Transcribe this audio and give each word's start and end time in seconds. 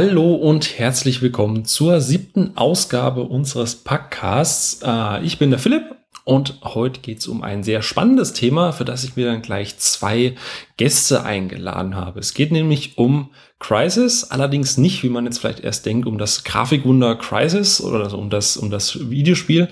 Hallo 0.00 0.32
und 0.32 0.78
herzlich 0.78 1.22
willkommen 1.22 1.64
zur 1.64 2.00
siebten 2.00 2.56
Ausgabe 2.56 3.24
unseres 3.24 3.74
Packcasts. 3.74 4.80
Äh, 4.84 5.24
ich 5.24 5.40
bin 5.40 5.50
der 5.50 5.58
Philipp 5.58 5.96
und 6.22 6.60
heute 6.62 7.00
geht 7.00 7.18
es 7.18 7.26
um 7.26 7.42
ein 7.42 7.64
sehr 7.64 7.82
spannendes 7.82 8.32
Thema, 8.32 8.70
für 8.70 8.84
das 8.84 9.02
ich 9.02 9.16
mir 9.16 9.26
dann 9.26 9.42
gleich 9.42 9.76
zwei 9.78 10.36
Gäste 10.76 11.24
eingeladen 11.24 11.96
habe. 11.96 12.20
Es 12.20 12.32
geht 12.32 12.52
nämlich 12.52 12.96
um 12.96 13.30
Crisis, 13.58 14.22
allerdings 14.22 14.78
nicht, 14.78 15.02
wie 15.02 15.08
man 15.08 15.24
jetzt 15.24 15.38
vielleicht 15.38 15.64
erst 15.64 15.84
denkt, 15.84 16.06
um 16.06 16.16
das 16.16 16.44
Grafikwunder 16.44 17.16
Crisis 17.16 17.80
oder 17.80 18.16
um 18.16 18.30
das, 18.30 18.56
um 18.56 18.70
das 18.70 19.10
Videospiel, 19.10 19.66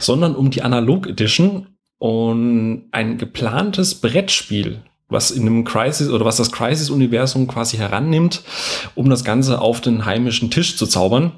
sondern 0.00 0.34
um 0.34 0.50
die 0.50 0.62
Analog 0.62 1.06
Edition 1.06 1.68
und 1.98 2.88
ein 2.90 3.16
geplantes 3.16 3.94
Brettspiel, 3.94 4.82
was 5.08 5.30
in 5.30 5.42
einem 5.42 5.64
Crisis 5.64 6.10
oder 6.10 6.24
was 6.24 6.36
das 6.36 6.52
Crisis-Universum 6.52 7.46
quasi 7.46 7.76
herannimmt, 7.76 8.42
um 8.94 9.08
das 9.08 9.24
Ganze 9.24 9.60
auf 9.60 9.80
den 9.80 10.04
heimischen 10.04 10.50
Tisch 10.50 10.76
zu 10.76 10.86
zaubern. 10.86 11.32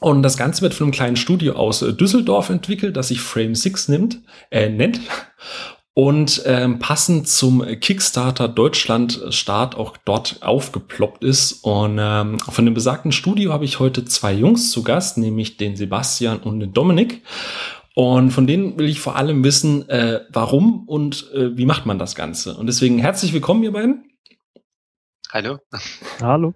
Und 0.00 0.22
das 0.22 0.36
Ganze 0.36 0.62
wird 0.62 0.74
von 0.74 0.86
einem 0.86 0.92
kleinen 0.92 1.16
Studio 1.16 1.54
aus 1.54 1.82
äh, 1.82 1.92
Düsseldorf 1.92 2.50
entwickelt, 2.50 2.96
das 2.96 3.08
sich 3.08 3.20
Frame 3.20 3.54
6 3.54 3.88
nimmt, 3.88 4.20
äh, 4.50 4.68
nennt. 4.68 5.00
Und 5.94 6.42
ähm, 6.44 6.78
passend 6.78 7.26
zum 7.26 7.64
Kickstarter 7.80 8.48
Deutschland 8.48 9.18
Start 9.30 9.76
auch 9.76 9.96
dort 10.04 10.42
aufgeploppt 10.42 11.24
ist. 11.24 11.64
Und 11.64 11.98
ähm, 11.98 12.38
von 12.38 12.66
dem 12.66 12.74
besagten 12.74 13.12
Studio 13.12 13.54
habe 13.54 13.64
ich 13.64 13.80
heute 13.80 14.04
zwei 14.04 14.34
Jungs 14.34 14.70
zu 14.72 14.82
Gast, 14.82 15.16
nämlich 15.16 15.56
den 15.56 15.74
Sebastian 15.74 16.40
und 16.40 16.60
den 16.60 16.74
Dominik. 16.74 17.22
Und 17.98 18.30
von 18.30 18.46
denen 18.46 18.78
will 18.78 18.90
ich 18.90 19.00
vor 19.00 19.16
allem 19.16 19.42
wissen, 19.42 19.88
äh, 19.88 20.20
warum 20.28 20.86
und 20.86 21.32
äh, 21.32 21.56
wie 21.56 21.64
macht 21.64 21.86
man 21.86 21.98
das 21.98 22.14
Ganze. 22.14 22.54
Und 22.54 22.66
deswegen 22.66 22.98
herzlich 22.98 23.32
willkommen, 23.32 23.62
ihr 23.62 23.72
beiden. 23.72 24.10
Hallo. 25.32 25.60
Hallo. 26.20 26.52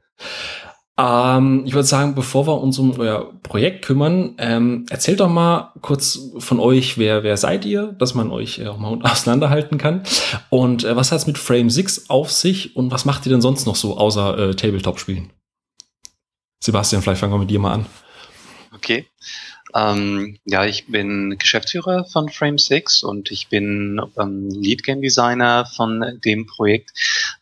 Ähm, 0.98 1.62
ich 1.64 1.72
würde 1.72 1.86
sagen, 1.86 2.14
bevor 2.14 2.46
wir 2.46 2.60
uns 2.60 2.78
um 2.78 3.00
euer 3.00 3.32
Projekt 3.42 3.86
kümmern, 3.86 4.34
ähm, 4.36 4.84
erzählt 4.90 5.20
doch 5.20 5.30
mal 5.30 5.72
kurz 5.80 6.18
von 6.36 6.60
euch, 6.60 6.98
wer, 6.98 7.22
wer 7.22 7.38
seid 7.38 7.64
ihr, 7.64 7.86
dass 7.86 8.14
man 8.14 8.30
euch 8.30 8.58
äh, 8.58 8.66
auch 8.66 8.76
mal 8.76 9.00
auseinanderhalten 9.02 9.78
kann. 9.78 10.02
Und 10.50 10.84
äh, 10.84 10.94
was 10.94 11.10
hat 11.10 11.20
es 11.20 11.26
mit 11.26 11.38
Frame 11.38 11.70
6 11.70 12.10
auf 12.10 12.30
sich 12.30 12.76
und 12.76 12.90
was 12.90 13.06
macht 13.06 13.24
ihr 13.24 13.32
denn 13.32 13.40
sonst 13.40 13.64
noch 13.64 13.76
so 13.76 13.96
außer 13.96 14.50
äh, 14.50 14.54
Tabletop-Spielen? 14.54 15.32
Sebastian, 16.62 17.00
vielleicht 17.00 17.20
fangen 17.20 17.32
wir 17.32 17.38
mit 17.38 17.50
dir 17.50 17.60
mal 17.60 17.72
an. 17.72 17.86
Okay. 18.74 19.06
Ähm, 19.74 20.38
ja, 20.44 20.64
ich 20.64 20.86
bin 20.86 21.36
Geschäftsführer 21.38 22.04
von 22.04 22.28
Frame 22.28 22.58
6 22.58 23.02
und 23.02 23.30
ich 23.30 23.48
bin 23.48 24.00
ähm, 24.18 24.48
Lead 24.50 24.82
Game 24.82 25.00
Designer 25.00 25.66
von 25.66 26.18
dem 26.24 26.46
Projekt. 26.46 26.90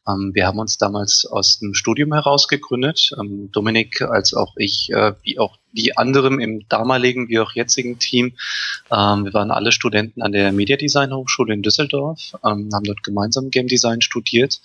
Ähm, 0.06 0.32
wir 0.34 0.46
haben 0.46 0.58
uns 0.58 0.78
damals 0.78 1.26
aus 1.26 1.58
dem 1.58 1.74
Studium 1.74 2.12
heraus 2.12 2.48
gegründet. 2.48 3.10
Ähm, 3.18 3.50
Dominik 3.52 4.02
als 4.02 4.34
auch 4.34 4.54
ich, 4.56 4.90
äh, 4.92 5.14
wie 5.22 5.38
auch 5.38 5.58
die 5.72 5.96
anderen 5.96 6.40
im 6.40 6.66
damaligen 6.68 7.28
wie 7.28 7.38
auch 7.38 7.52
jetzigen 7.52 7.98
Team. 7.98 8.34
Ähm, 8.90 9.24
wir 9.24 9.34
waren 9.34 9.50
alle 9.50 9.72
Studenten 9.72 10.22
an 10.22 10.32
der 10.32 10.52
Media 10.52 10.76
Design 10.76 11.12
Hochschule 11.12 11.54
in 11.54 11.62
Düsseldorf, 11.62 12.32
ähm, 12.44 12.70
haben 12.72 12.84
dort 12.84 13.02
gemeinsam 13.02 13.50
Game 13.50 13.68
Design 13.68 14.00
studiert 14.00 14.60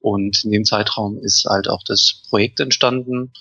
und 0.00 0.44
in 0.44 0.50
dem 0.50 0.64
Zeitraum 0.64 1.18
ist 1.18 1.46
halt 1.48 1.68
auch 1.68 1.82
das 1.84 2.22
Projekt 2.28 2.60
entstanden 2.60 3.32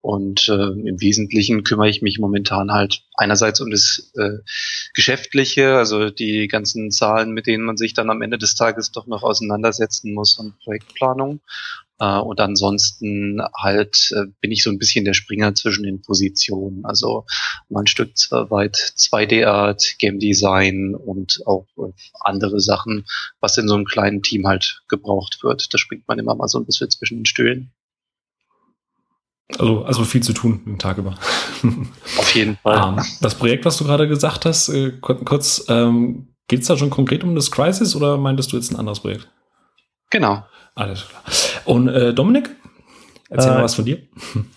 und 0.00 0.48
äh, 0.48 0.52
im 0.52 1.00
Wesentlichen 1.00 1.64
kümmere 1.64 1.88
ich 1.88 2.02
mich 2.02 2.18
momentan 2.18 2.70
halt 2.70 3.02
einerseits 3.14 3.60
um 3.60 3.70
das 3.70 4.12
äh, 4.16 4.38
Geschäftliche, 4.94 5.76
also 5.76 6.10
die 6.10 6.46
ganzen 6.46 6.90
Zahlen, 6.90 7.32
mit 7.32 7.46
denen 7.46 7.64
man 7.64 7.76
sich 7.76 7.94
dann 7.94 8.10
am 8.10 8.22
Ende 8.22 8.38
des 8.38 8.54
Tages 8.54 8.92
doch 8.92 9.06
noch 9.06 9.22
auseinandersetzen 9.22 10.14
muss 10.14 10.38
und 10.38 10.58
Projektplanung. 10.60 11.40
Äh, 11.98 12.18
und 12.18 12.40
ansonsten 12.40 13.40
halt 13.56 14.12
äh, 14.14 14.26
bin 14.40 14.52
ich 14.52 14.62
so 14.62 14.70
ein 14.70 14.78
bisschen 14.78 15.04
der 15.04 15.14
Springer 15.14 15.54
zwischen 15.54 15.82
den 15.82 16.00
Positionen. 16.00 16.84
Also 16.84 17.26
mein 17.68 17.86
Stück 17.86 18.12
weit 18.30 18.76
2D-Art, 18.76 19.96
Game 19.98 20.20
Design 20.20 20.94
und 20.94 21.42
auch 21.46 21.66
äh, 21.76 21.92
andere 22.20 22.60
Sachen, 22.60 23.04
was 23.40 23.58
in 23.58 23.68
so 23.68 23.74
einem 23.74 23.84
kleinen 23.84 24.22
Team 24.22 24.46
halt 24.46 24.82
gebraucht 24.88 25.42
wird. 25.42 25.74
Da 25.74 25.78
springt 25.78 26.06
man 26.06 26.18
immer 26.18 26.36
mal 26.36 26.48
so 26.48 26.58
ein 26.58 26.66
bisschen 26.66 26.90
zwischen 26.90 27.18
den 27.18 27.26
Stühlen. 27.26 27.72
Also, 29.56 29.84
also 29.84 30.04
viel 30.04 30.22
zu 30.22 30.34
tun 30.34 30.60
den 30.66 30.78
Tag 30.78 30.98
über. 30.98 31.14
Auf 32.18 32.34
jeden 32.34 32.56
Fall. 32.56 32.98
Ähm, 32.98 33.04
das 33.20 33.34
Projekt, 33.34 33.64
was 33.64 33.78
du 33.78 33.84
gerade 33.84 34.06
gesagt 34.06 34.44
hast, 34.44 34.68
äh, 34.68 34.92
kurz, 35.00 35.64
ähm, 35.68 36.34
geht 36.48 36.60
es 36.60 36.66
da 36.66 36.76
schon 36.76 36.90
konkret 36.90 37.24
um 37.24 37.34
das 37.34 37.50
Crisis 37.50 37.96
oder 37.96 38.18
meintest 38.18 38.52
du 38.52 38.56
jetzt 38.56 38.70
ein 38.70 38.76
anderes 38.76 39.00
Projekt? 39.00 39.30
Genau. 40.10 40.44
Alles 40.74 41.06
klar. 41.08 41.22
Und 41.64 41.88
äh, 41.88 42.14
Dominik, 42.14 42.50
erzähl 43.30 43.52
äh, 43.52 43.54
mal 43.54 43.64
was 43.64 43.74
von 43.74 43.84
dir. 43.84 44.02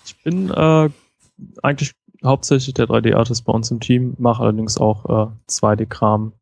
Ich 0.06 0.22
bin 0.24 0.52
äh, 0.52 0.90
eigentlich 1.64 1.94
hauptsächlich 2.24 2.74
der 2.74 2.88
3D-Artist 2.88 3.46
bei 3.46 3.54
uns 3.54 3.72
im 3.72 3.80
Team, 3.80 4.16
mache 4.20 4.44
allerdings 4.44 4.78
auch 4.78 5.06
äh, 5.06 5.32
2D-Kram. 5.50 6.34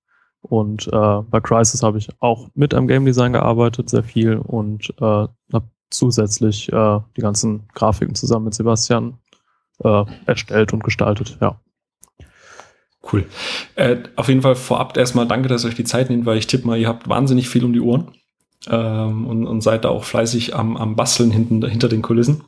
Und 0.42 0.88
äh, 0.88 1.22
bei 1.22 1.40
Crisis 1.42 1.84
habe 1.84 1.98
ich 1.98 2.10
auch 2.20 2.50
mit 2.56 2.74
am 2.74 2.88
Game 2.88 3.06
Design 3.06 3.34
gearbeitet, 3.34 3.90
sehr 3.90 4.04
viel 4.04 4.38
und 4.38 4.90
äh, 5.00 5.04
habe 5.04 5.70
zusätzlich 5.90 6.72
äh, 6.72 7.00
die 7.18 7.22
ganzen 7.22 7.68
Grafiken 7.74 8.16
zusammen 8.16 8.46
mit 8.46 8.54
Sebastian 8.54 9.18
äh, 9.84 10.06
erstellt 10.26 10.74
und 10.74 10.84
gestaltet, 10.84 11.38
ja. 11.42 11.60
Cool. 13.12 13.26
Äh, 13.76 13.98
auf 14.16 14.28
jeden 14.28 14.42
Fall 14.42 14.56
vorab 14.56 14.98
erstmal 14.98 15.28
danke, 15.28 15.48
dass 15.48 15.64
ihr 15.64 15.70
euch 15.70 15.76
die 15.76 15.86
Zeit 15.86 16.10
nehmt, 16.10 16.26
weil 16.26 16.38
ich 16.38 16.48
tippe 16.48 16.68
mal, 16.68 16.78
ihr 16.78 16.88
habt 16.88 17.08
wahnsinnig 17.08 17.50
viel 17.50 17.64
um 17.64 17.74
die 17.74 17.80
Ohren 17.80 18.12
ähm, 18.68 19.26
und, 19.26 19.48
und 19.48 19.62
seid 19.62 19.86
da 19.86 19.90
auch 19.90 20.04
fleißig 20.04 20.56
am, 20.56 20.76
am 20.76 20.96
Basteln 20.96 21.32
hinten, 21.32 21.66
hinter 21.66 21.88
den 21.88 22.02
Kulissen. 22.02 22.44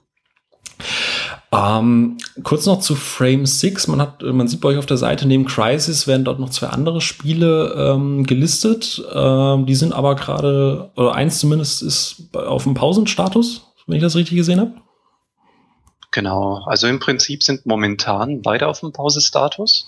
Ähm, 1.53 2.17
kurz 2.43 2.65
noch 2.65 2.79
zu 2.79 2.95
Frame 2.95 3.45
6. 3.45 3.87
Man 3.87 4.01
hat, 4.01 4.21
man 4.21 4.47
sieht 4.47 4.61
bei 4.61 4.69
euch 4.69 4.77
auf 4.77 4.85
der 4.85 4.97
Seite 4.97 5.27
neben 5.27 5.45
Crisis 5.45 6.07
werden 6.07 6.23
dort 6.23 6.39
noch 6.39 6.49
zwei 6.49 6.67
andere 6.67 7.01
Spiele 7.01 7.75
ähm, 7.77 8.25
gelistet. 8.25 9.03
Ähm, 9.13 9.65
die 9.65 9.75
sind 9.75 9.91
aber 9.91 10.15
gerade, 10.15 10.91
oder 10.95 11.13
eins 11.13 11.39
zumindest 11.39 11.83
ist 11.83 12.29
auf 12.33 12.63
dem 12.63 12.73
Pausenstatus, 12.73 13.67
wenn 13.85 13.97
ich 13.97 14.01
das 14.01 14.15
richtig 14.15 14.37
gesehen 14.37 14.61
habe. 14.61 14.71
Genau. 16.11 16.61
Also 16.65 16.87
im 16.87 16.99
Prinzip 16.99 17.43
sind 17.43 17.65
momentan 17.65 18.41
beide 18.41 18.67
auf 18.67 18.79
dem 18.79 18.93
Pausestatus. 18.93 19.87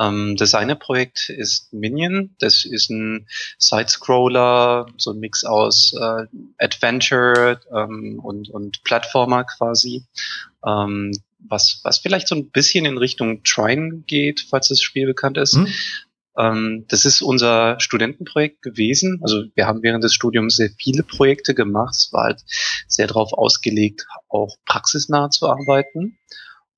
Ähm, 0.00 0.36
das 0.36 0.54
eine 0.54 0.76
Projekt 0.76 1.28
ist 1.28 1.72
Minion. 1.72 2.34
Das 2.38 2.64
ist 2.64 2.90
ein 2.90 3.28
Sidescroller, 3.58 4.86
so 4.96 5.12
ein 5.12 5.20
Mix 5.20 5.44
aus 5.44 5.92
äh, 5.92 6.26
Adventure 6.58 7.60
ähm, 7.72 8.18
und, 8.22 8.48
und 8.48 8.82
Plattformer 8.84 9.44
quasi 9.44 10.04
ähm, 10.66 11.12
was, 11.38 11.80
was 11.84 11.98
vielleicht 11.98 12.28
so 12.28 12.34
ein 12.34 12.50
bisschen 12.50 12.84
in 12.84 12.98
Richtung 12.98 13.42
Trine 13.44 14.02
geht, 14.06 14.46
falls 14.48 14.68
das 14.68 14.80
Spiel 14.80 15.06
bekannt 15.06 15.36
ist. 15.38 15.56
Mhm. 15.56 15.68
Ähm, 16.36 16.84
das 16.88 17.04
ist 17.04 17.22
unser 17.22 17.78
Studentenprojekt 17.80 18.62
gewesen. 18.62 19.20
Also 19.22 19.44
wir 19.54 19.66
haben 19.66 19.82
während 19.82 20.04
des 20.04 20.14
Studiums 20.14 20.56
sehr 20.56 20.70
viele 20.78 21.02
Projekte 21.02 21.54
gemacht. 21.54 21.94
Es 21.94 22.12
war 22.12 22.24
halt 22.24 22.42
sehr 22.86 23.06
darauf 23.06 23.32
ausgelegt, 23.32 24.06
auch 24.28 24.56
praxisnah 24.64 25.30
zu 25.30 25.48
arbeiten. 25.48 26.18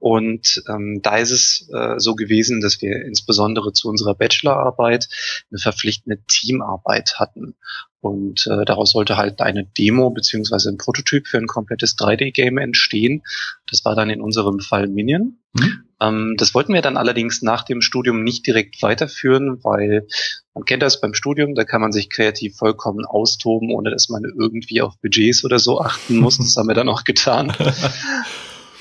Und 0.02 0.64
ähm, 0.68 0.98
da 1.00 1.18
ist 1.18 1.30
es 1.30 1.70
äh, 1.72 2.00
so 2.00 2.16
gewesen, 2.16 2.60
dass 2.60 2.82
wir 2.82 3.04
insbesondere 3.04 3.72
zu 3.72 3.88
unserer 3.88 4.16
Bachelorarbeit 4.16 5.06
eine 5.48 5.60
verpflichtende 5.60 6.18
Teamarbeit 6.26 7.20
hatten. 7.20 7.54
Und 8.00 8.48
äh, 8.48 8.64
daraus 8.64 8.90
sollte 8.90 9.16
halt 9.16 9.40
eine 9.40 9.64
Demo 9.64 10.10
beziehungsweise 10.10 10.70
ein 10.70 10.76
Prototyp 10.76 11.28
für 11.28 11.38
ein 11.38 11.46
komplettes 11.46 11.96
3D-Game 11.96 12.58
entstehen. 12.58 13.22
Das 13.70 13.84
war 13.84 13.94
dann 13.94 14.10
in 14.10 14.20
unserem 14.20 14.58
Fall 14.58 14.88
Minion. 14.88 15.38
Mhm. 15.52 15.84
Ähm, 16.00 16.34
das 16.36 16.52
wollten 16.52 16.74
wir 16.74 16.82
dann 16.82 16.96
allerdings 16.96 17.40
nach 17.42 17.62
dem 17.62 17.80
Studium 17.80 18.24
nicht 18.24 18.44
direkt 18.44 18.82
weiterführen, 18.82 19.62
weil 19.62 20.08
man 20.52 20.64
kennt 20.64 20.82
das 20.82 21.00
beim 21.00 21.14
Studium, 21.14 21.54
da 21.54 21.62
kann 21.62 21.80
man 21.80 21.92
sich 21.92 22.10
kreativ 22.10 22.56
vollkommen 22.56 23.04
austoben, 23.04 23.70
ohne 23.70 23.92
dass 23.92 24.08
man 24.08 24.24
irgendwie 24.24 24.82
auf 24.82 24.98
Budgets 25.00 25.44
oder 25.44 25.60
so 25.60 25.80
achten 25.80 26.16
muss. 26.16 26.38
Das 26.38 26.56
haben 26.56 26.66
wir 26.66 26.74
dann 26.74 26.88
auch 26.88 27.04
getan. 27.04 27.52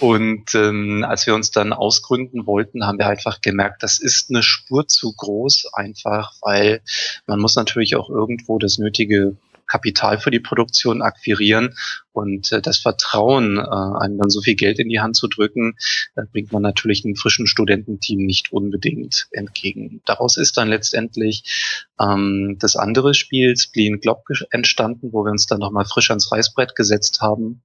Und 0.01 0.55
ähm, 0.55 1.05
als 1.07 1.27
wir 1.27 1.35
uns 1.35 1.51
dann 1.51 1.73
ausgründen 1.73 2.47
wollten, 2.47 2.87
haben 2.87 2.97
wir 2.97 3.05
einfach 3.05 3.39
gemerkt, 3.39 3.83
das 3.83 3.99
ist 3.99 4.31
eine 4.31 4.41
Spur 4.41 4.87
zu 4.87 5.13
groß, 5.13 5.73
einfach 5.73 6.33
weil 6.41 6.81
man 7.27 7.39
muss 7.39 7.55
natürlich 7.55 7.95
auch 7.95 8.09
irgendwo 8.09 8.57
das 8.57 8.79
nötige 8.79 9.37
Kapital 9.71 10.19
für 10.19 10.31
die 10.31 10.41
Produktion 10.41 11.01
akquirieren 11.01 11.75
und 12.11 12.51
äh, 12.51 12.61
das 12.61 12.77
Vertrauen, 12.77 13.57
äh, 13.57 13.61
einem 13.61 14.17
dann 14.17 14.29
so 14.29 14.41
viel 14.41 14.55
Geld 14.55 14.79
in 14.79 14.89
die 14.89 14.99
Hand 14.99 15.15
zu 15.15 15.27
drücken, 15.27 15.77
äh, 16.15 16.23
bringt 16.29 16.51
man 16.51 16.61
natürlich 16.61 17.05
einem 17.05 17.15
frischen 17.15 17.47
Studententeam 17.47 18.19
nicht 18.19 18.51
unbedingt 18.51 19.27
entgegen. 19.31 20.01
Daraus 20.05 20.35
ist 20.35 20.57
dann 20.57 20.67
letztendlich 20.67 21.89
ähm, 22.01 22.57
das 22.59 22.75
andere 22.75 23.13
Spiel, 23.13 23.55
Spleen 23.55 24.01
Glob, 24.01 24.23
entstanden, 24.51 25.13
wo 25.13 25.23
wir 25.23 25.31
uns 25.31 25.47
dann 25.47 25.59
nochmal 25.59 25.85
frisch 25.85 26.09
ans 26.09 26.31
Reißbrett 26.31 26.75
gesetzt 26.75 27.21
haben. 27.21 27.63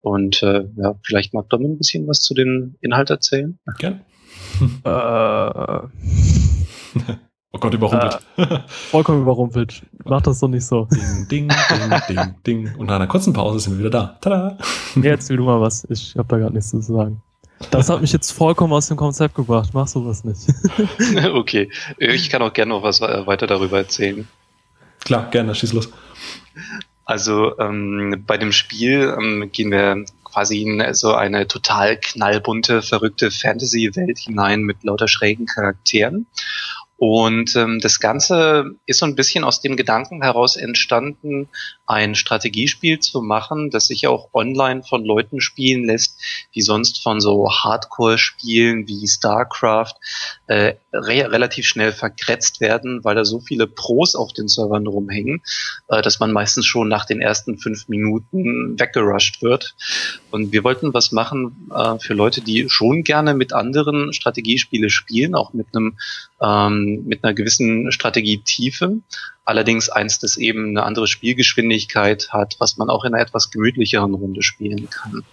Und 0.00 0.42
äh, 0.44 0.64
ja, 0.76 0.94
vielleicht 1.02 1.34
mag 1.34 1.48
Dom 1.50 1.64
ein 1.64 1.78
bisschen 1.78 2.06
was 2.06 2.20
zu 2.20 2.34
den 2.34 2.76
Inhalt 2.80 3.10
erzählen. 3.10 3.58
Gerne. 3.78 4.04
äh, 4.84 5.88
Oh 7.52 7.58
Gott, 7.58 7.72
überrumpelt. 7.72 8.18
Äh, 8.36 8.58
vollkommen 8.66 9.22
überrumpelt. 9.22 9.82
Mach 10.04 10.20
das 10.20 10.40
doch 10.40 10.48
nicht 10.48 10.66
so. 10.66 10.86
Ding, 10.92 11.28
ding, 11.28 11.48
ding, 11.48 12.00
ding, 12.08 12.34
ding. 12.46 12.74
Und 12.76 12.86
nach 12.86 12.96
einer 12.96 13.06
kurzen 13.06 13.32
Pause 13.32 13.58
sind 13.60 13.74
wir 13.74 13.78
wieder 13.78 13.90
da. 13.90 14.18
Tada! 14.20 14.58
Nee, 14.94 15.08
erzähl 15.08 15.38
du 15.38 15.44
mal 15.44 15.60
was. 15.60 15.86
Ich 15.88 16.14
habe 16.16 16.28
da 16.28 16.38
gar 16.38 16.50
nichts 16.50 16.70
zu 16.70 16.80
sagen. 16.82 17.22
Das 17.70 17.88
hat 17.88 18.02
mich 18.02 18.12
jetzt 18.12 18.30
vollkommen 18.32 18.72
aus 18.74 18.88
dem 18.88 18.98
Konzept 18.98 19.34
gebracht. 19.34 19.70
Mach 19.72 19.88
sowas 19.88 20.24
nicht. 20.24 20.40
okay. 21.32 21.70
Ich 21.96 22.28
kann 22.28 22.42
auch 22.42 22.52
gerne 22.52 22.74
noch 22.74 22.82
was 22.82 23.00
weiter 23.00 23.46
darüber 23.46 23.78
erzählen. 23.78 24.28
Klar, 25.04 25.30
gerne. 25.30 25.54
Schieß 25.54 25.72
los. 25.72 25.88
Also 27.06 27.58
ähm, 27.58 28.24
bei 28.26 28.36
dem 28.36 28.52
Spiel 28.52 29.14
ähm, 29.18 29.50
gehen 29.50 29.70
wir 29.70 30.04
quasi 30.22 30.62
in 30.62 30.94
so 30.94 31.14
eine 31.14 31.48
total 31.48 31.96
knallbunte, 31.96 32.82
verrückte 32.82 33.30
Fantasy-Welt 33.30 34.18
hinein 34.18 34.60
mit 34.60 34.84
lauter 34.84 35.08
schrägen 35.08 35.46
Charakteren. 35.46 36.26
Und 36.98 37.54
ähm, 37.54 37.78
das 37.80 38.00
Ganze 38.00 38.72
ist 38.86 38.98
so 38.98 39.06
ein 39.06 39.14
bisschen 39.14 39.44
aus 39.44 39.60
dem 39.60 39.76
Gedanken 39.76 40.20
heraus 40.20 40.56
entstanden, 40.56 41.48
ein 41.88 42.14
Strategiespiel 42.14 43.00
zu 43.00 43.22
machen, 43.22 43.70
das 43.70 43.86
sich 43.86 44.06
auch 44.06 44.28
online 44.34 44.82
von 44.82 45.04
Leuten 45.04 45.40
spielen 45.40 45.84
lässt, 45.84 46.20
die 46.54 46.60
sonst 46.60 47.02
von 47.02 47.20
so 47.20 47.50
Hardcore-Spielen 47.50 48.86
wie 48.86 49.08
StarCraft 49.08 49.94
äh, 50.46 50.74
re 50.92 51.32
relativ 51.32 51.66
schnell 51.66 51.92
verkretzt 51.92 52.60
werden, 52.60 53.04
weil 53.04 53.14
da 53.14 53.24
so 53.24 53.40
viele 53.40 53.66
Pros 53.66 54.14
auf 54.14 54.34
den 54.34 54.48
Servern 54.48 54.86
rumhängen, 54.86 55.42
äh, 55.88 56.02
dass 56.02 56.20
man 56.20 56.30
meistens 56.30 56.66
schon 56.66 56.88
nach 56.88 57.06
den 57.06 57.22
ersten 57.22 57.56
fünf 57.56 57.88
Minuten 57.88 58.78
weggerusht 58.78 59.40
wird. 59.42 59.74
Und 60.30 60.52
wir 60.52 60.64
wollten 60.64 60.92
was 60.92 61.10
machen 61.10 61.70
äh, 61.74 61.98
für 61.98 62.12
Leute, 62.12 62.42
die 62.42 62.68
schon 62.68 63.02
gerne 63.02 63.32
mit 63.32 63.54
anderen 63.54 64.12
Strategiespiele 64.12 64.90
spielen, 64.90 65.34
auch 65.34 65.54
mit 65.54 65.68
einem 65.74 65.96
ähm, 66.40 67.04
mit 67.06 67.24
einer 67.24 67.34
gewissen 67.34 67.90
Strategietiefe. 67.92 68.98
Allerdings 69.48 69.88
eins, 69.88 70.18
das 70.18 70.36
eben 70.36 70.68
eine 70.68 70.82
andere 70.82 71.06
Spielgeschwindigkeit 71.06 72.28
hat, 72.34 72.56
was 72.58 72.76
man 72.76 72.90
auch 72.90 73.06
in 73.06 73.14
einer 73.14 73.22
etwas 73.22 73.50
gemütlicheren 73.50 74.12
Runde 74.12 74.42
spielen 74.42 74.90
kann. 74.90 75.24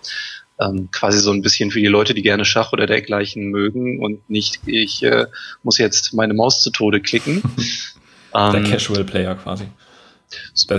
Ähm, 0.57 0.87
quasi 0.89 1.19
so 1.19 1.33
ein 1.33 1.41
bisschen 1.41 1.69
für 1.69 1.81
die 1.81 1.87
Leute, 1.87 2.13
die 2.13 2.21
gerne 2.21 2.45
Schach 2.45 2.71
oder 2.71 2.85
dergleichen 2.85 3.49
mögen 3.49 4.01
und 4.01 4.29
nicht, 4.29 4.61
ich 4.67 5.03
äh, 5.03 5.25
muss 5.63 5.79
jetzt 5.79 6.13
meine 6.13 6.33
Maus 6.33 6.61
zu 6.61 6.69
Tode 6.69 7.01
klicken. 7.01 7.43
Der 8.33 8.53
ähm, 8.53 8.63
Casual 8.63 9.03
Player 9.03 9.35
quasi. 9.35 9.65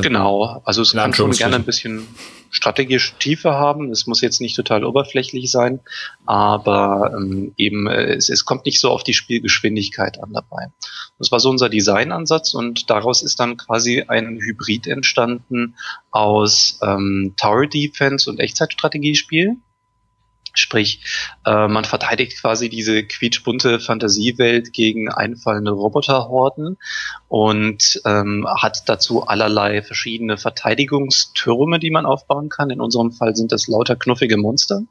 Genau, 0.01 0.63
also 0.65 0.81
es 0.81 0.93
kann 0.93 1.13
schon 1.13 1.33
gerne 1.33 1.57
ein 1.57 1.65
bisschen 1.65 2.09
strategische 2.57 3.15
Tiefe 3.19 3.53
haben. 3.53 3.91
Es 3.91 4.07
muss 4.07 4.21
jetzt 4.21 4.41
nicht 4.41 4.57
total 4.57 4.85
oberflächlich 4.85 5.51
sein, 5.51 5.81
aber 6.25 7.13
ähm, 7.17 7.53
eben 7.57 7.87
äh, 7.87 8.15
es, 8.15 8.29
es 8.29 8.45
kommt 8.45 8.67
nicht 8.67 8.81
so 8.81 8.91
auf 8.91 9.05
die 9.05 9.15
Spielgeschwindigkeit 9.15 10.23
an 10.23 10.33
dabei. 10.33 10.69
Das 11.19 11.31
war 11.31 11.39
so 11.39 11.51
unser 11.51 11.69
Designansatz 11.69 12.55
und 12.55 12.91
daraus 12.91 13.23
ist 13.23 13.39
dann 13.39 13.57
quasi 13.57 14.05
ein 14.09 14.39
Hybrid 14.41 14.87
entstanden 14.87 15.77
aus 16.11 16.81
ähm, 16.83 17.35
Tower 17.39 17.67
Defense 17.67 18.29
und 18.29 18.41
Echtzeitstrategiespiel. 18.41 19.57
Sprich, 20.59 21.01
äh, 21.45 21.69
man 21.69 21.85
verteidigt 21.85 22.41
quasi 22.41 22.69
diese 22.69 23.05
quietschbunte 23.05 23.81
Fantasiewelt 23.81 24.73
gegen 24.73 25.11
einfallende 25.11 25.73
Roboterhorden 25.73 26.79
und 27.29 28.01
ähm, 28.05 28.47
hat 28.49 28.89
dazu 28.89 29.27
allerlei 29.27 29.83
verschiedene 29.83 30.39
Verteidigungstürme, 30.39 31.79
die 31.79 31.91
man 31.91 32.07
aufbauen 32.07 32.49
kann. 32.49 32.71
In 32.71 32.81
unserem 32.81 33.13
Fall 33.13 33.37
sind 33.37 33.53
das 33.53 33.69
lauter 33.69 33.97
knuffige 33.97 34.37
Monster. 34.37 34.83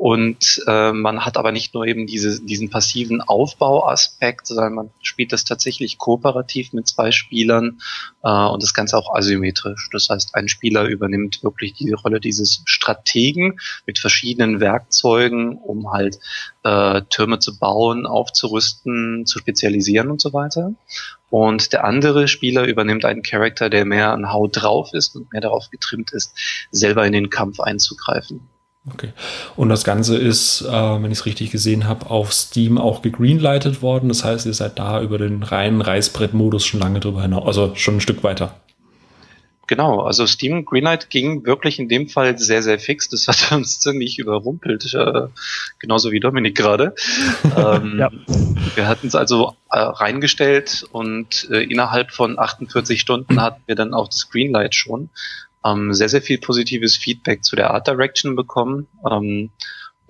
Und 0.00 0.62
äh, 0.66 0.92
man 0.92 1.26
hat 1.26 1.36
aber 1.36 1.52
nicht 1.52 1.74
nur 1.74 1.86
eben 1.86 2.06
diese, 2.06 2.42
diesen 2.42 2.70
passiven 2.70 3.20
Aufbauaspekt, 3.20 4.46
sondern 4.46 4.72
man 4.72 4.90
spielt 5.02 5.30
das 5.30 5.44
tatsächlich 5.44 5.98
kooperativ 5.98 6.72
mit 6.72 6.88
zwei 6.88 7.10
Spielern 7.10 7.82
äh, 8.22 8.30
und 8.30 8.62
das 8.62 8.72
Ganze 8.72 8.96
auch 8.96 9.14
asymmetrisch. 9.14 9.90
Das 9.92 10.08
heißt, 10.08 10.36
ein 10.36 10.48
Spieler 10.48 10.84
übernimmt 10.84 11.44
wirklich 11.44 11.74
die 11.74 11.92
Rolle 11.92 12.18
dieses 12.18 12.62
Strategen 12.64 13.60
mit 13.84 13.98
verschiedenen 13.98 14.58
Werkzeugen, 14.58 15.58
um 15.58 15.92
halt 15.92 16.18
äh, 16.62 17.02
Türme 17.10 17.38
zu 17.38 17.58
bauen, 17.58 18.06
aufzurüsten, 18.06 19.26
zu 19.26 19.38
spezialisieren 19.38 20.10
und 20.10 20.22
so 20.22 20.32
weiter. 20.32 20.72
Und 21.28 21.74
der 21.74 21.84
andere 21.84 22.26
Spieler 22.26 22.64
übernimmt 22.64 23.04
einen 23.04 23.20
Charakter, 23.22 23.68
der 23.68 23.84
mehr 23.84 24.12
an 24.14 24.32
Haut 24.32 24.62
drauf 24.62 24.94
ist 24.94 25.14
und 25.14 25.30
mehr 25.30 25.42
darauf 25.42 25.68
getrimmt 25.68 26.14
ist, 26.14 26.32
selber 26.70 27.04
in 27.04 27.12
den 27.12 27.28
Kampf 27.28 27.60
einzugreifen. 27.60 28.48
Okay. 28.94 29.12
Und 29.56 29.68
das 29.68 29.84
Ganze 29.84 30.16
ist, 30.16 30.62
äh, 30.62 30.70
wenn 30.70 31.10
ich 31.10 31.18
es 31.18 31.26
richtig 31.26 31.50
gesehen 31.50 31.86
habe, 31.86 32.10
auf 32.10 32.32
Steam 32.32 32.78
auch 32.78 33.02
gegreenlightet 33.02 33.82
worden. 33.82 34.08
Das 34.08 34.24
heißt, 34.24 34.46
ihr 34.46 34.54
seid 34.54 34.78
da 34.78 35.00
über 35.00 35.18
den 35.18 35.42
reinen 35.42 35.80
Reißbrett-Modus 35.80 36.64
schon 36.64 36.80
lange 36.80 37.00
drüber 37.00 37.22
hinaus, 37.22 37.46
also 37.46 37.74
schon 37.74 37.96
ein 37.96 38.00
Stück 38.00 38.22
weiter. 38.22 38.54
Genau, 39.70 40.00
also 40.00 40.26
Steam 40.26 40.64
Greenlight 40.64 41.10
ging 41.10 41.46
wirklich 41.46 41.78
in 41.78 41.88
dem 41.88 42.08
Fall 42.08 42.36
sehr, 42.36 42.60
sehr 42.60 42.80
fix. 42.80 43.08
Das 43.08 43.28
hat 43.28 43.52
uns 43.56 43.78
ziemlich 43.78 44.18
überrumpelt, 44.18 44.92
äh, 44.94 45.28
genauso 45.78 46.10
wie 46.10 46.18
Dominik 46.18 46.56
gerade. 46.56 46.92
ähm, 47.56 47.96
ja. 47.96 48.10
Wir 48.74 48.88
hatten 48.88 49.06
es 49.06 49.14
also 49.14 49.54
äh, 49.70 49.78
reingestellt 49.78 50.88
und 50.90 51.48
äh, 51.52 51.62
innerhalb 51.62 52.10
von 52.10 52.36
48 52.36 53.00
Stunden 53.00 53.40
hatten 53.40 53.62
wir 53.66 53.76
dann 53.76 53.94
auch 53.94 54.08
das 54.08 54.28
Greenlight 54.28 54.74
schon 54.74 55.08
ähm, 55.64 55.92
sehr, 55.92 56.08
sehr 56.08 56.22
viel 56.22 56.38
positives 56.38 56.96
Feedback 56.96 57.44
zu 57.44 57.56
der 57.56 57.70
Art 57.70 57.86
Direction 57.86 58.36
bekommen 58.36 58.86
ähm, 59.08 59.50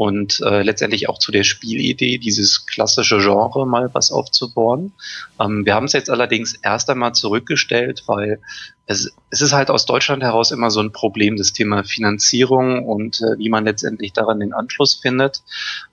und 0.00 0.40
äh, 0.40 0.62
letztendlich 0.62 1.10
auch 1.10 1.18
zu 1.18 1.30
der 1.30 1.44
Spielidee, 1.44 2.16
dieses 2.16 2.64
klassische 2.64 3.18
Genre 3.18 3.66
mal 3.66 3.90
was 3.92 4.10
aufzubauen. 4.10 4.94
Ähm, 5.38 5.66
wir 5.66 5.74
haben 5.74 5.84
es 5.84 5.92
jetzt 5.92 6.08
allerdings 6.08 6.54
erst 6.54 6.88
einmal 6.88 7.12
zurückgestellt, 7.12 8.04
weil 8.06 8.40
es, 8.86 9.12
es 9.28 9.42
ist 9.42 9.52
halt 9.52 9.68
aus 9.68 9.84
Deutschland 9.84 10.22
heraus 10.22 10.52
immer 10.52 10.70
so 10.70 10.80
ein 10.80 10.92
Problem, 10.92 11.36
das 11.36 11.52
Thema 11.52 11.84
Finanzierung 11.84 12.86
und 12.86 13.20
äh, 13.20 13.36
wie 13.36 13.50
man 13.50 13.66
letztendlich 13.66 14.14
daran 14.14 14.40
den 14.40 14.54
Anschluss 14.54 14.94
findet. 14.94 15.42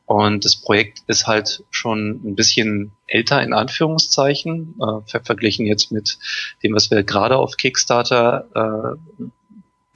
Und 0.06 0.45
das 0.45 0.56
Projekt 0.56 1.00
ist 1.07 1.27
halt 1.27 1.65
schon 1.69 2.21
ein 2.24 2.36
bisschen 2.36 2.94
älter 3.07 3.44
in 3.44 3.51
Anführungszeichen, 3.51 4.80
äh, 4.80 5.19
verglichen 5.21 5.65
jetzt 5.65 5.92
mit 5.92 6.18
dem, 6.63 6.74
was 6.74 6.89
wir 6.89 7.04
gerade 7.04 7.36
auf 7.36 7.57
Kickstarter 7.57 8.48
äh, 9.19 9.24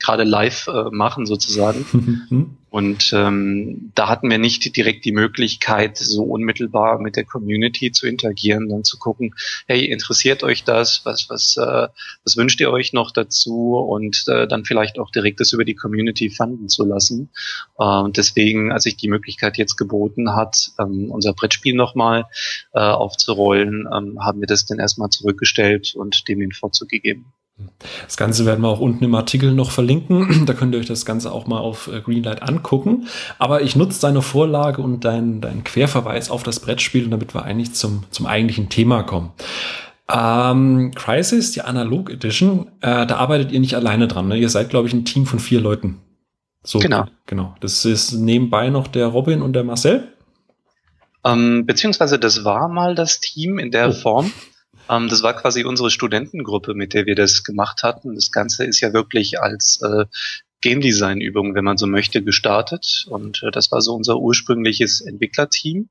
gerade 0.01 0.24
live 0.24 0.68
äh, 0.68 0.89
machen 0.92 1.25
sozusagen. 1.25 1.86
Mhm. 1.92 2.57
Und 2.71 3.12
ähm, 3.12 3.92
da 3.95 4.07
hatten 4.07 4.30
wir 4.30 4.38
nicht 4.38 4.77
direkt 4.77 5.03
die 5.03 5.12
Möglichkeit, 5.12 5.98
so 5.98 6.24
unmittelbar 6.24 7.00
mit 7.00 7.17
der 7.17 7.25
Community 7.25 7.91
zu 7.91 8.08
interagieren, 8.08 8.70
dann 8.70 8.86
zu 8.86 8.98
gucken, 8.98 9.36
hey, 9.67 9.84
interessiert 9.84 10.41
euch 10.41 10.63
das? 10.63 11.01
Was, 11.03 11.29
was, 11.29 11.58
äh, 11.58 11.89
was 12.24 12.38
wünscht 12.38 12.62
ihr 12.62 12.72
euch 12.72 12.93
noch 12.93 13.12
dazu? 13.12 13.75
Und 13.75 14.24
äh, 14.29 14.48
dann 14.48 14.63
vielleicht 14.63 15.00
auch 15.00 15.12
direkt 15.12 15.41
das 15.41 15.51
über 15.51 15.65
die 15.65 15.75
Community 15.75 16.29
fanden 16.29 16.70
zu 16.70 16.86
lassen. 16.86 17.29
Äh, 17.77 17.84
und 17.84 18.15
deswegen, 18.15 18.72
als 18.72 18.84
sich 18.84 18.96
die 18.96 19.10
Möglichkeit 19.10 19.58
jetzt 19.58 19.75
geboten 19.75 20.34
hat, 20.34 20.72
ähm, 20.79 21.12
unser 21.12 21.34
Brettspiel 21.34 21.75
nochmal 21.75 22.25
äh, 22.74 22.79
aufzurollen, 22.79 23.86
ähm, 23.93 24.24
haben 24.24 24.39
wir 24.39 24.48
das 24.48 24.65
dann 24.65 24.79
erstmal 24.79 25.10
zurückgestellt 25.10 25.93
und 25.93 26.25
dem 26.29 26.39
den 26.39 26.53
Vorzug 26.53 26.88
gegeben. 26.88 27.34
Das 28.06 28.18
Ganze 28.18 28.46
werden 28.46 28.62
wir 28.62 28.70
auch 28.70 28.80
unten 28.80 29.03
im 29.03 29.15
Artikel 29.15 29.53
noch 29.53 29.72
verlinken. 29.72 30.46
Da 30.46 30.53
könnt 30.53 30.74
ihr 30.74 30.80
euch 30.80 30.88
das 30.88 31.06
Ganze 31.06 31.32
auch 31.32 31.48
mal 31.48 31.60
auf 31.60 31.88
äh, 31.88 32.01
Greenlight 32.01 32.41
angucken. 32.41 33.08
Aber 33.39 33.62
ich 33.62 33.75
nutze 33.75 34.01
deine 34.01 34.22
Vorlage 34.22 34.82
und 34.82 35.06
deinen 35.06 35.41
dein 35.41 35.63
Querverweis 35.63 36.30
auf 36.30 36.44
das 36.44 36.60
Brettspiel, 36.60 37.10
damit 37.10 37.34
wir 37.34 37.44
eigentlich 37.44 37.74
zum, 37.74 38.03
zum 38.10 38.25
eigentlichen 38.25 38.70
Thema 38.70 39.03
kommen. 39.03 39.32
Ähm, 40.12 40.91
Crisis, 40.96 41.51
die 41.51 41.62
Analog 41.62 42.10
Edition, 42.10 42.68
äh, 42.82 43.06
da 43.06 43.15
arbeitet 43.18 43.51
ihr 43.51 43.60
nicht 43.60 43.75
alleine 43.75 44.08
dran. 44.08 44.27
Ne? 44.27 44.38
Ihr 44.38 44.50
seid, 44.50 44.70
glaube 44.70 44.88
ich, 44.88 44.94
ein 44.94 45.06
Team 45.06 45.25
von 45.25 45.39
vier 45.39 45.62
Leuten. 45.62 46.00
So, 46.63 46.80
genau. 46.80 47.06
Genau. 47.25 47.56
Das 47.60 47.86
ist 47.86 48.12
nebenbei 48.13 48.70
noch 48.70 48.88
der 48.88 49.08
Robin 49.08 49.41
und 49.41 49.53
der 49.53 49.63
Marcel. 49.63 50.08
Ähm, 51.24 51.65
beziehungsweise 51.65 52.20
das 52.20 52.44
war 52.44 52.68
mal 52.68 52.96
das 52.96 53.20
Team 53.20 53.60
in 53.60 53.72
der 53.72 53.89
oh. 53.89 53.94
Form. 53.94 54.32
Ähm, 54.91 55.07
das 55.07 55.24
war 55.24 55.33
quasi 55.33 55.63
unsere 55.63 55.89
Studentengruppe, 55.89 56.74
mit 56.74 56.93
der 56.93 57.05
wir 57.05 57.15
das 57.15 57.43
gemacht 57.43 57.81
hatten. 57.83 58.15
Das 58.15 58.31
Ganze 58.31 58.65
ist 58.65 58.81
ja 58.81 58.93
wirklich 58.93 59.39
als 59.39 59.81
äh, 59.81 60.05
Game 60.62 60.81
Design 60.81 61.21
Übung, 61.21 61.55
wenn 61.55 61.63
man 61.63 61.77
so 61.77 61.88
möchte, 61.88 62.24
gestartet. 62.24 63.07
Und 63.10 63.41
äh, 63.43 63.51
das 63.51 63.71
war 63.71 63.81
so 63.81 63.93
unser 63.93 64.17
ursprüngliches 64.17 65.01
Entwicklerteam. 65.01 65.89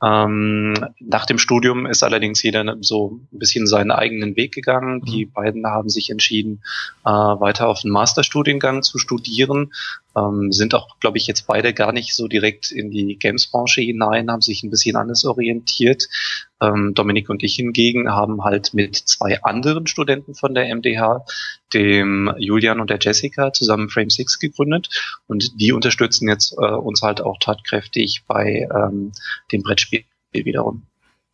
Ähm, 0.00 0.74
nach 1.00 1.26
dem 1.26 1.38
Studium 1.38 1.84
ist 1.84 2.04
allerdings 2.04 2.40
jeder 2.42 2.76
so 2.82 3.20
ein 3.32 3.38
bisschen 3.38 3.66
seinen 3.66 3.90
eigenen 3.90 4.36
Weg 4.36 4.54
gegangen. 4.54 5.02
Die 5.02 5.26
mhm. 5.26 5.32
beiden 5.32 5.66
haben 5.66 5.88
sich 5.88 6.10
entschieden, 6.10 6.62
äh, 7.04 7.10
weiter 7.10 7.68
auf 7.68 7.80
einen 7.82 7.92
Masterstudiengang 7.92 8.84
zu 8.84 8.98
studieren, 8.98 9.72
ähm, 10.16 10.52
sind 10.52 10.74
auch, 10.74 11.00
glaube 11.00 11.18
ich, 11.18 11.26
jetzt 11.26 11.48
beide 11.48 11.74
gar 11.74 11.92
nicht 11.92 12.14
so 12.14 12.28
direkt 12.28 12.70
in 12.70 12.92
die 12.92 13.18
Games-Branche 13.18 13.80
hinein, 13.80 14.30
haben 14.30 14.40
sich 14.40 14.62
ein 14.62 14.70
bisschen 14.70 14.94
anders 14.94 15.24
orientiert. 15.24 16.06
Ähm, 16.60 16.92
Dominik 16.94 17.28
und 17.30 17.42
ich 17.42 17.54
hingegen 17.56 18.10
haben 18.10 18.44
halt 18.44 18.74
mit 18.74 18.96
zwei 18.96 19.42
anderen 19.42 19.86
Studenten 19.86 20.34
von 20.34 20.54
der 20.54 20.74
MDH, 20.74 21.24
dem 21.72 22.32
Julian 22.38 22.80
und 22.80 22.90
der 22.90 22.98
Jessica, 23.00 23.52
zusammen 23.52 23.88
Frame 23.88 24.10
6 24.10 24.38
gegründet 24.38 24.88
und 25.26 25.60
die 25.60 25.72
unterstützen 25.72 26.28
jetzt 26.28 26.52
äh, 26.52 26.66
uns 26.66 27.02
halt 27.02 27.20
auch 27.20 27.38
tatkräftig 27.38 28.24
bei 28.26 28.68
ähm, 28.74 29.12
dem 29.52 29.62
Brettspiel 29.62 30.04
wiederum. 30.32 30.82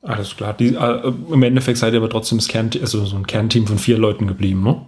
Alles 0.02 0.36
klar. 0.36 0.52
Die, 0.52 0.74
äh, 0.74 1.12
Im 1.32 1.42
Endeffekt 1.42 1.78
seid 1.78 1.94
ihr 1.94 1.98
aber 1.98 2.10
trotzdem 2.10 2.38
das 2.38 2.48
Kern, 2.48 2.70
also 2.80 3.06
so 3.06 3.16
ein 3.16 3.26
Kernteam 3.26 3.66
von 3.66 3.78
vier 3.78 3.96
Leuten 3.96 4.26
geblieben, 4.26 4.62
ne? 4.62 4.86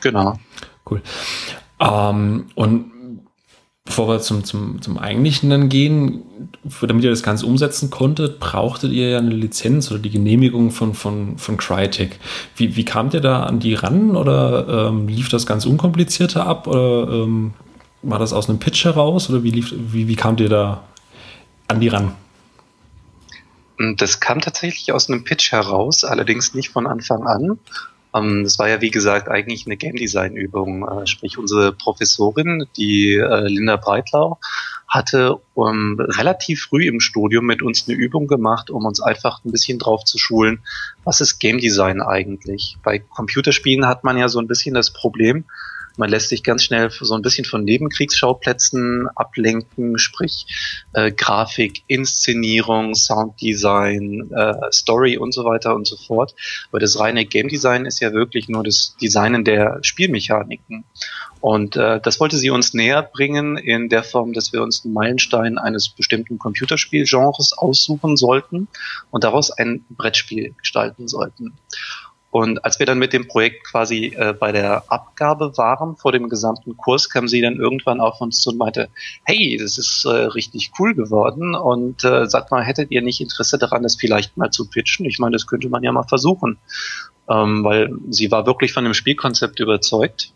Genau. 0.00 0.38
Cool. 0.88 1.02
Ähm, 1.80 2.46
und 2.54 2.91
bevor 3.84 4.08
wir 4.08 4.20
zum, 4.20 4.44
zum, 4.44 4.80
zum 4.80 4.96
Eigentlichen 4.98 5.50
dann 5.50 5.68
gehen, 5.68 6.22
damit 6.80 7.04
ihr 7.04 7.10
das 7.10 7.22
Ganze 7.22 7.46
umsetzen 7.46 7.90
konntet, 7.90 8.38
brauchtet 8.38 8.92
ihr 8.92 9.10
ja 9.10 9.18
eine 9.18 9.34
Lizenz 9.34 9.90
oder 9.90 10.00
die 10.00 10.10
Genehmigung 10.10 10.70
von, 10.70 10.94
von, 10.94 11.36
von 11.36 11.56
Crytek. 11.56 12.18
Wie, 12.56 12.76
wie 12.76 12.84
kamt 12.84 13.14
ihr 13.14 13.20
da 13.20 13.42
an 13.42 13.58
die 13.58 13.74
ran 13.74 14.16
oder 14.16 14.88
ähm, 14.88 15.08
lief 15.08 15.28
das 15.28 15.46
ganz 15.46 15.66
unkomplizierter 15.66 16.46
ab 16.46 16.66
oder 16.68 17.08
ähm, 17.10 17.54
war 18.02 18.18
das 18.18 18.32
aus 18.32 18.48
einem 18.48 18.58
Pitch 18.58 18.84
heraus 18.84 19.28
oder 19.30 19.42
wie, 19.42 19.50
lief, 19.50 19.74
wie, 19.76 20.08
wie 20.08 20.16
kamt 20.16 20.40
ihr 20.40 20.48
da 20.48 20.84
an 21.68 21.80
die 21.80 21.88
ran? 21.88 22.14
Das 23.96 24.20
kam 24.20 24.40
tatsächlich 24.40 24.92
aus 24.92 25.08
einem 25.08 25.24
Pitch 25.24 25.50
heraus, 25.50 26.04
allerdings 26.04 26.54
nicht 26.54 26.70
von 26.70 26.86
Anfang 26.86 27.26
an. 27.26 27.58
Ähm, 28.14 28.44
das 28.44 28.58
war 28.58 28.68
ja, 28.68 28.80
wie 28.80 28.90
gesagt, 28.90 29.28
eigentlich 29.28 29.66
eine 29.66 29.76
Game 29.76 29.96
Design 29.96 30.36
Übung. 30.36 30.86
Äh, 30.86 31.06
sprich, 31.06 31.38
unsere 31.38 31.72
Professorin, 31.72 32.66
die 32.76 33.14
äh, 33.14 33.48
Linda 33.48 33.76
Breitlau, 33.76 34.38
hatte 34.88 35.36
um, 35.54 35.98
relativ 35.98 36.64
früh 36.64 36.86
im 36.86 37.00
Studium 37.00 37.46
mit 37.46 37.62
uns 37.62 37.88
eine 37.88 37.96
Übung 37.96 38.26
gemacht, 38.26 38.68
um 38.68 38.84
uns 38.84 39.00
einfach 39.00 39.42
ein 39.44 39.50
bisschen 39.50 39.78
drauf 39.78 40.04
zu 40.04 40.18
schulen, 40.18 40.60
was 41.04 41.22
ist 41.22 41.38
Game 41.38 41.58
Design 41.58 42.02
eigentlich. 42.02 42.76
Bei 42.82 42.98
Computerspielen 42.98 43.86
hat 43.86 44.04
man 44.04 44.18
ja 44.18 44.28
so 44.28 44.38
ein 44.38 44.48
bisschen 44.48 44.74
das 44.74 44.92
Problem, 44.92 45.46
man 45.96 46.10
lässt 46.10 46.28
sich 46.28 46.42
ganz 46.42 46.64
schnell 46.64 46.90
so 46.90 47.14
ein 47.14 47.22
bisschen 47.22 47.44
von 47.44 47.64
Nebenkriegsschauplätzen 47.64 49.08
ablenken, 49.14 49.98
sprich 49.98 50.46
äh, 50.92 51.12
Grafik, 51.12 51.82
Inszenierung, 51.86 52.94
Sounddesign, 52.94 54.30
äh, 54.34 54.72
Story 54.72 55.18
und 55.18 55.32
so 55.32 55.44
weiter 55.44 55.74
und 55.74 55.86
so 55.86 55.96
fort. 55.96 56.34
Weil 56.70 56.80
das 56.80 56.98
reine 56.98 57.24
Game 57.24 57.48
Design 57.48 57.86
ist 57.86 58.00
ja 58.00 58.12
wirklich 58.12 58.48
nur 58.48 58.64
das 58.64 58.96
Designen 59.00 59.44
der 59.44 59.78
Spielmechaniken. 59.82 60.84
Und 61.42 61.74
äh, 61.74 62.00
das 62.00 62.20
wollte 62.20 62.36
sie 62.36 62.50
uns 62.50 62.72
näher 62.72 63.02
bringen 63.02 63.56
in 63.56 63.88
der 63.88 64.04
Form, 64.04 64.32
dass 64.32 64.52
wir 64.52 64.62
uns 64.62 64.84
einen 64.84 64.94
Meilenstein 64.94 65.58
eines 65.58 65.88
bestimmten 65.88 66.38
Computerspielgenres 66.38 67.52
aussuchen 67.58 68.16
sollten 68.16 68.68
und 69.10 69.24
daraus 69.24 69.50
ein 69.50 69.84
Brettspiel 69.90 70.54
gestalten 70.56 71.08
sollten. 71.08 71.54
Und 72.32 72.64
als 72.64 72.78
wir 72.78 72.86
dann 72.86 72.98
mit 72.98 73.12
dem 73.12 73.28
Projekt 73.28 73.62
quasi 73.64 74.06
äh, 74.16 74.32
bei 74.32 74.52
der 74.52 74.90
Abgabe 74.90 75.58
waren 75.58 75.96
vor 75.96 76.12
dem 76.12 76.30
gesamten 76.30 76.78
Kurs, 76.78 77.10
kam 77.10 77.28
sie 77.28 77.42
dann 77.42 77.56
irgendwann 77.56 78.00
auf 78.00 78.22
uns 78.22 78.40
zu 78.40 78.50
und 78.50 78.56
meinte, 78.56 78.88
hey, 79.24 79.58
das 79.60 79.76
ist 79.76 80.06
äh, 80.06 80.08
richtig 80.08 80.72
cool 80.78 80.94
geworden 80.94 81.54
und 81.54 82.02
äh, 82.04 82.26
sagt 82.26 82.50
mal, 82.50 82.64
hättet 82.64 82.90
ihr 82.90 83.02
nicht 83.02 83.20
Interesse 83.20 83.58
daran, 83.58 83.82
das 83.82 83.96
vielleicht 83.96 84.38
mal 84.38 84.50
zu 84.50 84.66
pitchen? 84.66 85.04
Ich 85.04 85.18
meine, 85.18 85.32
das 85.32 85.46
könnte 85.46 85.68
man 85.68 85.82
ja 85.82 85.92
mal 85.92 86.04
versuchen, 86.04 86.56
ähm, 87.28 87.64
weil 87.64 87.90
sie 88.08 88.30
war 88.30 88.46
wirklich 88.46 88.72
von 88.72 88.84
dem 88.84 88.94
Spielkonzept 88.94 89.60
überzeugt. 89.60 90.32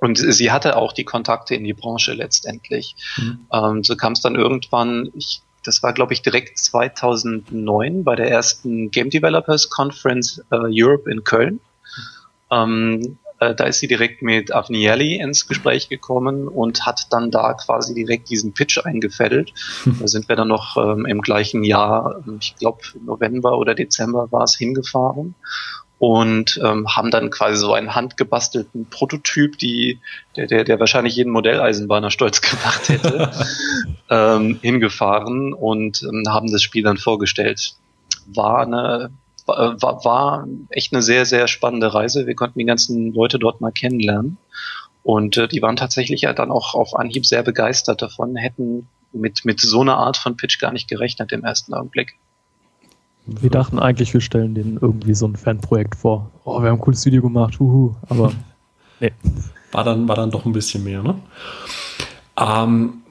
Und 0.00 0.18
sie 0.18 0.50
hatte 0.50 0.76
auch 0.76 0.92
die 0.92 1.04
Kontakte 1.04 1.54
in 1.54 1.62
die 1.62 1.74
Branche 1.74 2.12
letztendlich. 2.12 2.96
Mhm. 3.18 3.46
Ähm, 3.52 3.84
so 3.84 3.94
kam 3.94 4.14
es 4.14 4.20
dann 4.20 4.34
irgendwann, 4.34 5.10
ich 5.14 5.42
das 5.68 5.82
war, 5.82 5.92
glaube 5.92 6.14
ich, 6.14 6.22
direkt 6.22 6.58
2009 6.58 8.02
bei 8.02 8.16
der 8.16 8.30
ersten 8.30 8.90
Game 8.90 9.10
Developers 9.10 9.68
Conference 9.68 10.42
äh, 10.50 10.56
Europe 10.70 11.10
in 11.10 11.24
Köln. 11.24 11.60
Ähm, 12.50 13.18
äh, 13.38 13.54
da 13.54 13.64
ist 13.64 13.78
sie 13.78 13.86
direkt 13.86 14.22
mit 14.22 14.50
Avnielli 14.50 15.16
ins 15.16 15.46
Gespräch 15.46 15.90
gekommen 15.90 16.48
und 16.48 16.86
hat 16.86 17.08
dann 17.10 17.30
da 17.30 17.52
quasi 17.52 17.94
direkt 17.94 18.30
diesen 18.30 18.54
Pitch 18.54 18.78
eingefädelt. 18.82 19.52
Hm. 19.84 19.98
Da 20.00 20.08
sind 20.08 20.30
wir 20.30 20.36
dann 20.36 20.48
noch 20.48 20.78
ähm, 20.78 21.04
im 21.04 21.20
gleichen 21.20 21.62
Jahr, 21.62 22.24
ich 22.40 22.56
glaube 22.56 22.80
November 23.04 23.58
oder 23.58 23.74
Dezember 23.74 24.32
war 24.32 24.44
es 24.44 24.56
hingefahren 24.56 25.34
und 25.98 26.60
ähm, 26.64 26.86
haben 26.88 27.10
dann 27.10 27.30
quasi 27.30 27.56
so 27.56 27.72
einen 27.72 27.94
handgebastelten 27.94 28.86
Prototyp, 28.88 29.58
die, 29.58 30.00
der, 30.36 30.46
der, 30.46 30.64
der 30.64 30.78
wahrscheinlich 30.78 31.16
jeden 31.16 31.32
Modelleisenbahner 31.32 32.10
stolz 32.10 32.40
gemacht 32.40 32.88
hätte, 32.88 33.30
ähm, 34.10 34.58
hingefahren 34.62 35.52
und 35.52 36.02
ähm, 36.02 36.24
haben 36.28 36.50
das 36.52 36.62
Spiel 36.62 36.84
dann 36.84 36.98
vorgestellt. 36.98 37.74
War 38.26 38.62
eine 38.62 39.10
war, 39.48 40.04
war 40.04 40.46
echt 40.68 40.92
eine 40.92 41.02
sehr, 41.02 41.24
sehr 41.24 41.48
spannende 41.48 41.94
Reise. 41.94 42.26
Wir 42.26 42.34
konnten 42.34 42.58
die 42.58 42.66
ganzen 42.66 43.14
Leute 43.14 43.38
dort 43.38 43.60
mal 43.60 43.72
kennenlernen. 43.72 44.36
Und 45.02 45.38
äh, 45.38 45.48
die 45.48 45.62
waren 45.62 45.76
tatsächlich 45.76 46.22
ja 46.22 46.34
dann 46.34 46.50
auch 46.50 46.74
auf 46.74 46.94
Anhieb 46.94 47.24
sehr 47.24 47.42
begeistert 47.42 48.02
davon, 48.02 48.36
hätten 48.36 48.88
mit, 49.12 49.44
mit 49.44 49.60
so 49.60 49.80
einer 49.80 49.96
Art 49.96 50.18
von 50.18 50.36
Pitch 50.36 50.60
gar 50.60 50.72
nicht 50.72 50.88
gerechnet 50.88 51.32
im 51.32 51.44
ersten 51.44 51.72
Augenblick. 51.72 52.18
Wir 53.28 53.50
dachten 53.50 53.78
eigentlich, 53.78 54.14
wir 54.14 54.20
stellen 54.20 54.54
denen 54.54 54.78
irgendwie 54.80 55.14
so 55.14 55.26
ein 55.26 55.36
Fanprojekt 55.36 55.96
vor. 55.96 56.30
Oh, 56.44 56.62
wir 56.62 56.70
haben 56.70 56.78
ein 56.78 56.80
cooles 56.80 57.04
Video 57.04 57.22
gemacht, 57.22 57.60
huhu. 57.60 57.94
Aber 58.08 58.32
nee. 59.00 59.12
War 59.72 59.84
dann, 59.84 60.08
war 60.08 60.16
dann 60.16 60.30
doch 60.30 60.46
ein 60.46 60.52
bisschen 60.52 60.82
mehr, 60.82 61.02
ne? 61.02 61.14
Ähm, 62.38 63.02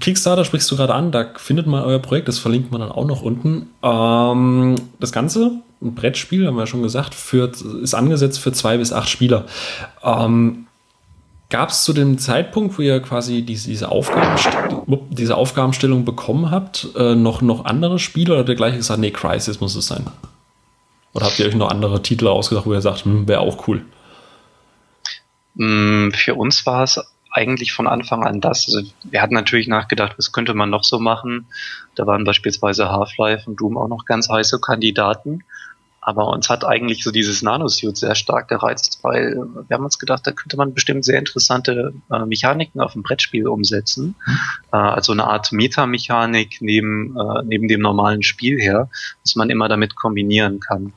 Kickstarter 0.00 0.44
sprichst 0.44 0.70
du 0.70 0.76
gerade 0.76 0.94
an, 0.94 1.10
da 1.10 1.32
findet 1.36 1.66
man 1.66 1.82
euer 1.82 1.98
Projekt, 1.98 2.28
das 2.28 2.38
verlinkt 2.38 2.70
man 2.70 2.82
dann 2.82 2.92
auch 2.92 3.06
noch 3.06 3.22
unten. 3.22 3.70
Ähm, 3.82 4.74
das 5.00 5.12
Ganze, 5.12 5.62
ein 5.80 5.94
Brettspiel, 5.94 6.46
haben 6.46 6.56
wir 6.56 6.62
ja 6.62 6.66
schon 6.66 6.82
gesagt, 6.82 7.14
für, 7.14 7.50
ist 7.82 7.94
angesetzt 7.94 8.40
für 8.40 8.52
zwei 8.52 8.76
bis 8.76 8.92
acht 8.92 9.08
Spieler. 9.08 9.46
Ähm, 10.02 10.66
Gab 11.48 11.70
es 11.70 11.84
zu 11.84 11.92
dem 11.92 12.18
Zeitpunkt, 12.18 12.76
wo 12.76 12.82
ihr 12.82 13.00
quasi 13.00 13.42
diese, 13.42 13.68
diese, 13.68 13.90
Aufgabenstellung, 13.90 15.06
diese 15.10 15.36
Aufgabenstellung 15.36 16.04
bekommen 16.04 16.50
habt, 16.50 16.88
äh, 16.96 17.14
noch, 17.14 17.40
noch 17.40 17.64
andere 17.64 18.00
Spiele 18.00 18.32
oder 18.32 18.40
habt 18.40 18.48
ihr 18.48 18.56
gleich 18.56 18.74
gesagt, 18.74 18.98
nee, 18.98 19.12
Crisis 19.12 19.60
muss 19.60 19.76
es 19.76 19.86
sein? 19.86 20.06
Oder 21.12 21.26
habt 21.26 21.38
ihr 21.38 21.46
euch 21.46 21.54
noch 21.54 21.70
andere 21.70 22.02
Titel 22.02 22.26
ausgedacht, 22.26 22.66
wo 22.66 22.74
ihr 22.74 22.80
sagt, 22.80 23.04
hm, 23.04 23.28
wäre 23.28 23.40
auch 23.40 23.68
cool? 23.68 23.84
Mm, 25.54 26.10
für 26.10 26.34
uns 26.34 26.66
war 26.66 26.82
es 26.82 27.00
eigentlich 27.30 27.72
von 27.72 27.86
Anfang 27.86 28.24
an 28.24 28.40
das. 28.40 28.66
Also 28.66 28.90
wir 29.04 29.22
hatten 29.22 29.34
natürlich 29.34 29.68
nachgedacht, 29.68 30.14
was 30.16 30.32
könnte 30.32 30.54
man 30.54 30.70
noch 30.70 30.84
so 30.84 30.98
machen. 30.98 31.46
Da 31.94 32.06
waren 32.06 32.24
beispielsweise 32.24 32.90
Half-Life 32.90 33.48
und 33.48 33.60
Doom 33.60 33.76
auch 33.76 33.88
noch 33.88 34.04
ganz 34.04 34.28
heiße 34.28 34.60
Kandidaten. 34.60 35.44
Aber 36.06 36.28
uns 36.28 36.48
hat 36.48 36.64
eigentlich 36.64 37.02
so 37.02 37.10
dieses 37.10 37.42
Nanosuit 37.42 37.96
sehr 37.96 38.14
stark 38.14 38.46
gereizt, 38.46 39.00
weil 39.02 39.34
wir 39.66 39.74
haben 39.76 39.84
uns 39.84 39.98
gedacht, 39.98 40.24
da 40.24 40.30
könnte 40.30 40.56
man 40.56 40.72
bestimmt 40.72 41.04
sehr 41.04 41.18
interessante 41.18 41.94
äh, 42.12 42.24
Mechaniken 42.24 42.80
auf 42.80 42.92
dem 42.92 43.02
Brettspiel 43.02 43.48
umsetzen. 43.48 44.14
Mhm. 44.24 44.38
Äh, 44.72 44.76
also 44.76 45.10
eine 45.10 45.26
Art 45.26 45.50
Metamechanik 45.50 46.58
neben, 46.60 47.16
äh, 47.18 47.42
neben 47.42 47.66
dem 47.66 47.80
normalen 47.80 48.22
Spiel 48.22 48.60
her, 48.60 48.88
dass 49.24 49.34
man 49.34 49.50
immer 49.50 49.68
damit 49.68 49.96
kombinieren 49.96 50.60
kann. 50.60 50.92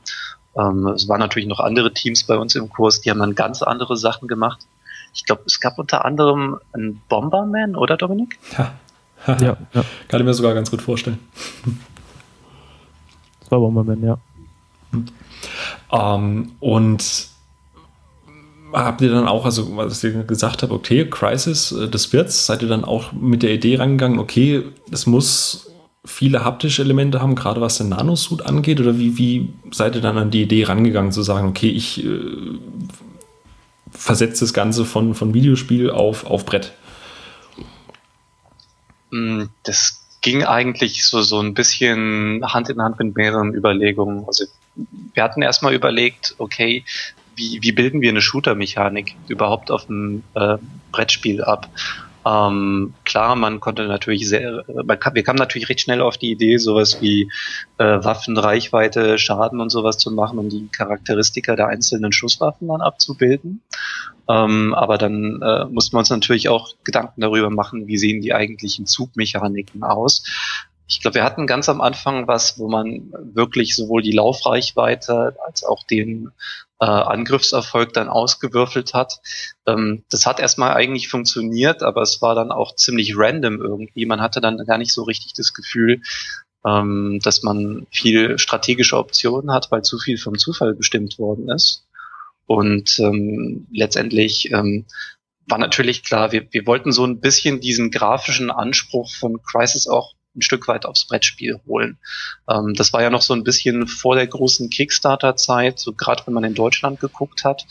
Ähm, 0.56 0.86
es 0.90 1.08
waren 1.08 1.20
natürlich 1.20 1.50
noch 1.50 1.60
andere 1.60 1.92
Teams 1.92 2.26
bei 2.26 2.38
uns 2.38 2.54
im 2.54 2.70
Kurs, 2.70 3.02
die 3.02 3.10
haben 3.10 3.20
dann 3.20 3.34
ganz 3.34 3.64
andere 3.64 3.98
Sachen 3.98 4.28
gemacht. 4.28 4.60
Ich 5.16 5.26
glaube, 5.26 5.42
es 5.48 5.60
gab 5.60 5.80
unter 5.80 6.06
anderem 6.06 6.60
einen 6.72 7.02
Bomberman, 7.10 7.76
oder 7.76 7.98
Dominik? 7.98 8.38
Ja. 8.56 8.74
ja, 9.26 9.58
ja. 9.74 9.86
Kann 10.08 10.20
ich 10.20 10.24
mir 10.24 10.36
sogar 10.36 10.54
ganz 10.54 10.70
gut 10.70 10.84
vorstellen. 10.84 11.18
Das 13.40 13.50
war 13.50 13.58
Bomberman, 13.58 14.04
ja. 14.04 14.20
Ähm, 15.92 16.52
und 16.60 17.28
habt 18.74 19.02
ihr 19.02 19.12
dann 19.12 19.28
auch, 19.28 19.46
also 19.46 19.76
was 19.76 20.04
ich 20.04 20.28
gesagt 20.28 20.64
habe, 20.64 20.74
okay, 20.74 21.08
Crisis, 21.10 21.72
äh, 21.72 21.88
das 21.88 22.12
wird's, 22.14 22.46
seid 22.46 22.62
ihr 22.62 22.68
dann 22.68 22.86
auch 22.86 23.12
mit 23.14 23.44
der 23.44 23.54
Idee 23.54 23.78
rangegangen, 23.78 24.20
okay, 24.20 24.64
es 24.92 25.06
muss 25.06 25.72
viele 26.06 26.44
haptische 26.44 26.82
Elemente 26.82 27.22
haben, 27.22 27.36
gerade 27.36 27.62
was 27.62 27.78
den 27.78 27.90
Nanosuit 27.90 28.42
angeht, 28.46 28.80
oder 28.80 28.98
wie, 28.98 29.18
wie 29.18 29.54
seid 29.72 29.96
ihr 29.96 30.02
dann 30.02 30.18
an 30.18 30.32
die 30.32 30.44
Idee 30.44 30.64
rangegangen, 30.64 31.12
zu 31.12 31.22
sagen, 31.22 31.48
okay, 31.48 31.70
ich 31.70 32.04
äh, 32.04 32.20
versetze 33.92 34.46
das 34.46 34.54
Ganze 34.54 34.86
von, 34.86 35.16
von 35.16 35.34
Videospiel 35.34 35.90
auf, 35.90 36.26
auf 36.26 36.46
Brett? 36.46 36.74
Mm, 39.12 39.44
das 39.64 40.00
ging 40.22 40.44
eigentlich 40.44 41.06
so, 41.06 41.22
so 41.22 41.40
ein 41.40 41.54
bisschen 41.54 42.42
Hand 42.44 42.70
in 42.70 42.82
Hand 42.82 43.00
mit 43.00 43.16
mehreren 43.16 43.54
Überlegungen. 43.54 44.26
Also 44.28 44.46
wir 45.14 45.24
hatten 45.24 45.42
erstmal 45.42 45.74
überlegt, 45.74 46.36
okay, 46.38 46.84
wie, 47.36 47.60
wie 47.62 47.72
bilden 47.72 48.02
wir 48.02 48.10
eine 48.10 48.22
Shooter-Mechanik 48.22 49.16
überhaupt 49.28 49.72
auf 49.72 49.86
dem 49.86 50.24
äh, 50.36 50.58
Brettspiel 50.92 51.44
ab? 51.44 51.70
Ähm, 52.26 52.94
klar, 53.06 53.36
man 53.38 53.62
konnte 53.62 53.88
natürlich 53.88 54.28
sehr, 54.28 54.66
man 54.68 55.00
kam, 55.00 55.16
wir 55.16 55.24
kamen 55.24 55.40
natürlich 55.40 55.70
recht 55.70 55.80
schnell 55.80 56.02
auf 56.02 56.18
die 56.18 56.32
Idee, 56.32 56.58
sowas 56.58 57.02
wie 57.02 57.32
äh, 57.78 58.04
Waffen, 58.04 58.38
Reichweite, 58.38 59.18
Schaden 59.18 59.62
und 59.62 59.70
sowas 59.70 59.98
zu 59.98 60.12
machen, 60.12 60.38
um 60.38 60.50
die 60.50 60.68
Charakteristika 60.68 61.56
der 61.56 61.68
einzelnen 61.68 62.12
Schusswaffen 62.12 62.68
dann 62.68 62.82
abzubilden. 62.82 63.62
Ähm, 64.28 64.76
aber 64.76 64.98
dann 64.98 65.42
äh, 65.42 65.66
mussten 65.66 65.96
wir 65.96 66.00
uns 66.00 66.10
natürlich 66.10 66.50
auch 66.50 66.74
Gedanken 66.84 67.22
darüber 67.22 67.50
machen, 67.50 67.88
wie 67.88 67.98
sehen 67.98 68.22
die 68.22 68.34
eigentlichen 68.34 68.86
Zugmechaniken 68.86 69.84
aus. 69.84 70.24
Ich 70.90 71.02
glaube, 71.02 71.16
wir 71.16 71.24
hatten 71.24 71.46
ganz 71.46 71.70
am 71.70 71.82
Anfang 71.82 72.28
was, 72.28 72.58
wo 72.58 72.68
man 72.68 73.14
wirklich 73.22 73.76
sowohl 73.76 74.02
die 74.02 74.12
Laufreichweite 74.12 75.38
als 75.46 75.64
auch 75.64 75.84
den 75.84 76.32
äh, 76.80 76.86
Angriffserfolg 76.86 77.94
dann 77.94 78.10
ausgewürfelt 78.10 78.96
hat. 78.96 79.20
Ähm, 79.68 80.04
das 80.10 80.26
hat 80.26 80.40
erstmal 80.40 80.74
eigentlich 80.74 81.08
funktioniert, 81.08 81.84
aber 81.84 82.02
es 82.02 82.24
war 82.24 82.34
dann 82.34 82.52
auch 82.52 82.76
ziemlich 82.76 83.14
random 83.16 83.62
irgendwie. 83.62 84.08
Man 84.08 84.20
hatte 84.20 84.42
dann 84.42 84.58
gar 84.66 84.80
nicht 84.80 84.92
so 84.92 85.04
richtig 85.04 85.34
das 85.34 85.54
Gefühl, 85.54 86.02
ähm, 86.66 87.20
dass 87.24 87.44
man 87.44 87.86
viel 87.92 88.40
strategische 88.40 88.98
Optionen 88.98 89.52
hat, 89.52 89.72
weil 89.72 89.84
zu 89.84 90.00
viel 90.00 90.18
vom 90.18 90.40
Zufall 90.40 90.74
bestimmt 90.74 91.20
worden 91.20 91.50
ist. 91.50 91.86
Und 92.48 92.98
ähm, 92.98 93.68
letztendlich 93.72 94.52
ähm, 94.52 94.88
war 95.46 95.60
natürlich 95.60 96.04
klar, 96.04 96.32
wir, 96.32 96.48
wir 96.52 96.66
wollten 96.66 96.92
so 96.92 97.06
ein 97.06 97.20
bisschen 97.20 97.60
diesen 97.60 97.92
grafischen 97.92 98.50
Anspruch 98.50 99.12
von 99.12 99.40
Crisis 99.44 99.88
auch 99.88 100.14
ein 100.36 100.42
Stück 100.42 100.68
weit 100.68 100.86
aufs 100.86 101.06
Brettspiel 101.08 101.60
holen. 101.68 101.98
Ähm, 102.50 102.74
das 102.76 102.94
war 102.94 103.02
ja 103.02 103.10
noch 103.10 103.22
so 103.22 103.34
ein 103.34 103.44
bisschen 103.44 103.88
vor 103.88 104.16
der 104.16 104.28
großen 104.28 104.70
Kickstarter-Zeit, 104.70 105.80
so 105.80 105.94
gerade 105.94 106.26
wenn 106.26 106.34
man 106.34 106.44
in 106.44 106.56
Deutschland 106.56 107.00
geguckt 107.00 107.44
hat. 107.44 107.66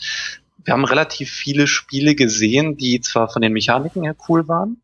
Wir 0.63 0.73
haben 0.73 0.85
relativ 0.85 1.31
viele 1.31 1.67
Spiele 1.67 2.15
gesehen, 2.15 2.77
die 2.77 3.01
zwar 3.01 3.29
von 3.29 3.41
den 3.41 3.53
Mechaniken 3.53 4.03
her 4.03 4.15
cool 4.27 4.47
waren, 4.47 4.81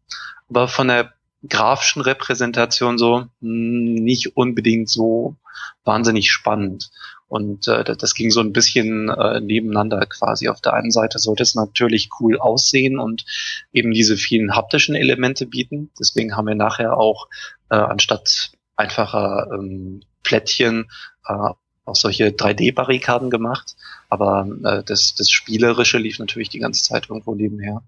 aber 0.49 0.67
von 0.67 0.87
der 0.87 1.13
grafischen 1.47 2.01
Repräsentation 2.01 2.97
so 2.97 3.19
mh, 3.19 3.27
hm, 3.41 3.93
nicht 3.95 4.35
unbedingt 4.37 4.89
so 4.89 5.35
wahnsinnig 5.83 6.31
spannend. 6.31 6.91
Und 7.27 7.67
äh, 7.67 7.83
das 7.83 8.13
ging 8.13 8.29
so 8.29 8.39
ein 8.39 8.53
bisschen 8.53 9.09
äh, 9.09 9.39
nebeneinander 9.41 10.05
quasi. 10.05 10.47
Auf 10.47 10.61
der 10.61 10.73
einen 10.73 10.91
Seite 10.91 11.17
sollte 11.19 11.43
es 11.43 11.55
natürlich 11.55 12.09
cool 12.19 12.37
aussehen 12.39 12.99
und 12.99 13.25
eben 13.73 13.91
diese 13.91 14.15
vielen 14.15 14.55
haptischen 14.55 14.95
Elemente 14.95 15.47
bieten. 15.47 15.91
Deswegen 15.99 16.35
haben 16.35 16.47
wir 16.47 16.55
nachher 16.55 16.97
auch 16.97 17.27
äh, 17.69 17.75
anstatt 17.75 18.51
einfacher 18.75 19.49
ähm, 19.53 20.01
Plättchen 20.23 20.89
äh, 21.27 21.49
auch 21.85 21.95
solche 21.95 22.29
3D-Barrikaden 22.29 23.29
gemacht. 23.29 23.75
Aber 24.09 24.47
äh, 24.63 24.83
das, 24.83 25.15
das 25.15 25.29
Spielerische 25.29 25.97
lief 25.97 26.19
natürlich 26.19 26.49
die 26.49 26.59
ganze 26.59 26.83
Zeit 26.83 27.09
irgendwo 27.09 27.35
nebenher. 27.35 27.83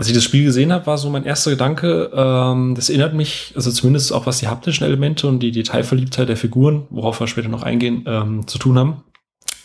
Als 0.00 0.08
ich 0.08 0.14
das 0.14 0.24
Spiel 0.24 0.44
gesehen 0.44 0.72
habe, 0.72 0.86
war 0.86 0.96
so 0.96 1.10
mein 1.10 1.24
erster 1.24 1.50
Gedanke, 1.50 2.10
ähm, 2.14 2.74
das 2.74 2.88
erinnert 2.88 3.12
mich, 3.12 3.52
also 3.54 3.70
zumindest 3.70 4.14
auch 4.14 4.24
was 4.24 4.38
die 4.38 4.48
haptischen 4.48 4.86
Elemente 4.86 5.26
und 5.28 5.40
die 5.40 5.50
Detailverliebtheit 5.50 6.30
der 6.30 6.38
Figuren, 6.38 6.86
worauf 6.88 7.20
wir 7.20 7.26
später 7.26 7.50
noch 7.50 7.64
eingehen, 7.64 8.04
ähm, 8.06 8.46
zu 8.46 8.56
tun 8.56 8.78
haben. 8.78 9.04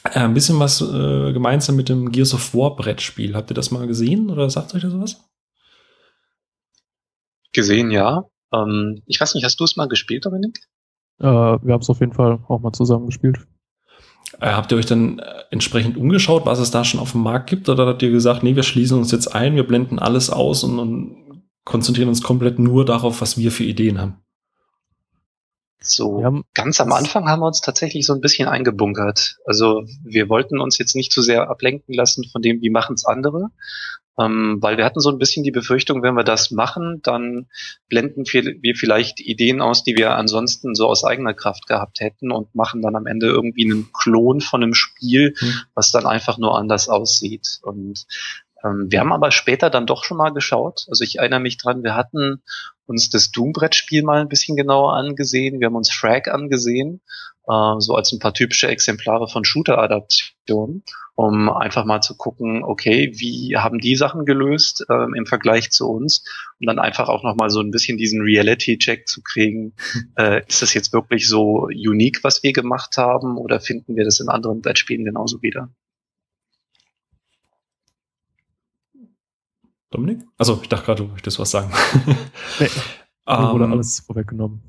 Äh, 0.03 0.19
ein 0.19 0.33
bisschen 0.33 0.59
was 0.59 0.81
äh, 0.81 1.31
gemeinsam 1.31 1.77
mit 1.77 1.87
dem 1.87 2.11
Gears 2.11 2.33
of 2.33 2.53
War 2.53 2.75
Brettspiel. 2.75 3.33
Habt 3.33 3.49
ihr 3.49 3.53
das 3.53 3.71
mal 3.71 3.87
gesehen 3.87 4.29
oder 4.29 4.49
sagt 4.49 4.75
euch 4.75 4.81
da 4.81 4.89
sowas? 4.89 5.23
Gesehen, 7.53 7.89
ja. 7.89 8.25
Ähm, 8.53 9.03
ich 9.05 9.21
weiß 9.21 9.35
nicht, 9.35 9.45
hast 9.45 9.57
du 9.61 9.63
es 9.63 9.77
mal 9.77 9.87
gespielt, 9.87 10.25
Dominik? 10.25 10.59
Äh, 11.19 11.23
wir 11.23 11.73
haben 11.73 11.81
es 11.81 11.89
auf 11.89 12.01
jeden 12.01 12.11
Fall 12.11 12.39
auch 12.49 12.59
mal 12.59 12.73
zusammen 12.73 13.05
gespielt. 13.05 13.37
Äh, 14.45 14.51
habt 14.51 14.71
ihr 14.71 14.77
euch 14.77 14.85
dann 14.85 15.17
äh, 15.17 15.43
entsprechend 15.49 15.97
umgeschaut, 15.97 16.45
was 16.45 16.59
es 16.59 16.69
da 16.69 16.85
schon 16.85 16.99
auf 16.99 17.13
dem 17.13 17.21
Markt 17.21 17.49
gibt? 17.49 17.67
Oder 17.67 17.87
habt 17.87 18.03
ihr 18.03 18.11
gesagt, 18.11 18.43
nee, 18.43 18.55
wir 18.55 18.61
schließen 18.61 18.95
uns 18.95 19.11
jetzt 19.11 19.33
ein, 19.33 19.55
wir 19.55 19.65
blenden 19.65 19.97
alles 19.97 20.29
aus 20.29 20.63
und, 20.63 20.77
und 20.77 21.43
konzentrieren 21.63 22.09
uns 22.09 22.21
komplett 22.21 22.59
nur 22.59 22.85
darauf, 22.85 23.21
was 23.21 23.39
wir 23.39 23.51
für 23.51 23.63
Ideen 23.63 23.99
haben? 23.99 24.21
So, 25.79 26.43
ganz 26.53 26.79
am 26.79 26.91
Anfang 26.91 27.27
haben 27.27 27.39
wir 27.39 27.47
uns 27.47 27.61
tatsächlich 27.61 28.05
so 28.05 28.13
ein 28.13 28.21
bisschen 28.21 28.47
eingebunkert. 28.47 29.37
Also 29.45 29.83
wir 30.03 30.29
wollten 30.29 30.59
uns 30.59 30.77
jetzt 30.77 30.95
nicht 30.95 31.11
zu 31.11 31.23
sehr 31.23 31.49
ablenken 31.49 31.95
lassen 31.95 32.23
von 32.31 32.43
dem, 32.43 32.61
wie 32.61 32.69
machen 32.69 32.93
es 32.93 33.05
andere, 33.05 33.49
ähm, 34.19 34.57
weil 34.61 34.77
wir 34.77 34.85
hatten 34.85 34.99
so 34.99 35.09
ein 35.09 35.17
bisschen 35.17 35.43
die 35.43 35.51
Befürchtung, 35.51 36.01
wenn 36.01 36.15
wir 36.15 36.23
das 36.23 36.51
machen, 36.51 37.01
dann 37.03 37.47
blenden 37.89 38.23
wir 38.25 38.75
vielleicht 38.75 39.19
Ideen 39.19 39.61
aus, 39.61 39.83
die 39.83 39.95
wir 39.95 40.15
ansonsten 40.15 40.75
so 40.75 40.87
aus 40.87 41.03
eigener 41.03 41.33
Kraft 41.33 41.67
gehabt 41.67 41.99
hätten 41.99 42.31
und 42.31 42.55
machen 42.55 42.81
dann 42.81 42.95
am 42.95 43.07
Ende 43.07 43.27
irgendwie 43.27 43.65
einen 43.65 43.91
Klon 43.91 44.41
von 44.41 44.63
einem 44.63 44.73
Spiel, 44.73 45.35
mhm. 45.39 45.53
was 45.73 45.91
dann 45.91 46.05
einfach 46.05 46.37
nur 46.37 46.57
anders 46.57 46.87
aussieht. 46.87 47.59
Und 47.61 48.05
ähm, 48.63 48.87
wir 48.89 48.99
haben 48.99 49.13
aber 49.13 49.31
später 49.31 49.69
dann 49.69 49.85
doch 49.85 50.03
schon 50.03 50.17
mal 50.17 50.31
geschaut. 50.31 50.85
Also 50.89 51.03
ich 51.03 51.19
erinnere 51.19 51.41
mich 51.41 51.57
dran, 51.57 51.83
wir 51.83 51.95
hatten 51.95 52.41
uns 52.87 53.09
das 53.09 53.31
Doom-Brettspiel 53.31 54.03
mal 54.03 54.21
ein 54.21 54.29
bisschen 54.29 54.55
genauer 54.55 54.95
angesehen. 54.95 55.59
Wir 55.59 55.67
haben 55.67 55.75
uns 55.75 55.91
Frag 55.91 56.27
angesehen 56.27 57.01
äh, 57.47 57.79
so 57.79 57.95
als 57.95 58.11
ein 58.11 58.19
paar 58.19 58.33
typische 58.33 58.67
Exemplare 58.67 59.27
von 59.27 59.45
Shooter-Adaptionen, 59.45 60.83
um 61.15 61.49
einfach 61.49 61.85
mal 61.85 62.01
zu 62.01 62.15
gucken, 62.17 62.63
okay, 62.63 63.13
wie 63.15 63.55
haben 63.57 63.79
die 63.79 63.95
Sachen 63.95 64.25
gelöst 64.25 64.85
ähm, 64.89 65.13
im 65.15 65.25
Vergleich 65.25 65.71
zu 65.71 65.87
uns, 65.87 66.23
um 66.59 66.67
dann 66.67 66.79
einfach 66.79 67.07
auch 67.07 67.23
nochmal 67.23 67.49
so 67.49 67.61
ein 67.61 67.71
bisschen 67.71 67.97
diesen 67.97 68.21
Reality-Check 68.21 69.07
zu 69.07 69.21
kriegen. 69.21 69.73
Äh, 70.17 70.43
ist 70.47 70.61
das 70.61 70.73
jetzt 70.73 70.93
wirklich 70.93 71.27
so 71.27 71.67
unique, 71.67 72.23
was 72.23 72.41
wir 72.41 72.53
gemacht 72.53 72.95
haben, 72.95 73.37
oder 73.37 73.59
finden 73.59 73.97
wir 73.97 74.05
das 74.05 74.21
in 74.21 74.29
anderen 74.29 74.61
Brettspielen 74.61 75.03
genauso 75.03 75.41
wieder? 75.41 75.69
Dominik? 79.95 80.19
Also 80.37 80.59
ich 80.61 80.69
dachte 80.69 80.85
gerade, 80.85 81.03
du 81.03 81.09
möchtest 81.09 81.39
was 81.39 81.51
sagen. 81.51 81.71
nee, 82.59 82.67
mir 83.27 83.51
wurde 83.51 83.63
um, 83.63 83.63
ähm, 83.63 83.71
alles 83.71 84.01
vorweggenommen. 84.05 84.61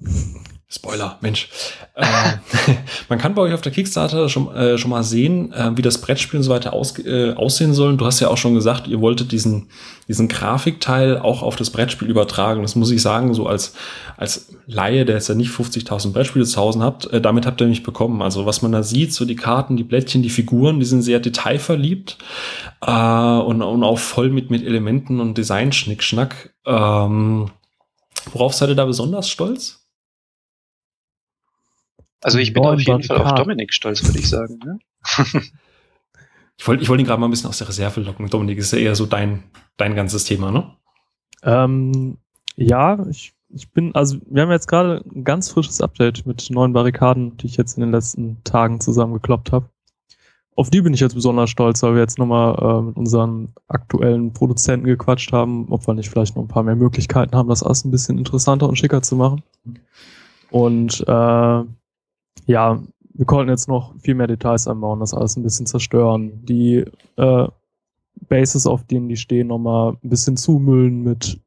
Spoiler, 0.69 1.17
Mensch. 1.21 1.49
äh, 1.95 2.05
man 3.09 3.21
kann 3.21 3.37
bei 3.37 3.43
euch 3.43 3.55
auf 3.55 3.61
der 3.61 3.71
Kickstarter 3.71 4.29
schon, 4.29 4.53
äh, 4.53 4.77
schon 4.79 4.91
mal 4.91 5.05
sehen, 5.05 5.53
äh, 5.53 5.77
wie 5.77 5.83
das 5.83 5.99
Brettspiel 5.99 6.39
und 6.39 6.43
so 6.43 6.51
weiter 6.51 6.73
aus, 6.73 6.99
äh, 6.99 7.35
aussehen 7.35 7.73
soll. 7.73 7.97
Du 7.97 8.05
hast 8.05 8.19
ja 8.19 8.27
auch 8.27 8.37
schon 8.37 8.55
gesagt, 8.55 8.89
ihr 8.89 9.01
wolltet 9.01 9.31
diesen, 9.31 9.69
diesen 10.09 10.27
Grafikteil 10.27 11.19
auch 11.19 11.43
auf 11.43 11.55
das 11.55 11.71
Brettspiel 11.71 12.11
übertragen. 12.11 12.63
Das 12.63 12.75
muss 12.75 12.91
ich 12.91 13.01
sagen, 13.01 13.33
so 13.33 13.47
als, 13.47 13.75
als 14.17 14.57
Laie, 14.67 15.05
der 15.05 15.15
jetzt 15.15 15.29
ja 15.29 15.37
nicht 15.37 15.53
50.000 15.53 16.13
Brettspiele 16.13 16.45
zu 16.45 16.61
Hause 16.61 16.81
habt, 16.81 17.07
äh, 17.13 17.21
damit 17.21 17.47
habt 17.47 17.61
ihr 17.61 17.69
mich 17.69 17.85
bekommen. 17.85 18.21
Also 18.21 18.45
was 18.45 18.61
man 18.61 18.73
da 18.73 18.83
sieht, 18.83 19.15
so 19.15 19.25
die 19.25 19.37
Karten, 19.37 19.77
die 19.77 19.85
Blättchen, 19.85 20.25
die 20.25 20.31
Figuren, 20.31 20.81
die 20.81 20.87
sind 20.87 21.03
sehr 21.03 21.21
detailverliebt 21.21 22.19
äh, 22.85 22.91
und, 22.91 23.63
und 23.63 23.85
auch 23.85 24.01
voll 24.01 24.31
mit, 24.31 24.51
mit 24.51 24.65
Elementen 24.67 25.21
und 25.21 25.39
Design-Schnickschnack. 25.39 26.55
Ähm, 26.67 27.53
worauf 28.33 28.53
seid 28.55 28.71
ihr 28.71 28.75
da 28.75 28.85
besonders 28.85 29.29
stolz? 29.29 29.86
Also 32.23 32.39
ich 32.39 32.53
bin 32.53 32.65
auf 32.65 32.81
jeden 32.81 33.03
Fall 33.03 33.19
auf 33.19 33.35
Dominik 33.35 33.73
stolz, 33.73 34.05
würde 34.05 34.19
ich 34.19 34.29
sagen. 34.29 34.59
Ne? 34.65 34.79
ich 36.57 36.67
wollte 36.67 36.83
ich 36.83 36.89
wollte 36.89 37.03
ihn 37.03 37.07
gerade 37.07 37.21
mal 37.21 37.29
ein 37.29 37.31
bisschen 37.31 37.49
aus 37.49 37.59
der 37.59 37.69
Reserve 37.69 38.01
locken. 38.01 38.29
Dominik 38.29 38.59
ist 38.59 38.73
ja 38.73 38.79
eher 38.79 38.95
so 38.95 39.07
dein, 39.07 39.45
dein 39.77 39.95
ganzes 39.95 40.25
Thema, 40.25 40.51
ne? 40.51 40.75
Ähm, 41.43 42.19
ja, 42.57 43.07
ich, 43.09 43.35
ich 43.51 43.71
bin, 43.71 43.95
also 43.95 44.19
wir 44.29 44.43
haben 44.43 44.51
jetzt 44.51 44.69
gerade 44.69 45.05
ein 45.15 45.25
ganz 45.25 45.51
frisches 45.51 45.81
Update 45.81 46.27
mit 46.27 46.49
neuen 46.51 46.73
Barrikaden, 46.73 47.37
die 47.37 47.47
ich 47.47 47.57
jetzt 47.57 47.77
in 47.77 47.83
den 47.83 47.93
letzten 47.93 48.43
Tagen 48.45 48.81
zusammengekloppt 48.81 49.53
habe. 49.53 49.69
Auf 50.57 50.71
die 50.71 50.81
bin 50.81 50.95
ich 50.95 51.01
jetzt 51.01 51.15
besonders 51.15 51.51
stolz, 51.51 51.83
weil 51.83 51.95
wir 51.95 52.01
jetzt 52.01 52.19
nochmal 52.19 52.57
äh, 52.59 52.83
mit 52.83 52.97
unseren 52.97 53.53
aktuellen 53.69 54.33
Produzenten 54.33 54.87
gequatscht 54.87 55.31
haben, 55.33 55.67
ob 55.69 55.87
wir 55.87 55.93
nicht 55.93 56.09
vielleicht 56.09 56.35
noch 56.35 56.43
ein 56.43 56.49
paar 56.49 56.63
mehr 56.63 56.77
Möglichkeiten 56.77 57.37
haben, 57.37 57.51
das 57.51 57.63
alles 57.63 57.85
ein 57.85 57.91
bisschen 57.91 58.17
interessanter 58.17 58.67
und 58.67 58.79
schicker 58.79 59.03
zu 59.03 59.17
machen. 59.17 59.43
Und 60.51 61.05
äh, 61.07 61.65
ja, 62.45 62.83
wir 63.15 63.25
konnten 63.25 63.51
jetzt 63.51 63.69
noch 63.69 63.95
viel 63.99 64.15
mehr 64.15 64.27
Details 64.27 64.69
einbauen, 64.69 65.01
das 65.01 65.15
alles 65.15 65.37
ein 65.37 65.43
bisschen 65.43 65.67
zerstören. 65.67 66.45
Die 66.45 66.85
äh, 67.17 67.49
Bases, 68.29 68.67
auf 68.67 68.85
denen 68.85 69.09
die 69.09 69.17
stehen, 69.17 69.49
nochmal 69.49 69.97
ein 70.03 70.11
bisschen 70.11 70.37
zumüllen 70.37 71.03
mit 71.03 71.41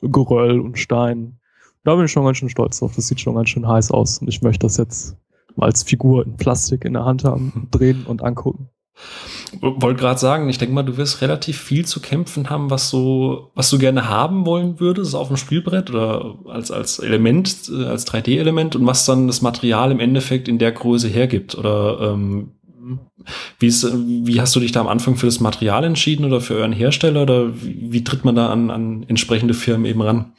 Geröll 0.00 0.60
und 0.60 0.78
Stein. 0.78 1.38
Da 1.84 1.94
bin 1.94 2.04
ich 2.04 2.12
schon 2.12 2.24
ganz 2.24 2.38
schön 2.38 2.48
stolz 2.48 2.78
drauf. 2.78 2.94
Das 2.94 3.08
sieht 3.08 3.20
schon 3.20 3.34
ganz 3.34 3.48
schön 3.48 3.66
heiß 3.66 3.90
aus. 3.90 4.18
Und 4.18 4.28
ich 4.28 4.42
möchte 4.42 4.66
das 4.66 4.76
jetzt 4.76 5.16
mal 5.56 5.66
als 5.66 5.82
Figur 5.82 6.24
in 6.24 6.36
Plastik 6.36 6.84
in 6.84 6.92
der 6.92 7.04
Hand 7.04 7.24
haben, 7.24 7.68
drehen 7.70 8.04
und 8.06 8.22
angucken. 8.22 8.68
Wollte 9.60 10.00
gerade 10.00 10.18
sagen, 10.18 10.48
ich 10.48 10.58
denke 10.58 10.74
mal, 10.74 10.82
du 10.82 10.96
wirst 10.96 11.20
relativ 11.20 11.60
viel 11.60 11.84
zu 11.84 12.00
kämpfen 12.00 12.50
haben, 12.50 12.70
was 12.70 12.90
so, 12.90 13.50
was 13.54 13.70
du 13.70 13.78
gerne 13.78 14.08
haben 14.08 14.44
wollen 14.46 14.80
würdest 14.80 15.14
auf 15.14 15.28
dem 15.28 15.36
Spielbrett 15.36 15.90
oder 15.90 16.36
als, 16.46 16.70
als 16.70 16.98
Element, 16.98 17.70
äh, 17.70 17.84
als 17.84 18.06
3D-Element 18.06 18.76
und 18.76 18.86
was 18.86 19.04
dann 19.04 19.26
das 19.26 19.42
Material 19.42 19.92
im 19.92 20.00
Endeffekt 20.00 20.48
in 20.48 20.58
der 20.58 20.72
Größe 20.72 21.08
hergibt. 21.08 21.56
Oder 21.56 22.12
ähm, 22.12 22.52
wie, 23.58 23.66
ist, 23.66 23.86
wie 23.94 24.40
hast 24.40 24.54
du 24.56 24.60
dich 24.60 24.72
da 24.72 24.80
am 24.80 24.88
Anfang 24.88 25.16
für 25.16 25.26
das 25.26 25.40
Material 25.40 25.84
entschieden 25.84 26.24
oder 26.24 26.40
für 26.40 26.54
euren 26.54 26.72
Hersteller 26.72 27.22
oder 27.22 27.62
wie, 27.62 27.92
wie 27.92 28.04
tritt 28.04 28.24
man 28.24 28.34
da 28.34 28.48
an, 28.48 28.70
an 28.70 29.04
entsprechende 29.08 29.54
Firmen 29.54 29.86
eben 29.86 30.02
ran? 30.02 30.32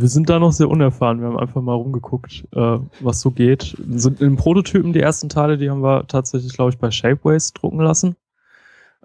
Wir 0.00 0.08
sind 0.08 0.28
da 0.28 0.38
noch 0.38 0.52
sehr 0.52 0.68
unerfahren. 0.68 1.20
Wir 1.20 1.28
haben 1.28 1.38
einfach 1.38 1.62
mal 1.62 1.74
rumgeguckt, 1.74 2.44
äh, 2.54 2.78
was 3.00 3.20
so 3.20 3.30
geht. 3.30 3.76
So, 3.96 4.10
in 4.18 4.36
Prototypen, 4.36 4.92
die 4.92 5.00
ersten 5.00 5.28
Teile, 5.28 5.58
die 5.58 5.70
haben 5.70 5.82
wir 5.82 6.06
tatsächlich, 6.06 6.52
glaube 6.52 6.70
ich, 6.70 6.78
bei 6.78 6.90
Shapeways 6.90 7.52
drucken 7.52 7.80
lassen. 7.80 8.16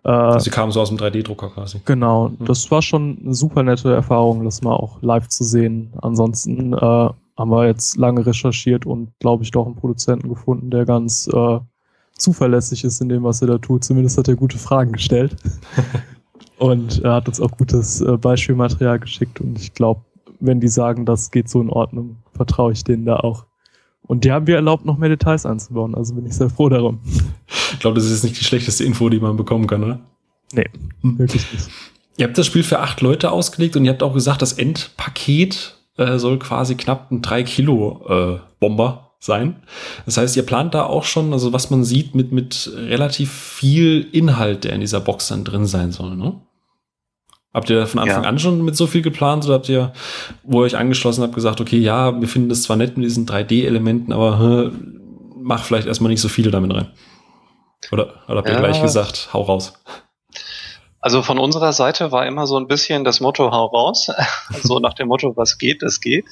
Äh, 0.03 0.09
also 0.09 0.39
sie 0.39 0.49
kamen 0.49 0.71
so 0.71 0.81
aus 0.81 0.89
dem 0.89 0.97
3D-Drucker 0.97 1.49
quasi. 1.49 1.81
Genau, 1.85 2.29
mhm. 2.29 2.45
das 2.45 2.69
war 2.71 2.81
schon 2.81 3.19
eine 3.23 3.33
super 3.33 3.63
nette 3.63 3.93
Erfahrung, 3.93 4.43
das 4.43 4.61
mal 4.61 4.75
auch 4.75 5.01
live 5.01 5.27
zu 5.27 5.43
sehen. 5.43 5.93
Ansonsten 6.01 6.73
äh, 6.73 6.77
haben 6.77 7.51
wir 7.51 7.67
jetzt 7.67 7.97
lange 7.97 8.25
recherchiert 8.25 8.85
und, 8.85 9.11
glaube 9.19 9.43
ich, 9.43 9.51
doch 9.51 9.65
einen 9.65 9.75
Produzenten 9.75 10.29
gefunden, 10.29 10.71
der 10.71 10.85
ganz 10.85 11.27
äh, 11.27 11.59
zuverlässig 12.17 12.83
ist 12.83 13.01
in 13.01 13.09
dem, 13.09 13.23
was 13.23 13.41
er 13.41 13.47
da 13.47 13.57
tut. 13.57 13.83
Zumindest 13.83 14.17
hat 14.17 14.27
er 14.27 14.35
gute 14.35 14.57
Fragen 14.57 14.93
gestellt. 14.93 15.35
und 16.57 17.03
er 17.03 17.13
hat 17.13 17.27
uns 17.27 17.39
auch 17.39 17.51
gutes 17.51 18.01
äh, 18.01 18.17
Beispielmaterial 18.17 18.99
geschickt 18.99 19.39
und 19.39 19.59
ich 19.59 19.73
glaube, 19.73 20.01
wenn 20.39 20.59
die 20.59 20.67
sagen, 20.67 21.05
das 21.05 21.31
geht 21.31 21.49
so 21.49 21.61
in 21.61 21.69
Ordnung, 21.69 22.17
vertraue 22.33 22.71
ich 22.71 22.83
denen 22.83 23.05
da 23.05 23.17
auch. 23.17 23.45
Und 24.03 24.23
die 24.23 24.31
haben 24.31 24.47
wir 24.47 24.55
erlaubt, 24.55 24.85
noch 24.85 24.97
mehr 24.97 25.09
Details 25.09 25.45
einzubauen, 25.45 25.93
also 25.93 26.15
bin 26.15 26.25
ich 26.25 26.33
sehr 26.33 26.49
froh 26.49 26.69
darum. 26.69 26.99
Ich 27.73 27.79
glaube, 27.79 27.95
das 27.95 28.05
ist 28.05 28.11
jetzt 28.11 28.23
nicht 28.23 28.39
die 28.39 28.45
schlechteste 28.45 28.83
Info, 28.83 29.09
die 29.09 29.19
man 29.19 29.35
bekommen 29.35 29.67
kann, 29.67 29.83
oder? 29.83 29.99
Nee, 30.53 30.69
hm. 31.01 31.19
wirklich 31.19 31.51
nicht. 31.51 31.69
Ihr 32.17 32.25
habt 32.25 32.37
das 32.37 32.47
Spiel 32.47 32.63
für 32.63 32.79
acht 32.79 33.01
Leute 33.01 33.31
ausgelegt 33.31 33.75
und 33.75 33.85
ihr 33.85 33.91
habt 33.91 34.01
auch 34.01 34.13
gesagt, 34.13 34.41
das 34.41 34.53
Endpaket 34.53 35.75
äh, 35.97 36.17
soll 36.17 36.39
quasi 36.39 36.75
knapp 36.75 37.11
ein 37.11 37.21
3 37.21 37.43
Kilo 37.43 38.01
äh, 38.07 38.39
Bomber 38.59 39.11
sein. 39.19 39.57
Das 40.05 40.17
heißt, 40.17 40.35
ihr 40.35 40.45
plant 40.45 40.73
da 40.73 40.85
auch 40.85 41.03
schon, 41.03 41.33
also 41.33 41.53
was 41.53 41.69
man 41.69 41.83
sieht, 41.83 42.15
mit, 42.15 42.31
mit 42.31 42.71
relativ 42.75 43.31
viel 43.31 44.07
Inhalt, 44.11 44.63
der 44.63 44.73
in 44.73 44.81
dieser 44.81 44.99
Box 44.99 45.27
dann 45.27 45.43
drin 45.43 45.65
sein 45.65 45.91
soll, 45.91 46.15
ne? 46.15 46.41
Habt 47.53 47.69
ihr 47.69 47.87
von 47.87 48.01
Anfang 48.01 48.23
ja. 48.23 48.29
an 48.29 48.39
schon 48.39 48.63
mit 48.63 48.75
so 48.75 48.87
viel 48.87 49.01
geplant 49.01 49.45
oder 49.45 49.55
habt 49.55 49.69
ihr, 49.69 49.93
wo 50.43 50.61
ihr 50.61 50.65
euch 50.65 50.77
angeschlossen 50.77 51.23
habt, 51.23 51.33
gesagt, 51.33 51.61
okay, 51.61 51.77
ja, 51.77 52.19
wir 52.19 52.27
finden 52.27 52.49
das 52.49 52.63
zwar 52.63 52.75
nett 52.75 52.97
mit 52.97 53.05
diesen 53.05 53.25
3D-Elementen, 53.25 54.13
aber 54.13 54.39
hä, 54.39 54.71
mach 55.41 55.63
vielleicht 55.63 55.87
erstmal 55.87 56.11
nicht 56.11 56.21
so 56.21 56.29
viele 56.29 56.51
damit 56.51 56.73
rein? 56.73 56.87
Oder, 57.91 58.13
oder 58.27 58.37
habt 58.37 58.49
ihr 58.49 58.55
ja. 58.55 58.59
gleich 58.59 58.81
gesagt, 58.81 59.29
hau 59.33 59.41
raus? 59.41 59.73
Also 61.07 61.21
von 61.21 61.39
unserer 61.39 61.71
Seite 61.71 62.11
war 62.11 62.25
immer 62.25 62.47
so 62.47 62.59
ein 62.59 62.67
bisschen 62.67 63.05
das 63.05 63.21
Motto 63.21 63.49
hau 63.53 63.67
raus. 63.67 64.11
so 64.61 64.79
nach 64.79 64.93
dem 64.93 65.07
Motto, 65.07 65.37
was 65.37 65.57
geht, 65.57 65.81
es 65.81 66.01
geht. 66.01 66.25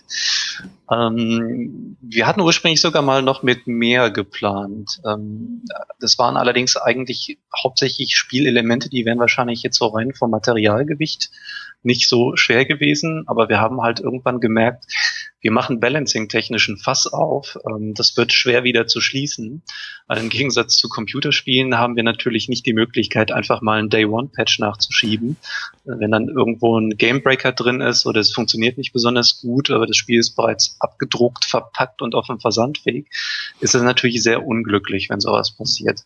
Ähm, 0.91 1.95
wir 2.01 2.27
hatten 2.27 2.41
ursprünglich 2.41 2.81
sogar 2.81 3.01
mal 3.01 3.21
noch 3.21 3.41
mit 3.41 3.67
mehr 3.67 4.11
geplant. 4.11 4.99
Ähm, 5.05 5.63
das 6.01 6.19
waren 6.19 6.35
allerdings 6.35 6.75
eigentlich 6.75 7.37
hauptsächlich 7.57 8.17
Spielelemente, 8.17 8.89
die 8.89 9.05
wären 9.05 9.17
wahrscheinlich 9.17 9.63
jetzt 9.63 9.77
so 9.77 9.87
rein 9.87 10.13
vom 10.13 10.29
Materialgewicht 10.29 11.29
nicht 11.83 12.09
so 12.09 12.35
schwer 12.35 12.65
gewesen, 12.65 13.23
aber 13.27 13.47
wir 13.47 13.61
haben 13.61 13.81
halt 13.81 14.01
irgendwann 14.01 14.41
gemerkt, 14.41 14.87
wir 15.45 15.51
machen 15.51 15.79
Balancing-technischen 15.79 16.79
Fass 16.79 17.05
auf. 17.05 17.59
Ähm, 17.69 17.93
das 17.93 18.17
wird 18.17 18.33
schwer 18.33 18.63
wieder 18.63 18.87
zu 18.87 18.99
schließen. 18.99 19.61
Weil 20.07 20.17
Im 20.17 20.29
Gegensatz 20.29 20.75
zu 20.75 20.89
Computerspielen 20.89 21.77
haben 21.77 21.95
wir 21.95 22.01
natürlich 22.01 22.49
nicht 22.49 22.65
die 22.65 22.73
Möglichkeit, 22.73 23.31
einfach 23.31 23.61
mal 23.61 23.77
einen 23.77 23.91
Day-One-Patch 23.91 24.57
nachzuschieben. 24.57 25.37
Wenn 25.83 26.09
dann 26.09 26.29
irgendwo 26.29 26.79
ein 26.79 26.97
Gamebreaker 26.97 27.51
drin 27.51 27.79
ist 27.79 28.07
oder 28.07 28.21
es 28.21 28.33
funktioniert 28.33 28.79
nicht 28.79 28.91
besonders 28.91 29.39
gut, 29.39 29.69
aber 29.69 29.85
das 29.85 29.97
Spiel 29.97 30.19
ist 30.19 30.35
bereits 30.35 30.77
abgedruckt, 30.79 31.45
verpackt 31.45 32.01
und 32.01 32.15
auf 32.15 32.25
dem 32.25 32.39
Versandweg, 32.39 33.07
ist 33.59 33.75
es 33.75 33.83
natürlich 33.83 34.23
sehr 34.23 34.47
unglücklich, 34.47 35.11
wenn 35.11 35.19
sowas 35.19 35.55
passiert. 35.55 36.01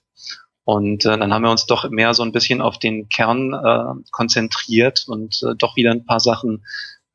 Und 0.66 1.06
äh, 1.06 1.18
dann 1.18 1.34
haben 1.34 1.44
wir 1.44 1.52
uns 1.52 1.66
doch 1.66 1.90
mehr 1.90 2.14
so 2.14 2.24
ein 2.24 2.34
bisschen 2.34 2.60
auf 2.60 2.78
den 2.78 3.08
Kern 3.08 3.54
äh, 3.54 4.04
konzentriert 4.12 5.06
und 5.08 5.42
äh, 5.44 5.56
doch 5.58 5.78
wieder 5.78 5.92
ein 5.92 6.06
paar 6.06 6.20
Sachen 6.20 6.66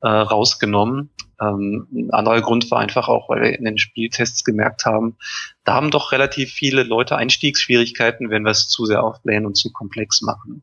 äh, 0.05 0.09
rausgenommen. 0.09 1.09
Ähm, 1.41 1.89
ein 1.91 2.11
anderer 2.11 2.43
Grund 2.43 2.71
war 2.71 2.79
einfach 2.79 3.09
auch, 3.09 3.31
weil 3.31 3.41
wir 3.41 3.59
in 3.59 3.65
den 3.65 3.79
Spieltests 3.79 4.45
gemerkt 4.45 4.85
haben, 4.85 5.17
da 5.65 5.75
haben 5.75 5.91
doch 5.91 6.13
relativ 6.13 6.53
viele 6.53 6.83
Leute 6.83 7.17
Einstiegsschwierigkeiten, 7.17 8.29
wenn 8.29 8.45
wir 8.45 8.51
es 8.51 8.69
zu 8.69 8.85
sehr 8.85 9.03
aufblähen 9.03 9.47
und 9.47 9.57
zu 9.57 9.73
komplex 9.73 10.21
machen. 10.21 10.63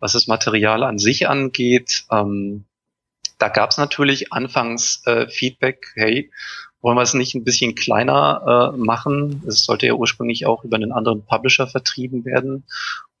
Was 0.00 0.12
das 0.12 0.26
Material 0.26 0.82
an 0.82 0.98
sich 0.98 1.28
angeht, 1.28 2.04
ähm, 2.10 2.64
da 3.38 3.48
gab 3.48 3.70
es 3.70 3.78
natürlich 3.78 4.32
anfangs 4.32 5.06
äh, 5.06 5.28
Feedback, 5.28 5.92
hey, 5.94 6.30
wollen 6.80 6.96
wir 6.96 7.02
es 7.02 7.14
nicht 7.14 7.36
ein 7.36 7.44
bisschen 7.44 7.76
kleiner 7.76 8.72
äh, 8.74 8.76
machen? 8.76 9.44
Es 9.46 9.64
sollte 9.64 9.86
ja 9.86 9.94
ursprünglich 9.94 10.46
auch 10.46 10.64
über 10.64 10.76
einen 10.76 10.90
anderen 10.90 11.24
Publisher 11.24 11.68
vertrieben 11.68 12.24
werden. 12.24 12.64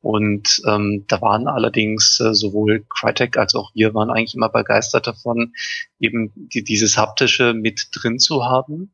Und 0.02 0.60
ähm, 0.66 1.04
da 1.06 1.22
waren 1.22 1.46
allerdings 1.46 2.20
äh, 2.20 2.34
sowohl 2.34 2.84
Crytek 2.90 3.36
als 3.36 3.54
auch 3.54 3.70
wir 3.74 3.94
waren 3.94 4.10
eigentlich 4.10 4.34
immer 4.34 4.48
begeistert 4.48 5.06
davon, 5.06 5.54
eben 6.00 6.32
die, 6.34 6.64
dieses 6.64 6.98
haptische 6.98 7.54
mit 7.54 7.88
drin 7.92 8.18
zu 8.18 8.44
haben. 8.44 8.92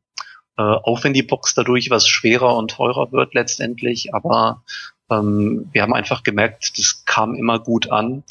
Äh, 0.57 0.61
auch 0.61 1.03
wenn 1.03 1.13
die 1.13 1.23
Box 1.23 1.55
dadurch 1.55 1.89
was 1.89 2.07
schwerer 2.07 2.55
und 2.55 2.71
teurer 2.71 3.11
wird 3.11 3.33
letztendlich, 3.33 4.13
aber 4.13 4.63
ähm, 5.09 5.69
wir 5.71 5.81
haben 5.81 5.93
einfach 5.93 6.21
gemerkt, 6.23 6.77
das 6.77 7.03
kam 7.05 7.33
immer 7.33 7.59
gut 7.59 7.89
an 7.91 8.23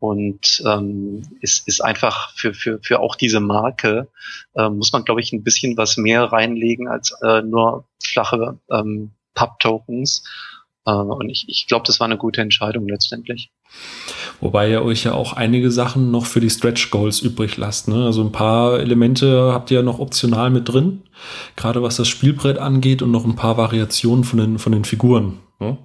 und 0.00 0.62
ähm, 0.66 1.22
ist, 1.40 1.66
ist 1.68 1.82
einfach 1.82 2.32
für, 2.34 2.52
für, 2.52 2.80
für 2.82 3.00
auch 3.00 3.14
diese 3.14 3.40
Marke, 3.40 4.08
äh, 4.54 4.68
muss 4.68 4.92
man, 4.92 5.04
glaube 5.04 5.20
ich, 5.20 5.32
ein 5.32 5.44
bisschen 5.44 5.76
was 5.76 5.96
mehr 5.96 6.24
reinlegen 6.24 6.88
als 6.88 7.16
äh, 7.22 7.42
nur 7.42 7.86
flache 8.02 8.58
ähm, 8.70 9.12
Pub-Tokens. 9.34 10.24
Äh, 10.86 10.92
und 10.92 11.28
ich, 11.28 11.46
ich 11.48 11.66
glaube, 11.66 11.84
das 11.86 12.00
war 12.00 12.06
eine 12.06 12.16
gute 12.16 12.40
Entscheidung 12.40 12.88
letztendlich. 12.88 13.50
Wobei 14.40 14.70
ihr 14.70 14.82
euch 14.82 15.04
ja 15.04 15.12
auch 15.14 15.32
einige 15.32 15.70
Sachen 15.70 16.10
noch 16.10 16.26
für 16.26 16.40
die 16.40 16.50
Stretch 16.50 16.90
Goals 16.90 17.20
übrig 17.20 17.56
lasst. 17.56 17.88
Ne? 17.88 18.04
Also 18.04 18.22
ein 18.22 18.32
paar 18.32 18.80
Elemente 18.80 19.52
habt 19.52 19.70
ihr 19.70 19.78
ja 19.78 19.82
noch 19.82 19.98
optional 19.98 20.50
mit 20.50 20.68
drin, 20.68 21.02
gerade 21.56 21.82
was 21.82 21.96
das 21.96 22.08
Spielbrett 22.08 22.58
angeht 22.58 23.02
und 23.02 23.10
noch 23.10 23.24
ein 23.24 23.36
paar 23.36 23.56
Variationen 23.56 24.24
von 24.24 24.38
den, 24.38 24.58
von 24.58 24.72
den 24.72 24.84
Figuren. 24.84 25.38
Ne? 25.60 25.78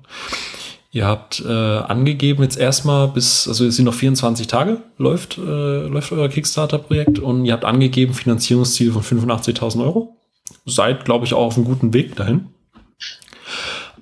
Ihr 0.91 1.05
habt 1.05 1.43
äh, 1.47 1.51
angegeben 1.51 2.41
jetzt 2.41 2.57
erstmal 2.57 3.07
bis, 3.09 3.47
also 3.47 3.65
es 3.65 3.75
sind 3.75 3.85
noch 3.85 3.93
24 3.93 4.47
Tage, 4.47 4.81
läuft, 4.97 5.37
äh, 5.37 5.41
läuft 5.87 6.11
euer 6.11 6.29
Kickstarter-Projekt 6.29 7.19
und 7.19 7.45
ihr 7.45 7.53
habt 7.53 7.63
angegeben 7.63 8.15
Finanzierungsziel 8.15 8.91
von 8.91 9.03
85.000 9.03 9.83
Euro. 9.83 10.17
Seid, 10.65 11.05
glaube 11.05 11.25
ich, 11.25 11.35
auch 11.35 11.45
auf 11.45 11.57
einem 11.57 11.65
guten 11.65 11.93
Weg 11.93 12.15
dahin. 12.15 12.47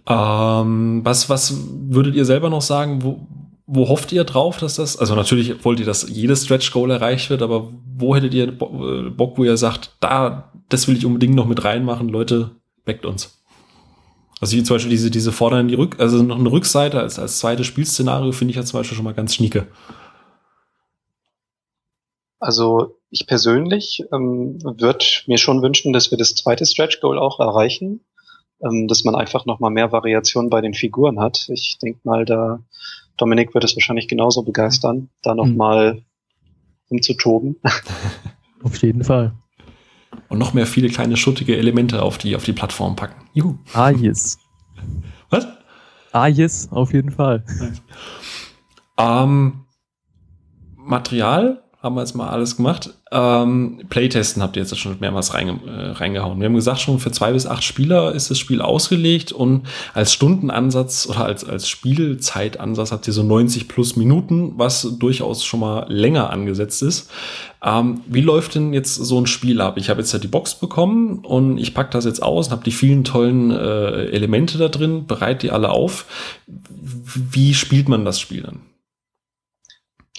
Ähm, 0.08 1.02
was, 1.04 1.30
was 1.30 1.54
würdet 1.90 2.16
ihr 2.16 2.26
selber 2.26 2.50
noch 2.50 2.62
sagen? 2.62 3.04
Wo, 3.04 3.28
wo 3.66 3.90
hofft 3.90 4.14
ihr 4.14 4.24
drauf, 4.24 4.58
dass 4.58 4.76
das, 4.76 4.98
also 4.98 5.16
natürlich 5.16 5.66
wollt 5.66 5.80
ihr, 5.80 5.86
dass 5.86 6.08
jedes 6.10 6.46
Stretch 6.46 6.72
Goal 6.72 6.92
erreicht 6.92 7.30
wird, 7.30 7.42
aber 7.42 7.70
wo 7.98 8.16
hättet 8.16 8.34
ihr 8.34 8.58
Bock, 8.58 9.38
wo 9.38 9.44
ihr 9.44 9.58
sagt, 9.58 9.98
da, 10.00 10.54
das 10.70 10.88
will 10.88 10.96
ich 10.96 11.06
unbedingt 11.06 11.36
noch 11.36 11.46
mit 11.46 11.66
reinmachen, 11.66 12.08
Leute, 12.08 12.52
weckt 12.86 13.06
uns? 13.06 13.38
Also 14.40 14.56
wie 14.56 14.64
zum 14.64 14.76
Beispiel 14.76 14.92
diese, 14.92 15.12
diese 15.12 15.34
fordern 15.34 15.68
die 15.68 15.76
Rück, 15.76 16.00
also 16.00 16.24
noch 16.24 16.40
eine 16.40 16.52
Rückseite 16.52 17.00
als, 17.00 17.20
als 17.20 17.40
zweites 17.40 17.68
Spielszenario 17.68 18.32
finde 18.32 18.52
ich 18.52 18.56
ja 18.56 18.64
zum 18.64 18.80
Beispiel 18.80 18.96
schon 18.96 19.06
mal 19.06 19.14
ganz 19.14 19.36
schnieke. 19.36 19.68
Also 22.40 23.00
ich 23.10 23.26
persönlich 23.26 24.04
ähm, 24.14 24.60
würde 24.62 25.04
mir 25.26 25.38
schon 25.38 25.62
wünschen, 25.62 25.92
dass 25.92 26.12
wir 26.12 26.18
das 26.18 26.36
zweite 26.36 26.66
Stretch 26.66 27.02
Goal 27.02 27.18
auch 27.18 27.40
erreichen, 27.40 28.02
ähm, 28.62 28.88
dass 28.88 29.04
man 29.04 29.16
einfach 29.16 29.46
noch 29.46 29.60
mal 29.60 29.70
mehr 29.70 29.92
Variation 29.92 30.50
bei 30.50 30.62
den 30.62 30.74
Figuren 30.74 31.20
hat. 31.20 31.48
Ich 31.50 31.78
denke 31.82 32.00
mal, 32.04 32.26
da 32.26 32.60
Dominik 33.18 33.54
wird 33.54 33.64
es 33.64 33.76
wahrscheinlich 33.76 34.08
genauso 34.08 34.44
begeistern, 34.44 35.10
da 35.24 35.34
noch 35.36 35.46
mhm. 35.46 36.04
umzutoben. 36.90 37.58
Auf 38.64 38.78
jeden 38.78 39.04
Fall 39.04 39.34
und 40.30 40.40
noch 40.40 40.54
mehr 40.54 40.66
viele 40.66 40.90
kleine 40.90 41.18
schuttige 41.18 41.58
Elemente 41.58 42.02
auf 42.02 42.18
die, 42.18 42.36
auf 42.36 42.44
die 42.44 42.54
Plattform 42.54 42.96
packen. 42.96 43.28
Juhu. 43.34 43.58
Ah, 43.74 43.90
yes. 43.90 44.38
Was? 45.30 45.48
Ah, 46.12 46.28
yes, 46.28 46.70
auf 46.72 46.94
jeden 46.94 47.12
Fall. 47.12 47.44
Ähm, 48.98 49.66
Material 50.76 51.64
haben 51.82 51.96
wir 51.96 52.02
jetzt 52.02 52.16
mal 52.16 52.30
alles 52.30 52.56
gemacht. 52.56 52.97
Ähm, 53.10 53.80
Playtesten 53.90 54.44
habt 54.44 54.58
ihr 54.58 54.64
jetzt 54.64 54.78
schon 54.78 54.98
mehrmals 55.00 55.34
reinge 55.34 55.60
äh, 55.66 55.92
reingehauen. 55.92 56.40
Wir 56.40 56.48
haben 56.48 56.56
gesagt, 56.56 56.82
schon 56.82 57.00
für 57.00 57.12
zwei 57.12 57.32
bis 57.32 57.46
acht 57.46 57.64
Spieler 57.64 58.14
ist 58.14 58.30
das 58.30 58.38
Spiel 58.38 58.62
ausgelegt 58.62 59.32
und 59.32 59.66
als 59.94 60.12
Stundenansatz 60.12 61.08
oder 61.10 61.26
als, 61.26 61.48
als 61.48 61.70
Spielzeitansatz 61.70 62.92
habt 62.92 63.08
ihr 63.08 63.14
so 63.14 63.24
90 63.24 63.70
plus 63.70 63.96
Minuten, 63.96 64.54
was 64.58 64.98
durchaus 65.00 65.46
schon 65.46 65.62
mal 65.62 65.86
länger 65.88 66.32
angesetzt 66.32 66.84
ist. 66.84 67.10
Ähm, 67.64 68.02
wie 68.08 68.22
läuft 68.22 68.56
denn 68.56 68.74
jetzt 68.74 68.96
so 68.96 69.20
ein 69.20 69.28
Spiel 69.28 69.62
ab? 69.62 69.78
Ich 69.78 69.90
habe 69.90 70.02
jetzt 70.02 70.12
ja 70.12 70.20
die 70.20 70.28
Box 70.28 70.56
bekommen 70.56 71.20
und 71.20 71.58
ich 71.58 71.74
packe 71.74 71.92
das 71.92 72.04
jetzt 72.04 72.22
aus 72.22 72.48
und 72.48 72.52
habe 72.52 72.64
die 72.64 72.72
vielen 72.72 73.06
tollen 73.06 73.52
äh, 73.52 74.06
Elemente 74.08 74.58
da 74.58 74.68
drin, 74.68 75.06
bereite 75.08 75.48
die 75.48 75.52
alle 75.52 75.70
auf. 75.70 76.06
Wie 76.46 77.54
spielt 77.54 77.88
man 77.88 78.04
das 78.04 78.20
Spiel 78.20 78.44
dann? 78.44 78.60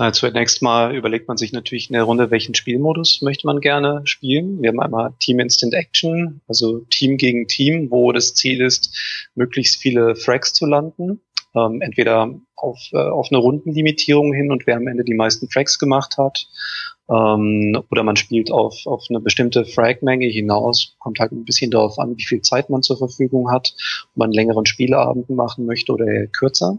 Na, 0.00 0.12
zunächst 0.12 0.62
mal 0.62 0.94
überlegt 0.94 1.26
man 1.26 1.36
sich 1.36 1.52
natürlich 1.52 1.90
in 1.90 1.94
der 1.94 2.04
Runde, 2.04 2.30
welchen 2.30 2.54
Spielmodus 2.54 3.20
möchte 3.20 3.48
man 3.48 3.58
gerne 3.58 4.02
spielen. 4.04 4.62
Wir 4.62 4.68
haben 4.68 4.78
einmal 4.78 5.12
Team 5.18 5.40
Instant 5.40 5.74
Action, 5.74 6.40
also 6.46 6.78
Team 6.90 7.16
gegen 7.16 7.48
Team, 7.48 7.90
wo 7.90 8.12
das 8.12 8.34
Ziel 8.34 8.60
ist, 8.60 8.96
möglichst 9.34 9.82
viele 9.82 10.14
Frags 10.14 10.52
zu 10.52 10.66
landen. 10.66 11.20
Ähm, 11.56 11.80
entweder 11.80 12.32
auf, 12.54 12.78
äh, 12.92 12.98
auf 12.98 13.26
eine 13.30 13.38
Rundenlimitierung 13.38 14.32
hin 14.32 14.52
und 14.52 14.68
wer 14.68 14.76
am 14.76 14.86
Ende 14.86 15.02
die 15.02 15.14
meisten 15.14 15.50
Frags 15.50 15.80
gemacht 15.80 16.16
hat. 16.16 16.46
Ähm, 17.10 17.82
oder 17.90 18.04
man 18.04 18.14
spielt 18.14 18.52
auf, 18.52 18.86
auf 18.86 19.06
eine 19.08 19.18
bestimmte 19.18 19.64
Fragmenge 19.64 20.26
hinaus. 20.26 20.94
Kommt 21.00 21.18
halt 21.18 21.32
ein 21.32 21.44
bisschen 21.44 21.72
darauf 21.72 21.98
an, 21.98 22.16
wie 22.16 22.24
viel 22.24 22.42
Zeit 22.42 22.70
man 22.70 22.82
zur 22.82 22.98
Verfügung 22.98 23.50
hat, 23.50 23.74
ob 24.10 24.16
man 24.16 24.30
längeren 24.30 24.66
Spieleabend 24.66 25.28
machen 25.30 25.66
möchte 25.66 25.92
oder 25.92 26.26
kürzer. 26.28 26.78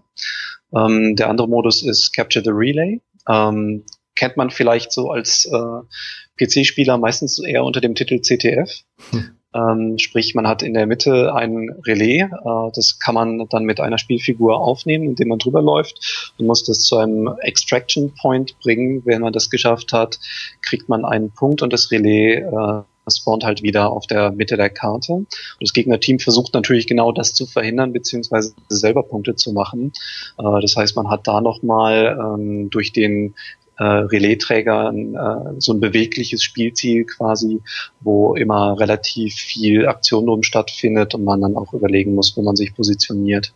Ähm, 0.73 1.15
der 1.15 1.29
andere 1.29 1.49
Modus 1.49 1.83
ist 1.83 2.13
Capture 2.13 2.43
the 2.43 2.51
Relay. 2.51 3.01
Ähm, 3.29 3.83
kennt 4.15 4.35
man 4.35 4.49
vielleicht 4.49 4.91
so 4.91 5.11
als 5.11 5.45
äh, 5.45 6.45
PC-Spieler 6.45 6.97
meistens 6.97 7.39
eher 7.39 7.63
unter 7.63 7.81
dem 7.81 7.95
Titel 7.95 8.19
CTF. 8.19 8.69
Hm. 9.11 9.39
Ähm, 9.51 9.97
sprich, 9.97 10.35
man 10.35 10.47
hat 10.47 10.61
in 10.61 10.75
der 10.75 10.85
Mitte 10.85 11.33
ein 11.33 11.69
Relais. 11.87 12.23
Äh, 12.23 12.71
das 12.75 12.99
kann 12.99 13.15
man 13.15 13.47
dann 13.49 13.63
mit 13.63 13.79
einer 13.79 13.97
Spielfigur 13.97 14.59
aufnehmen, 14.59 15.05
indem 15.05 15.29
man 15.29 15.39
drüber 15.39 15.61
läuft 15.61 16.33
und 16.37 16.45
muss 16.45 16.63
das 16.63 16.81
zu 16.81 16.97
einem 16.97 17.33
Extraction 17.41 18.13
Point 18.13 18.59
bringen. 18.59 19.01
Wenn 19.05 19.21
man 19.21 19.33
das 19.33 19.49
geschafft 19.49 19.91
hat, 19.91 20.19
kriegt 20.61 20.87
man 20.87 21.03
einen 21.03 21.31
Punkt 21.31 21.61
und 21.61 21.73
das 21.73 21.89
Relais 21.91 22.43
äh, 22.43 22.83
spawnt 23.17 23.43
halt 23.43 23.63
wieder 23.63 23.91
auf 23.91 24.07
der 24.07 24.31
Mitte 24.31 24.57
der 24.57 24.69
Karte. 24.69 25.13
Und 25.13 25.27
das 25.59 25.73
Gegnerteam 25.73 26.19
versucht 26.19 26.53
natürlich 26.53 26.87
genau 26.87 27.11
das 27.11 27.33
zu 27.33 27.45
verhindern, 27.45 27.93
beziehungsweise 27.93 28.53
selber 28.67 29.03
Punkte 29.03 29.35
zu 29.35 29.53
machen. 29.53 29.91
Äh, 30.37 30.61
das 30.61 30.75
heißt, 30.75 30.95
man 30.95 31.09
hat 31.09 31.27
da 31.27 31.41
nochmal 31.41 32.17
ähm, 32.19 32.69
durch 32.69 32.93
den 32.93 33.35
äh, 33.79 33.83
Relaisträger 33.83 34.91
äh, 34.93 35.59
so 35.59 35.73
ein 35.73 35.79
bewegliches 35.79 36.43
Spielziel 36.43 37.05
quasi, 37.05 37.61
wo 38.01 38.35
immer 38.35 38.77
relativ 38.77 39.35
viel 39.35 39.87
Aktion 39.87 40.25
drum 40.25 40.43
stattfindet 40.43 41.15
und 41.15 41.23
man 41.23 41.41
dann 41.41 41.55
auch 41.55 41.73
überlegen 41.73 42.13
muss, 42.13 42.35
wo 42.35 42.41
man 42.41 42.57
sich 42.57 42.75
positioniert. 42.75 43.53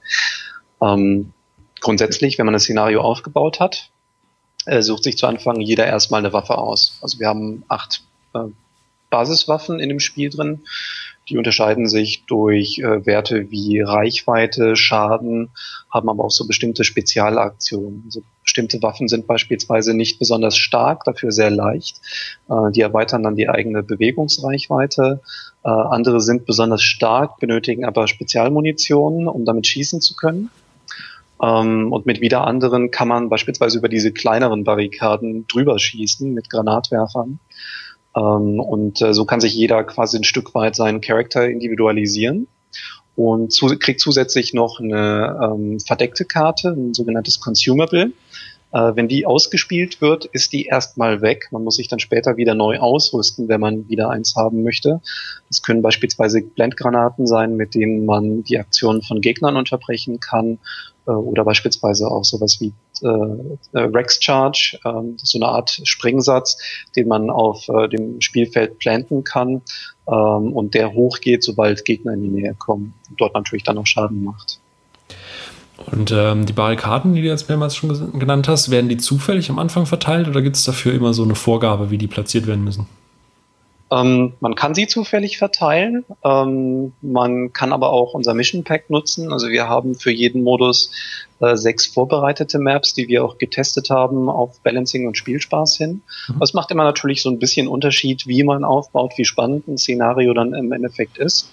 Ähm, 0.82 1.34
grundsätzlich, 1.82 2.38
wenn 2.38 2.46
man 2.46 2.54
das 2.54 2.64
Szenario 2.64 3.02
aufgebaut 3.02 3.60
hat, 3.60 3.90
äh, 4.66 4.82
sucht 4.82 5.04
sich 5.04 5.18
zu 5.18 5.28
Anfang 5.28 5.60
jeder 5.60 5.86
erstmal 5.86 6.20
eine 6.20 6.34
Waffe 6.34 6.58
aus. 6.58 6.98
Also 7.02 7.20
wir 7.20 7.28
haben 7.28 7.64
acht 7.68 8.04
äh, 8.34 8.46
Basiswaffen 9.14 9.80
in 9.80 9.90
dem 9.90 10.00
Spiel 10.00 10.32
drin. 10.32 10.62
Die 11.30 11.38
unterscheiden 11.38 11.88
sich 11.88 12.26
durch 12.26 12.80
äh, 12.80 13.06
Werte 13.06 13.52
wie 13.52 13.80
Reichweite, 13.80 14.76
Schaden, 14.76 15.52
haben 15.92 16.10
aber 16.10 16.26
auch 16.26 16.32
so 16.32 16.48
bestimmte 16.48 16.84
Spezialaktionen. 16.84 18.02
Also 18.06 18.22
bestimmte 18.42 18.82
Waffen 18.82 19.08
sind 19.08 19.28
beispielsweise 19.28 19.94
nicht 19.94 20.18
besonders 20.18 20.58
stark, 20.58 21.04
dafür 21.06 21.32
sehr 21.32 21.52
leicht. 21.52 22.02
Äh, 22.50 22.72
die 22.72 22.82
erweitern 22.82 23.22
dann 23.22 23.36
die 23.36 23.48
eigene 23.50 23.84
Bewegungsreichweite. 23.84 25.22
Äh, 25.64 25.70
andere 25.70 26.20
sind 26.20 26.48
besonders 26.48 26.82
stark, 26.82 27.40
benötigen 27.40 27.86
aber 27.86 28.08
Spezialmunition, 28.08 29.28
um 29.28 29.46
damit 29.46 29.68
schießen 29.68 30.02
zu 30.02 30.16
können. 30.16 30.50
Ähm, 31.40 31.94
und 31.94 32.08
mit 32.08 32.20
wieder 32.20 32.48
anderen 32.48 32.90
kann 32.90 33.08
man 33.08 33.30
beispielsweise 33.30 33.78
über 33.78 33.90
diese 33.90 34.12
kleineren 34.12 34.64
Barrikaden 34.64 35.46
drüber 35.48 35.78
schießen 35.78 36.34
mit 36.34 36.50
Granatwerfern. 36.50 37.40
Ähm, 38.16 38.60
und 38.60 39.02
äh, 39.02 39.14
so 39.14 39.26
kann 39.26 39.42
sich 39.42 39.54
jeder 39.54 39.84
quasi 39.84 40.18
ein 40.18 40.24
Stück 40.24 40.54
weit 40.56 40.76
seinen 40.76 41.02
Charakter 41.02 41.48
individualisieren 41.48 42.48
und 43.16 43.52
zu, 43.52 43.68
kriegt 43.80 44.00
zusätzlich 44.00 44.54
noch 44.54 44.80
eine 44.80 45.40
ähm, 45.44 45.80
verdeckte 45.80 46.26
Karte, 46.26 46.70
ein 46.70 46.94
sogenanntes 46.94 47.40
Consumable. 47.40 48.12
Äh, 48.72 48.96
wenn 48.96 49.08
die 49.08 49.26
ausgespielt 49.26 50.02
wird, 50.02 50.26
ist 50.26 50.52
die 50.52 50.66
erstmal 50.66 51.22
weg. 51.22 51.50
Man 51.52 51.64
muss 51.64 51.76
sich 51.76 51.88
dann 51.88 52.00
später 52.00 52.38
wieder 52.38 52.56
neu 52.56 52.80
ausrüsten, 52.80 53.48
wenn 53.48 53.62
man 53.62 53.88
wieder 53.88 54.10
eins 54.10 54.36
haben 54.36 54.64
möchte. 54.64 55.00
Das 55.48 55.62
können 55.62 55.84
beispielsweise 55.84 56.42
Blendgranaten 56.42 57.28
sein, 57.28 57.56
mit 57.56 57.76
denen 57.76 58.06
man 58.06 58.44
die 58.44 58.58
Aktionen 58.58 59.04
von 59.04 59.22
Gegnern 59.22 59.58
unterbrechen 59.58 60.20
kann 60.20 60.58
oder 61.12 61.44
beispielsweise 61.44 62.08
auch 62.08 62.24
sowas 62.24 62.60
wie 62.60 62.74
äh, 63.02 63.08
äh, 63.78 63.82
Rex 63.82 64.24
Charge, 64.24 64.80
äh, 64.84 65.02
so 65.18 65.38
eine 65.38 65.48
Art 65.48 65.82
Springsatz, 65.84 66.58
den 66.96 67.08
man 67.08 67.30
auf 67.30 67.68
äh, 67.70 67.88
dem 67.90 68.22
Spielfeld 68.22 68.80
planten 68.80 69.24
kann 69.24 69.62
ähm, 70.08 70.54
und 70.54 70.74
der 70.74 70.94
hochgeht, 70.94 71.44
sobald 71.44 71.86
Gegner 71.86 72.14
in 72.14 72.22
die 72.22 72.30
Nähe 72.30 72.56
kommen 72.58 72.94
und 73.10 73.20
dort 73.20 73.34
natürlich 73.34 73.64
dann 73.64 73.78
auch 73.78 73.88
Schaden 73.88 74.24
macht. 74.24 74.60
Und 75.92 76.12
ähm, 76.12 76.46
die 76.46 76.54
Barrikaden, 76.54 77.14
die 77.14 77.22
du 77.22 77.28
jetzt 77.28 77.50
mehrmals 77.50 77.76
schon 77.76 78.18
genannt 78.20 78.48
hast, 78.48 78.72
werden 78.72 78.90
die 78.90 78.98
zufällig 78.98 79.50
am 79.50 79.60
Anfang 79.60 79.86
verteilt 79.86 80.28
oder 80.28 80.42
gibt 80.42 80.56
es 80.56 80.64
dafür 80.64 80.94
immer 80.94 81.14
so 81.14 81.24
eine 81.24 81.36
Vorgabe, 81.36 81.92
wie 81.92 81.98
die 81.98 82.08
platziert 82.08 82.48
werden 82.48 82.64
müssen? 82.64 82.88
Ähm, 83.92 84.34
man 84.40 84.56
kann 84.56 84.76
sie 84.76 84.88
zufällig 84.88 85.38
verteilen. 85.38 86.06
Ähm, 86.24 86.94
man 87.02 87.54
kann 87.54 87.74
aber 87.74 87.92
auch 87.92 88.14
unser 88.14 88.34
Mission 88.34 88.64
Pack 88.64 88.90
nutzen. 88.90 89.32
Also 89.32 89.50
wir 89.50 89.68
haben 89.68 89.96
für 89.96 90.12
jeden 90.12 90.44
Modus 90.44 90.92
äh, 91.44 91.58
sechs 91.58 91.88
vorbereitete 91.88 92.60
Maps, 92.60 92.94
die 92.94 93.08
wir 93.08 93.26
auch 93.26 93.38
getestet 93.38 93.90
haben 93.90 94.30
auf 94.30 94.60
Balancing 94.62 95.08
und 95.08 95.18
Spielspaß 95.18 95.78
hin. 95.78 96.02
Mhm. 96.28 96.40
Das 96.40 96.54
macht 96.54 96.72
immer 96.72 96.84
natürlich 96.84 97.22
so 97.22 97.30
ein 97.30 97.40
bisschen 97.40 97.68
Unterschied, 97.68 98.28
wie 98.28 98.44
man 98.44 98.64
aufbaut, 98.64 99.14
wie 99.18 99.26
spannend 99.26 99.68
ein 99.68 99.78
Szenario 99.78 100.34
dann 100.34 100.54
im 100.54 100.72
Endeffekt 100.72 101.18
ist. 101.18 101.50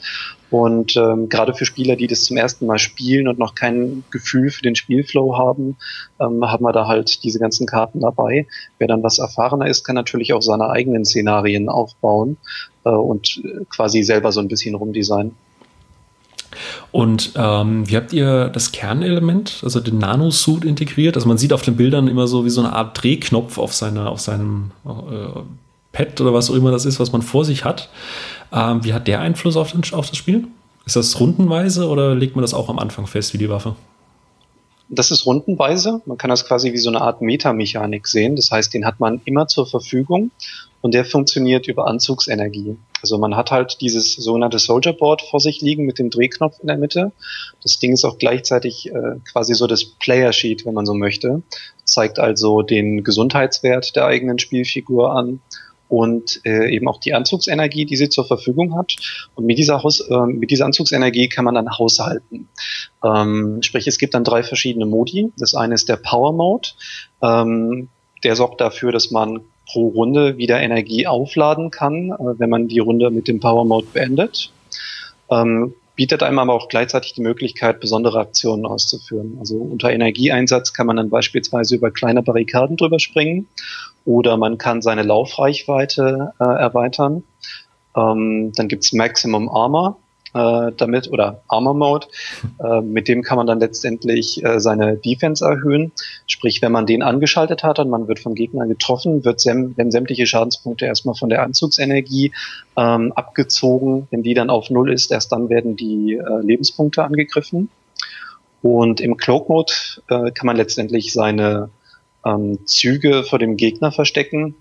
Und 0.50 0.96
ähm, 0.96 1.28
gerade 1.28 1.54
für 1.54 1.64
Spieler, 1.64 1.96
die 1.96 2.08
das 2.08 2.24
zum 2.24 2.36
ersten 2.36 2.66
Mal 2.66 2.78
spielen 2.78 3.28
und 3.28 3.38
noch 3.38 3.54
kein 3.54 4.04
Gefühl 4.10 4.50
für 4.50 4.62
den 4.62 4.74
Spielflow 4.74 5.36
haben, 5.36 5.76
ähm, 6.20 6.44
haben 6.44 6.64
wir 6.64 6.72
da 6.72 6.88
halt 6.88 7.22
diese 7.22 7.38
ganzen 7.38 7.66
Karten 7.66 8.00
dabei. 8.00 8.46
Wer 8.78 8.88
dann 8.88 9.02
was 9.02 9.18
erfahrener 9.18 9.68
ist, 9.68 9.84
kann 9.84 9.94
natürlich 9.94 10.32
auch 10.32 10.42
seine 10.42 10.70
eigenen 10.70 11.04
Szenarien 11.04 11.68
aufbauen 11.68 12.36
äh, 12.84 12.90
und 12.90 13.42
quasi 13.70 14.02
selber 14.02 14.32
so 14.32 14.40
ein 14.40 14.48
bisschen 14.48 14.74
rumdesignen. 14.74 15.36
Und 16.92 17.32
ähm, 17.36 17.88
wie 17.88 17.96
habt 17.96 18.12
ihr 18.12 18.48
das 18.48 18.72
Kernelement, 18.72 19.60
also 19.62 19.80
den 19.80 19.98
Nanosuit 19.98 20.64
integriert? 20.64 21.16
Also 21.16 21.28
man 21.28 21.38
sieht 21.38 21.52
auf 21.52 21.62
den 21.62 21.76
Bildern 21.76 22.08
immer 22.08 22.26
so 22.26 22.44
wie 22.44 22.50
so 22.50 22.60
eine 22.60 22.72
Art 22.72 23.02
Drehknopf 23.02 23.58
auf, 23.58 23.74
seine, 23.74 24.08
auf 24.08 24.20
seinem 24.20 24.72
äh, 24.84 25.40
Pad 25.92 26.20
oder 26.20 26.34
was 26.34 26.50
auch 26.50 26.54
immer 26.54 26.70
das 26.70 26.84
ist, 26.84 27.00
was 27.00 27.12
man 27.12 27.22
vor 27.22 27.44
sich 27.44 27.64
hat. 27.64 27.88
Ähm, 28.52 28.84
wie 28.84 28.92
hat 28.92 29.06
der 29.06 29.20
Einfluss 29.20 29.56
auf, 29.56 29.72
den, 29.72 29.82
auf 29.92 30.08
das 30.08 30.16
Spiel? 30.16 30.48
Ist 30.86 30.96
das 30.96 31.20
rundenweise 31.20 31.88
oder 31.88 32.14
legt 32.14 32.36
man 32.36 32.42
das 32.42 32.54
auch 32.54 32.68
am 32.68 32.78
Anfang 32.78 33.06
fest 33.06 33.32
wie 33.34 33.38
die 33.38 33.48
Waffe? 33.48 33.76
Das 34.88 35.12
ist 35.12 35.24
rundenweise. 35.24 36.02
Man 36.04 36.18
kann 36.18 36.30
das 36.30 36.44
quasi 36.44 36.72
wie 36.72 36.78
so 36.78 36.90
eine 36.90 37.00
Art 37.00 37.22
Metamechanik 37.22 38.08
sehen. 38.08 38.34
Das 38.34 38.50
heißt, 38.50 38.74
den 38.74 38.84
hat 38.84 38.98
man 38.98 39.20
immer 39.24 39.46
zur 39.46 39.66
Verfügung 39.66 40.32
und 40.80 40.94
der 40.94 41.04
funktioniert 41.04 41.68
über 41.68 41.86
Anzugsenergie. 41.86 42.76
Also 43.02 43.18
man 43.18 43.36
hat 43.36 43.50
halt 43.50 43.80
dieses 43.80 44.14
sogenannte 44.14 44.58
Soldier 44.58 44.92
Board 44.92 45.22
vor 45.22 45.40
sich 45.40 45.60
liegen 45.60 45.86
mit 45.86 45.98
dem 45.98 46.10
Drehknopf 46.10 46.58
in 46.60 46.68
der 46.68 46.78
Mitte. 46.78 47.12
Das 47.62 47.78
Ding 47.78 47.92
ist 47.92 48.04
auch 48.04 48.18
gleichzeitig 48.18 48.90
äh, 48.90 49.16
quasi 49.30 49.54
so 49.54 49.66
das 49.66 49.84
Player 49.84 50.32
Sheet, 50.32 50.66
wenn 50.66 50.74
man 50.74 50.86
so 50.86 50.94
möchte. 50.94 51.42
Zeigt 51.84 52.18
also 52.18 52.62
den 52.62 53.04
Gesundheitswert 53.04 53.96
der 53.96 54.06
eigenen 54.06 54.38
Spielfigur 54.38 55.12
an 55.12 55.40
und 55.90 56.40
äh, 56.44 56.72
eben 56.72 56.86
auch 56.88 57.00
die 57.00 57.14
Anzugsenergie, 57.14 57.84
die 57.84 57.96
sie 57.96 58.08
zur 58.08 58.24
Verfügung 58.24 58.76
hat. 58.76 58.94
Und 59.34 59.44
mit 59.44 59.58
dieser, 59.58 59.82
Haus, 59.82 60.00
äh, 60.00 60.26
mit 60.26 60.50
dieser 60.50 60.64
Anzugsenergie 60.64 61.28
kann 61.28 61.44
man 61.44 61.56
dann 61.56 61.78
haushalten. 61.78 62.48
Ähm, 63.04 63.60
sprich, 63.62 63.88
es 63.88 63.98
gibt 63.98 64.14
dann 64.14 64.22
drei 64.24 64.44
verschiedene 64.44 64.86
Modi. 64.86 65.32
Das 65.36 65.54
eine 65.54 65.74
ist 65.74 65.88
der 65.88 65.96
Power 65.96 66.32
Mode. 66.32 66.68
Ähm, 67.22 67.88
der 68.22 68.36
sorgt 68.36 68.60
dafür, 68.60 68.92
dass 68.92 69.10
man 69.10 69.40
pro 69.70 69.88
Runde 69.88 70.36
wieder 70.36 70.60
Energie 70.60 71.06
aufladen 71.06 71.70
kann, 71.70 72.10
äh, 72.10 72.38
wenn 72.38 72.50
man 72.50 72.68
die 72.68 72.78
Runde 72.78 73.10
mit 73.10 73.28
dem 73.28 73.40
Power 73.40 73.64
Mode 73.64 73.86
beendet. 73.92 74.52
Ähm, 75.30 75.74
bietet 75.96 76.22
einem 76.22 76.38
aber 76.38 76.54
auch 76.54 76.68
gleichzeitig 76.68 77.12
die 77.12 77.20
Möglichkeit, 77.20 77.78
besondere 77.78 78.20
Aktionen 78.20 78.64
auszuführen. 78.64 79.36
Also 79.38 79.56
unter 79.56 79.90
Energieeinsatz 79.90 80.72
kann 80.72 80.86
man 80.86 80.96
dann 80.96 81.10
beispielsweise 81.10 81.76
über 81.76 81.90
kleine 81.90 82.22
Barrikaden 82.22 82.76
drüber 82.76 82.98
springen 82.98 83.46
oder 84.04 84.36
man 84.36 84.56
kann 84.56 84.80
seine 84.80 85.02
Laufreichweite 85.02 86.32
äh, 86.40 86.44
erweitern. 86.44 87.22
Ähm, 87.94 88.52
dann 88.54 88.68
gibt's 88.68 88.92
Maximum 88.92 89.48
Armor 89.48 89.98
äh, 90.34 90.72
damit 90.76 91.10
oder 91.10 91.42
Armor 91.48 91.74
Mode. 91.74 92.06
Äh, 92.62 92.80
mit 92.80 93.08
dem 93.08 93.22
kann 93.22 93.36
man 93.36 93.46
dann 93.46 93.60
letztendlich 93.60 94.44
äh, 94.44 94.60
seine 94.60 94.96
Defense 94.96 95.44
erhöhen. 95.44 95.92
Sprich, 96.26 96.62
wenn 96.62 96.72
man 96.72 96.86
den 96.86 97.02
angeschaltet 97.02 97.62
hat 97.62 97.78
und 97.78 97.90
man 97.90 98.08
wird 98.08 98.20
vom 98.20 98.34
Gegner 98.34 98.66
getroffen, 98.66 99.24
wird 99.24 99.40
säm 99.40 99.76
werden 99.76 99.90
sämtliche 99.90 100.26
Schadenspunkte 100.26 100.86
erstmal 100.86 101.14
von 101.14 101.28
der 101.28 101.42
Anzugsenergie 101.42 102.32
ähm, 102.76 103.12
abgezogen. 103.12 104.06
Wenn 104.10 104.22
die 104.22 104.34
dann 104.34 104.50
auf 104.50 104.70
Null 104.70 104.92
ist, 104.92 105.10
erst 105.10 105.32
dann 105.32 105.48
werden 105.48 105.76
die 105.76 106.14
äh, 106.14 106.40
Lebenspunkte 106.42 107.04
angegriffen. 107.04 107.70
Und 108.62 109.00
im 109.00 109.16
Cloak 109.16 109.48
Mode 109.48 109.72
äh, 110.08 110.30
kann 110.32 110.46
man 110.46 110.56
letztendlich 110.56 111.12
seine 111.12 111.70
ähm, 112.24 112.58
Züge 112.66 113.24
vor 113.24 113.38
dem 113.38 113.56
Gegner 113.56 113.92
verstecken. 113.92 114.54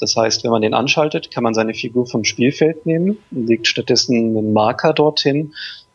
Das 0.00 0.16
heißt, 0.16 0.42
wenn 0.44 0.50
man 0.50 0.62
den 0.62 0.74
anschaltet, 0.74 1.30
kann 1.30 1.44
man 1.44 1.54
seine 1.54 1.74
Figur 1.74 2.06
vom 2.06 2.24
Spielfeld 2.24 2.86
nehmen, 2.86 3.18
legt 3.30 3.66
stattdessen 3.66 4.16
einen 4.16 4.52
Marker 4.52 4.92
dorthin. 4.92 5.52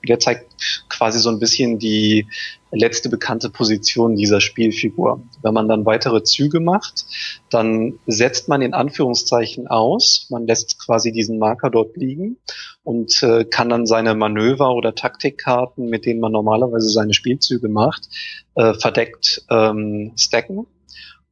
Der 0.07 0.19
zeigt 0.19 0.45
quasi 0.87 1.17
so 1.19 1.29
ein 1.29 1.39
bisschen 1.39 1.79
die 1.79 2.27
letzte 2.71 3.09
bekannte 3.09 3.49
Position 3.49 4.15
dieser 4.15 4.39
Spielfigur. 4.39 5.23
Wenn 5.41 5.53
man 5.53 5.67
dann 5.67 5.85
weitere 5.85 6.21
Züge 6.21 6.59
macht, 6.59 7.05
dann 7.49 7.97
setzt 8.05 8.47
man 8.47 8.61
in 8.61 8.75
Anführungszeichen 8.75 9.67
aus. 9.67 10.27
Man 10.29 10.45
lässt 10.45 10.77
quasi 10.77 11.11
diesen 11.11 11.39
Marker 11.39 11.71
dort 11.71 11.97
liegen 11.97 12.37
und 12.83 13.23
äh, 13.23 13.45
kann 13.45 13.69
dann 13.69 13.87
seine 13.87 14.13
Manöver 14.13 14.75
oder 14.75 14.93
Taktikkarten, 14.93 15.89
mit 15.89 16.05
denen 16.05 16.19
man 16.19 16.31
normalerweise 16.31 16.89
seine 16.89 17.13
Spielzüge 17.13 17.69
macht, 17.69 18.07
äh, 18.53 18.75
verdeckt 18.75 19.43
ähm, 19.49 20.11
stacken 20.17 20.67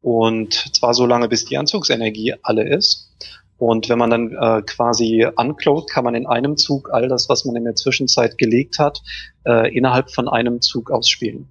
und 0.03 0.53
zwar 0.75 0.93
so 0.93 1.05
lange, 1.05 1.29
bis 1.29 1.45
die 1.45 1.57
Anzugsenergie 1.57 2.35
alle 2.43 2.67
ist. 2.67 3.09
Und 3.57 3.87
wenn 3.87 3.97
man 3.97 4.09
dann 4.09 4.31
äh, 4.31 4.61
quasi 4.63 5.25
uncloakt, 5.35 5.89
kann 5.89 6.03
man 6.03 6.13
in 6.13 6.27
einem 6.27 6.57
Zug 6.57 6.91
all 6.91 7.07
das, 7.07 7.29
was 7.29 7.45
man 7.45 7.55
in 7.55 7.63
der 7.63 7.75
Zwischenzeit 7.75 8.37
gelegt 8.37 8.79
hat, 8.79 9.01
äh, 9.45 9.73
innerhalb 9.73 10.11
von 10.11 10.27
einem 10.27 10.59
Zug 10.59 10.91
ausspielen. 10.91 11.47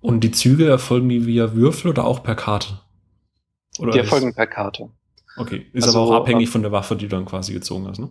Und 0.00 0.20
die 0.24 0.32
Züge 0.32 0.68
erfolgen 0.68 1.08
die 1.08 1.24
via 1.24 1.54
Würfel 1.54 1.92
oder 1.92 2.04
auch 2.04 2.24
per 2.24 2.34
Karte? 2.34 2.80
Oder 3.78 3.92
die 3.92 3.98
erfolgen 3.98 4.34
per 4.34 4.48
Karte. 4.48 4.90
Okay, 5.36 5.66
ist 5.72 5.84
also, 5.84 6.02
aber 6.02 6.08
auch 6.08 6.20
abhängig 6.22 6.48
äh, 6.48 6.52
von 6.52 6.62
der 6.62 6.72
Waffe, 6.72 6.96
die 6.96 7.06
du 7.06 7.14
dann 7.14 7.26
quasi 7.26 7.52
gezogen 7.52 7.86
hast, 7.86 8.00
ne? 8.00 8.08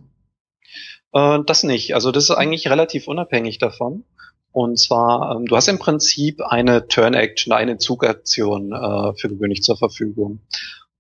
Äh, 1.11 1.39
das 1.45 1.63
nicht. 1.63 1.93
Also 1.93 2.11
das 2.13 2.25
ist 2.25 2.31
eigentlich 2.31 2.69
relativ 2.69 3.09
unabhängig 3.09 3.57
davon. 3.57 4.05
Und 4.55 4.79
zwar, 4.79 5.35
ähm, 5.35 5.47
du 5.47 5.57
hast 5.57 5.67
im 5.67 5.79
Prinzip 5.79 6.39
eine 6.41 6.87
Turn-Action, 6.87 7.51
eine 7.51 7.77
Zugaktion 7.77 8.71
äh, 8.71 9.13
für 9.19 9.27
gewöhnlich 9.27 9.63
zur 9.63 9.75
Verfügung. 9.75 10.39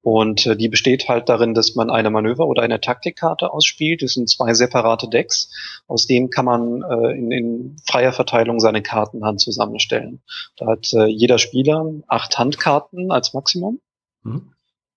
Und 0.01 0.45
äh, 0.45 0.57
die 0.57 0.67
besteht 0.67 1.07
halt 1.07 1.29
darin, 1.29 1.53
dass 1.53 1.73
man 1.73 1.89
eine 1.89 2.09
Manöver- 2.09 2.47
oder 2.47 2.63
eine 2.63 2.81
Taktikkarte 2.81 3.53
ausspielt. 3.53 4.01
Das 4.01 4.11
sind 4.11 4.29
zwei 4.29 4.53
separate 4.53 5.07
Decks. 5.07 5.53
Aus 5.87 6.05
denen 6.05 6.31
kann 6.31 6.43
man 6.43 6.81
äh, 6.81 7.17
in, 7.17 7.31
in 7.31 7.77
freier 7.87 8.11
Verteilung 8.11 8.59
seine 8.59 8.81
Kartenhand 8.81 9.39
zusammenstellen. 9.39 10.21
Da 10.57 10.67
hat 10.67 10.91
äh, 10.91 11.05
jeder 11.05 11.37
Spieler 11.37 11.89
acht 12.09 12.37
Handkarten 12.37 13.09
als 13.09 13.33
Maximum. 13.33 13.79
Mhm. 14.23 14.51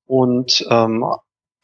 Und 0.05 0.67
ähm, 0.69 1.05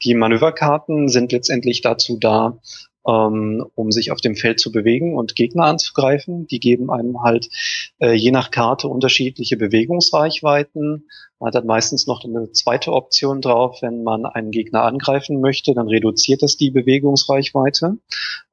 die 0.05 0.15
Manöverkarten 0.15 1.09
sind 1.09 1.33
letztendlich 1.33 1.81
dazu 1.81 2.19
da, 2.21 2.61
ähm, 3.07 3.65
um 3.75 3.93
sich 3.93 4.11
auf 4.11 4.21
dem 4.21 4.37
Feld 4.37 4.61
zu 4.61 4.73
bewegen 4.73 5.17
und 5.17 5.37
Gegner 5.37 5.65
anzugreifen. 5.65 6.47
Die 6.47 6.61
geben 6.61 6.91
einem 6.91 7.23
halt 7.23 7.49
äh, 8.01 8.13
je 8.13 8.31
nach 8.31 8.51
Karte 8.51 8.89
unterschiedliche 8.89 9.57
Bewegungsreichweiten. 9.57 11.09
Man 11.39 11.49
hat 11.49 11.55
dann 11.55 11.67
meistens 11.67 12.07
noch 12.07 12.25
eine 12.25 12.53
zweite 12.53 12.93
Option 12.93 13.41
drauf, 13.41 13.83
wenn 13.83 14.03
man 14.03 14.25
einen 14.25 14.51
Gegner 14.51 14.85
angreifen 14.85 15.41
möchte, 15.41 15.75
dann 15.75 15.89
reduziert 15.89 16.43
das 16.43 16.57
die 16.57 16.71
Bewegungsreichweite, 16.71 17.99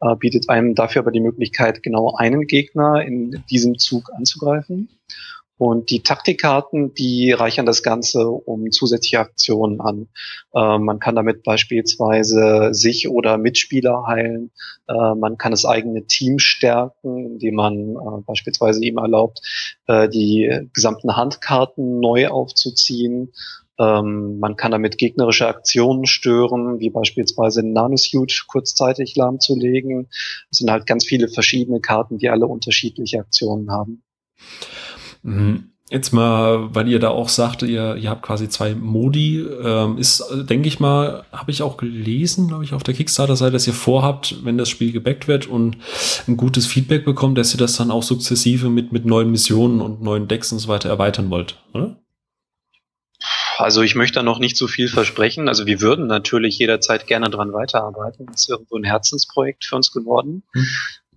äh, 0.01 0.15
bietet 0.15 0.49
einem 0.49 0.75
dafür 0.75 1.01
aber 1.01 1.11
die 1.11 1.21
Möglichkeit, 1.21 1.83
genau 1.83 2.15
einen 2.15 2.47
Gegner 2.47 3.05
in 3.05 3.43
diesem 3.49 3.77
Zug 3.77 4.11
anzugreifen. 4.13 4.89
Und 5.61 5.91
die 5.91 6.01
Taktikkarten, 6.01 6.95
die 6.95 7.33
reichern 7.33 7.67
das 7.67 7.83
Ganze 7.83 8.27
um 8.27 8.71
zusätzliche 8.71 9.19
Aktionen 9.19 9.79
an. 9.79 10.07
Äh, 10.55 10.79
man 10.79 10.97
kann 10.97 11.13
damit 11.13 11.43
beispielsweise 11.43 12.69
sich 12.71 13.09
oder 13.09 13.37
Mitspieler 13.37 14.07
heilen. 14.07 14.49
Äh, 14.87 15.13
man 15.13 15.37
kann 15.37 15.51
das 15.51 15.65
eigene 15.65 16.07
Team 16.07 16.39
stärken, 16.39 17.33
indem 17.33 17.53
man 17.53 17.91
äh, 17.91 18.21
beispielsweise 18.25 18.83
ihm 18.83 18.97
erlaubt, 18.97 19.39
äh, 19.85 20.09
die 20.09 20.67
gesamten 20.73 21.15
Handkarten 21.15 21.99
neu 21.99 22.29
aufzuziehen. 22.29 23.31
Ähm, 23.77 24.39
man 24.39 24.55
kann 24.55 24.71
damit 24.71 24.97
gegnerische 24.97 25.47
Aktionen 25.47 26.07
stören, 26.07 26.79
wie 26.79 26.89
beispielsweise 26.89 27.61
Nanosuit 27.61 28.45
kurzzeitig 28.47 29.15
lahmzulegen. 29.15 30.07
Es 30.49 30.57
sind 30.57 30.71
halt 30.71 30.87
ganz 30.87 31.05
viele 31.05 31.27
verschiedene 31.27 31.81
Karten, 31.81 32.17
die 32.17 32.29
alle 32.29 32.47
unterschiedliche 32.47 33.19
Aktionen 33.19 33.69
haben. 33.69 34.01
Mhm. 35.23 35.71
Jetzt 35.91 36.13
mal, 36.13 36.73
weil 36.73 36.87
ihr 36.87 36.99
da 36.99 37.09
auch 37.09 37.27
sagte, 37.27 37.65
ihr, 37.65 37.97
ihr 37.97 38.09
habt 38.09 38.21
quasi 38.21 38.47
zwei 38.47 38.75
Modi, 38.75 39.39
ähm, 39.41 39.97
ist, 39.97 40.23
denke 40.49 40.69
ich 40.69 40.79
mal, 40.79 41.25
habe 41.33 41.51
ich 41.51 41.63
auch 41.63 41.75
gelesen, 41.75 42.47
glaube 42.47 42.63
ich, 42.63 42.73
auf 42.73 42.83
der 42.83 42.93
Kickstarter-Seite, 42.93 43.51
dass 43.51 43.67
ihr 43.67 43.73
vorhabt, 43.73 44.37
wenn 44.45 44.57
das 44.57 44.69
Spiel 44.69 44.93
gebackt 44.93 45.27
wird 45.27 45.47
und 45.47 45.75
ein 46.29 46.37
gutes 46.37 46.65
Feedback 46.65 47.03
bekommt, 47.03 47.37
dass 47.37 47.53
ihr 47.53 47.57
das 47.57 47.75
dann 47.75 47.91
auch 47.91 48.03
sukzessive 48.03 48.69
mit, 48.69 48.93
mit 48.93 49.05
neuen 49.05 49.31
Missionen 49.31 49.81
und 49.81 50.01
neuen 50.01 50.29
Decks 50.29 50.53
und 50.53 50.59
so 50.59 50.69
weiter 50.69 50.87
erweitern 50.87 51.29
wollt, 51.29 51.57
oder? 51.73 51.97
Also 53.57 53.81
ich 53.81 53.93
möchte 53.93 54.15
da 54.15 54.23
noch 54.23 54.39
nicht 54.39 54.55
so 54.55 54.67
viel 54.67 54.87
versprechen. 54.87 55.49
Also 55.49 55.65
wir 55.65 55.81
würden 55.81 56.07
natürlich 56.07 56.57
jederzeit 56.57 57.05
gerne 57.05 57.29
dran 57.29 57.51
weiterarbeiten. 57.51 58.27
Das 58.27 58.43
ist 58.43 58.49
irgendwo 58.49 58.77
ein 58.77 58.85
Herzensprojekt 58.85 59.65
für 59.65 59.75
uns 59.75 59.91
geworden. 59.91 60.43
Hm 60.53 60.65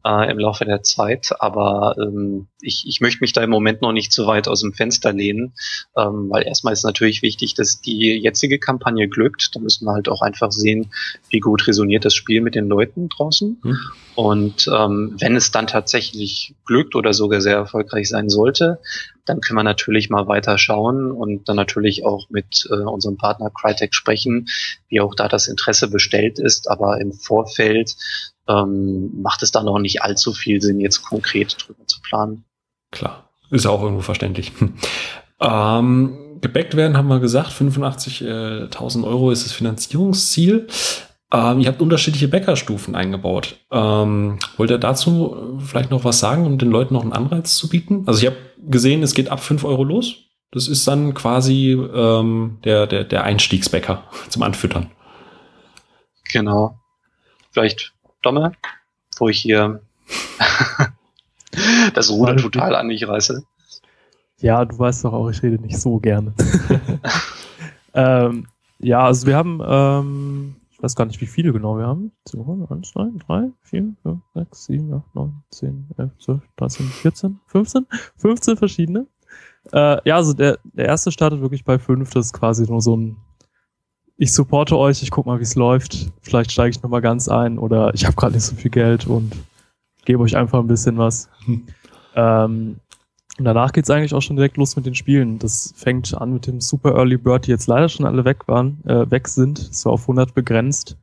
äh, 0.04 0.30
im 0.30 0.38
Laufe 0.38 0.64
der 0.64 0.82
Zeit. 0.82 1.30
Aber 1.38 1.96
ähm, 1.98 2.46
ich, 2.60 2.84
ich 2.86 3.00
möchte 3.00 3.20
mich 3.20 3.32
da 3.32 3.42
im 3.42 3.50
Moment 3.50 3.82
noch 3.82 3.92
nicht 3.92 4.12
so 4.12 4.26
weit 4.26 4.48
aus 4.48 4.60
dem 4.60 4.72
Fenster 4.72 5.12
lehnen, 5.12 5.54
ähm, 5.96 6.28
weil 6.30 6.46
erstmal 6.46 6.72
ist 6.72 6.84
natürlich 6.84 7.22
wichtig, 7.22 7.54
dass 7.54 7.80
die 7.80 8.12
jetzige 8.20 8.58
Kampagne 8.58 9.08
glückt. 9.08 9.50
Da 9.54 9.60
müssen 9.60 9.86
wir 9.86 9.92
halt 9.92 10.08
auch 10.08 10.22
einfach 10.22 10.52
sehen, 10.52 10.92
wie 11.30 11.40
gut 11.40 11.66
resoniert 11.66 12.04
das 12.04 12.14
Spiel 12.14 12.40
mit 12.40 12.54
den 12.54 12.68
Leuten 12.68 13.08
draußen. 13.08 13.58
Hm. 13.62 13.78
Und 14.14 14.70
ähm, 14.72 15.16
wenn 15.18 15.34
es 15.34 15.50
dann 15.50 15.66
tatsächlich 15.66 16.54
glückt 16.64 16.94
oder 16.94 17.12
sogar 17.12 17.40
sehr 17.40 17.56
erfolgreich 17.56 18.08
sein 18.08 18.28
sollte, 18.28 18.78
dann 19.24 19.40
können 19.40 19.58
wir 19.58 19.64
natürlich 19.64 20.10
mal 20.10 20.28
weiter 20.28 20.58
schauen 20.58 21.10
und 21.10 21.48
dann 21.48 21.56
natürlich 21.56 22.04
auch 22.04 22.28
mit 22.30 22.68
äh, 22.70 22.74
unserem 22.74 23.16
Partner 23.16 23.50
Crytek 23.50 23.94
sprechen, 23.94 24.46
wie 24.88 25.00
auch 25.00 25.14
da 25.14 25.28
das 25.28 25.48
Interesse 25.48 25.88
bestellt 25.88 26.38
ist. 26.38 26.70
Aber 26.70 27.00
im 27.00 27.12
Vorfeld 27.12 27.96
ähm, 28.48 29.20
macht 29.20 29.42
es 29.42 29.50
da 29.50 29.62
noch 29.62 29.78
nicht 29.78 30.02
allzu 30.02 30.32
viel 30.32 30.60
Sinn, 30.60 30.80
jetzt 30.80 31.02
konkret 31.02 31.56
drüber 31.58 31.86
zu 31.86 32.00
planen. 32.02 32.44
Klar, 32.90 33.30
ist 33.50 33.66
auch 33.66 33.82
irgendwo 33.82 34.02
verständlich. 34.02 34.52
ähm, 35.40 36.38
gebackt 36.40 36.76
werden, 36.76 36.96
haben 36.96 37.08
wir 37.08 37.20
gesagt, 37.20 37.50
85.000 37.50 39.04
Euro 39.04 39.30
ist 39.30 39.44
das 39.44 39.52
Finanzierungsziel. 39.52 40.66
Ähm, 41.32 41.60
ihr 41.60 41.68
habt 41.68 41.80
unterschiedliche 41.80 42.28
Bäckerstufen 42.28 42.94
eingebaut. 42.94 43.56
Ähm, 43.72 44.38
wollt 44.56 44.70
ihr 44.70 44.78
dazu 44.78 45.58
vielleicht 45.64 45.90
noch 45.90 46.04
was 46.04 46.20
sagen, 46.20 46.46
um 46.46 46.58
den 46.58 46.70
Leuten 46.70 46.94
noch 46.94 47.02
einen 47.02 47.12
Anreiz 47.12 47.56
zu 47.56 47.68
bieten? 47.68 48.04
Also 48.06 48.20
ich 48.20 48.26
habe 48.26 48.36
gesehen, 48.58 49.02
es 49.02 49.14
geht 49.14 49.30
ab 49.30 49.40
5 49.40 49.64
Euro 49.64 49.84
los. 49.84 50.16
Das 50.52 50.68
ist 50.68 50.86
dann 50.86 51.14
quasi 51.14 51.72
ähm, 51.72 52.58
der, 52.62 52.86
der, 52.86 53.04
der 53.04 53.24
Einstiegsbäcker 53.24 54.04
zum 54.28 54.42
Anfüttern. 54.42 54.90
Genau. 56.32 56.78
Vielleicht 57.50 57.93
Domme, 58.24 58.52
wo 59.18 59.28
ich 59.28 59.38
hier 59.40 59.80
das 61.94 62.10
Ruder 62.10 62.36
total 62.36 62.74
an 62.74 62.86
mich 62.86 63.06
reiße. 63.06 63.44
Ja, 64.40 64.64
du 64.64 64.78
weißt 64.78 65.04
doch 65.04 65.12
auch, 65.12 65.30
ich 65.30 65.42
rede 65.42 65.62
nicht 65.62 65.78
so 65.78 65.98
gerne. 65.98 66.34
ähm, 67.94 68.46
ja, 68.78 69.04
also 69.04 69.26
wir 69.26 69.36
haben, 69.36 69.62
ähm, 69.64 70.56
ich 70.70 70.82
weiß 70.82 70.96
gar 70.96 71.06
nicht, 71.06 71.20
wie 71.20 71.26
viele 71.26 71.52
genau 71.52 71.78
wir 71.78 71.86
haben. 71.86 72.12
1, 72.26 72.90
2, 72.92 73.06
3, 73.26 73.50
4, 73.62 73.94
5, 74.02 74.20
6, 74.34 74.64
7, 74.64 74.94
8, 74.94 75.14
9, 75.14 75.42
10, 75.50 75.86
11, 75.96 76.10
12, 76.18 76.40
13, 76.56 76.86
14, 76.86 77.40
15, 77.46 77.86
15 78.16 78.56
verschiedene. 78.56 79.06
Äh, 79.72 79.98
ja, 80.06 80.16
also 80.16 80.34
der, 80.34 80.58
der 80.64 80.86
erste 80.86 81.10
startet 81.10 81.40
wirklich 81.40 81.64
bei 81.64 81.78
5, 81.78 82.10
das 82.10 82.26
ist 82.26 82.32
quasi 82.32 82.64
nur 82.64 82.82
so 82.82 82.96
ein 82.96 83.16
ich 84.16 84.32
supporte 84.32 84.78
euch, 84.78 85.02
ich 85.02 85.10
guck 85.10 85.26
mal, 85.26 85.38
wie 85.38 85.44
es 85.44 85.54
läuft. 85.54 86.12
Vielleicht 86.22 86.52
steige 86.52 86.70
ich 86.70 86.82
nochmal 86.82 87.00
ganz 87.00 87.28
ein 87.28 87.58
oder 87.58 87.92
ich 87.94 88.04
habe 88.04 88.16
gerade 88.16 88.34
nicht 88.34 88.44
so 88.44 88.54
viel 88.54 88.70
Geld 88.70 89.06
und 89.06 89.32
gebe 90.04 90.22
euch 90.22 90.36
einfach 90.36 90.60
ein 90.60 90.66
bisschen 90.66 90.98
was. 90.98 91.28
Hm. 91.44 91.66
Ähm, 92.14 92.76
und 93.36 93.44
danach 93.44 93.72
geht's 93.72 93.90
eigentlich 93.90 94.14
auch 94.14 94.22
schon 94.22 94.36
direkt 94.36 94.56
los 94.56 94.76
mit 94.76 94.86
den 94.86 94.94
Spielen. 94.94 95.40
Das 95.40 95.74
fängt 95.76 96.14
an 96.14 96.32
mit 96.32 96.46
dem 96.46 96.60
Super 96.60 96.94
Early 96.94 97.16
Bird, 97.16 97.46
die 97.46 97.50
jetzt 97.50 97.66
leider 97.66 97.88
schon 97.88 98.06
alle 98.06 98.24
weg 98.24 98.46
waren, 98.46 98.78
äh, 98.86 99.10
weg 99.10 99.26
sind. 99.26 99.70
Das 99.70 99.84
war 99.84 99.92
auf 99.92 100.02
100 100.02 100.34
begrenzt. 100.34 100.96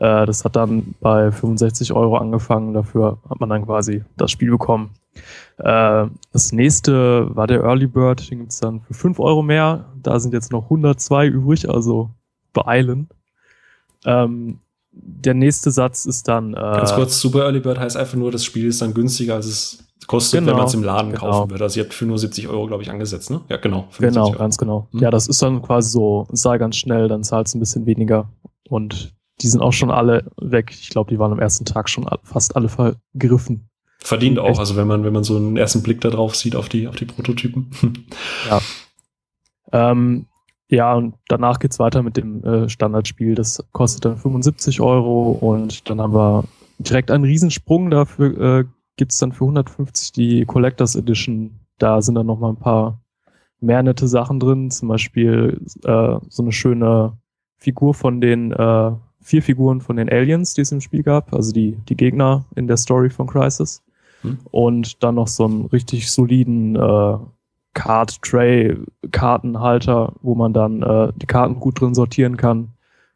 Äh, 0.00 0.24
das 0.24 0.44
hat 0.44 0.56
dann 0.56 0.94
bei 1.00 1.30
65 1.30 1.92
Euro 1.92 2.16
angefangen. 2.16 2.72
Dafür 2.72 3.18
hat 3.28 3.40
man 3.40 3.50
dann 3.50 3.66
quasi 3.66 4.02
das 4.16 4.30
Spiel 4.30 4.50
bekommen. 4.50 4.90
Äh, 5.58 6.06
das 6.32 6.52
nächste 6.52 7.34
war 7.36 7.46
der 7.46 7.62
Early 7.62 7.86
Bird. 7.86 8.30
Den 8.30 8.38
gibt's 8.38 8.60
dann 8.60 8.80
für 8.80 8.94
5 8.94 9.20
Euro 9.20 9.42
mehr. 9.42 9.84
Da 10.02 10.18
sind 10.18 10.32
jetzt 10.32 10.52
noch 10.52 10.64
102 10.64 11.26
übrig, 11.26 11.68
also 11.68 12.08
beeilen. 12.56 13.08
Ähm, 14.04 14.60
der 14.92 15.34
nächste 15.34 15.70
Satz 15.70 16.06
ist 16.06 16.26
dann. 16.26 16.54
Äh, 16.54 16.56
Ganz 16.56 16.94
kurz, 16.94 17.20
Super 17.20 17.40
Early 17.40 17.60
Bird 17.60 17.78
heißt 17.78 17.96
einfach 17.96 18.16
nur, 18.16 18.32
das 18.32 18.44
Spiel 18.44 18.66
ist 18.66 18.80
dann 18.80 18.94
günstiger, 18.94 19.34
als 19.34 19.46
es 19.46 19.78
kostet, 20.06 20.40
genau, 20.40 20.52
wenn 20.52 20.58
man 20.58 20.66
es 20.66 20.74
im 20.74 20.82
Laden 20.82 21.12
genau. 21.12 21.20
kaufen 21.20 21.50
würde. 21.50 21.64
Also 21.64 21.80
ihr 21.80 21.84
habt 21.84 21.94
für 21.94 22.06
nur 22.06 22.18
70 22.18 22.48
Euro, 22.48 22.66
glaube 22.66 22.82
ich, 22.82 22.90
angesetzt, 22.90 23.30
ne? 23.30 23.42
Ja, 23.48 23.58
genau. 23.58 23.88
Genau, 23.98 24.28
Euro. 24.28 24.38
ganz 24.38 24.56
genau. 24.56 24.88
Hm. 24.92 25.00
Ja, 25.00 25.10
das 25.10 25.28
ist 25.28 25.42
dann 25.42 25.62
quasi 25.62 25.90
so, 25.90 26.26
sei 26.32 26.58
ganz 26.58 26.76
schnell, 26.76 27.08
dann 27.08 27.24
zahlt 27.24 27.46
es 27.46 27.54
ein 27.54 27.60
bisschen 27.60 27.86
weniger. 27.86 28.28
Und 28.68 29.14
die 29.42 29.48
sind 29.48 29.60
auch 29.60 29.72
schon 29.72 29.90
alle 29.90 30.30
weg. 30.40 30.70
Ich 30.72 30.88
glaube, 30.88 31.10
die 31.10 31.18
waren 31.18 31.32
am 31.32 31.38
ersten 31.38 31.64
Tag 31.64 31.90
schon 31.90 32.08
fast 32.24 32.56
alle 32.56 32.68
vergriffen. 32.68 33.68
Verdient 33.98 34.38
auch, 34.38 34.58
also 34.58 34.76
wenn 34.76 34.86
man, 34.86 35.04
wenn 35.04 35.12
man 35.12 35.24
so 35.24 35.36
einen 35.36 35.56
ersten 35.56 35.82
Blick 35.82 36.00
da 36.00 36.10
drauf 36.10 36.36
sieht 36.36 36.54
auf 36.54 36.68
die, 36.68 36.86
auf 36.86 36.96
die 36.96 37.06
Prototypen. 37.06 37.70
ja. 38.48 38.60
Ähm, 39.72 40.26
ja, 40.68 40.94
und 40.94 41.14
danach 41.28 41.58
geht's 41.60 41.78
weiter 41.78 42.02
mit 42.02 42.16
dem 42.16 42.42
äh, 42.42 42.68
Standardspiel. 42.68 43.34
Das 43.34 43.64
kostet 43.72 44.04
dann 44.04 44.16
75 44.16 44.80
Euro 44.80 45.30
und 45.32 45.88
dann 45.88 46.00
haben 46.00 46.14
wir 46.14 46.44
direkt 46.78 47.10
einen 47.10 47.24
Riesensprung. 47.24 47.90
Dafür 47.90 48.60
äh, 48.60 48.64
gibt's 48.96 49.18
dann 49.18 49.32
für 49.32 49.44
150 49.44 50.12
die 50.12 50.44
Collectors 50.44 50.96
Edition. 50.96 51.60
Da 51.78 52.02
sind 52.02 52.16
dann 52.16 52.26
nochmal 52.26 52.50
ein 52.50 52.58
paar 52.58 53.00
mehr 53.60 53.82
nette 53.82 54.08
Sachen 54.08 54.40
drin. 54.40 54.70
Zum 54.70 54.88
Beispiel 54.88 55.60
äh, 55.84 56.18
so 56.28 56.42
eine 56.42 56.52
schöne 56.52 57.16
Figur 57.56 57.94
von 57.94 58.20
den 58.20 58.52
äh, 58.52 58.92
vier 59.20 59.42
Figuren 59.42 59.80
von 59.80 59.96
den 59.96 60.08
Aliens, 60.08 60.54
die 60.54 60.62
es 60.62 60.72
im 60.72 60.80
Spiel 60.80 61.04
gab. 61.04 61.32
Also 61.32 61.52
die, 61.52 61.76
die 61.88 61.96
Gegner 61.96 62.44
in 62.56 62.66
der 62.66 62.76
Story 62.76 63.10
von 63.10 63.28
Crisis. 63.28 63.84
Hm. 64.22 64.38
Und 64.50 65.02
dann 65.04 65.14
noch 65.14 65.28
so 65.28 65.44
einen 65.44 65.66
richtig 65.66 66.10
soliden 66.10 66.74
äh, 66.74 67.18
Card 67.76 68.22
Tray 68.22 68.74
Kartenhalter, 69.12 70.14
wo 70.22 70.34
man 70.34 70.54
dann 70.54 70.82
äh, 70.82 71.12
die 71.14 71.26
Karten 71.26 71.60
gut 71.60 71.78
drin 71.78 71.94
sortieren 71.94 72.38
kann. 72.38 72.70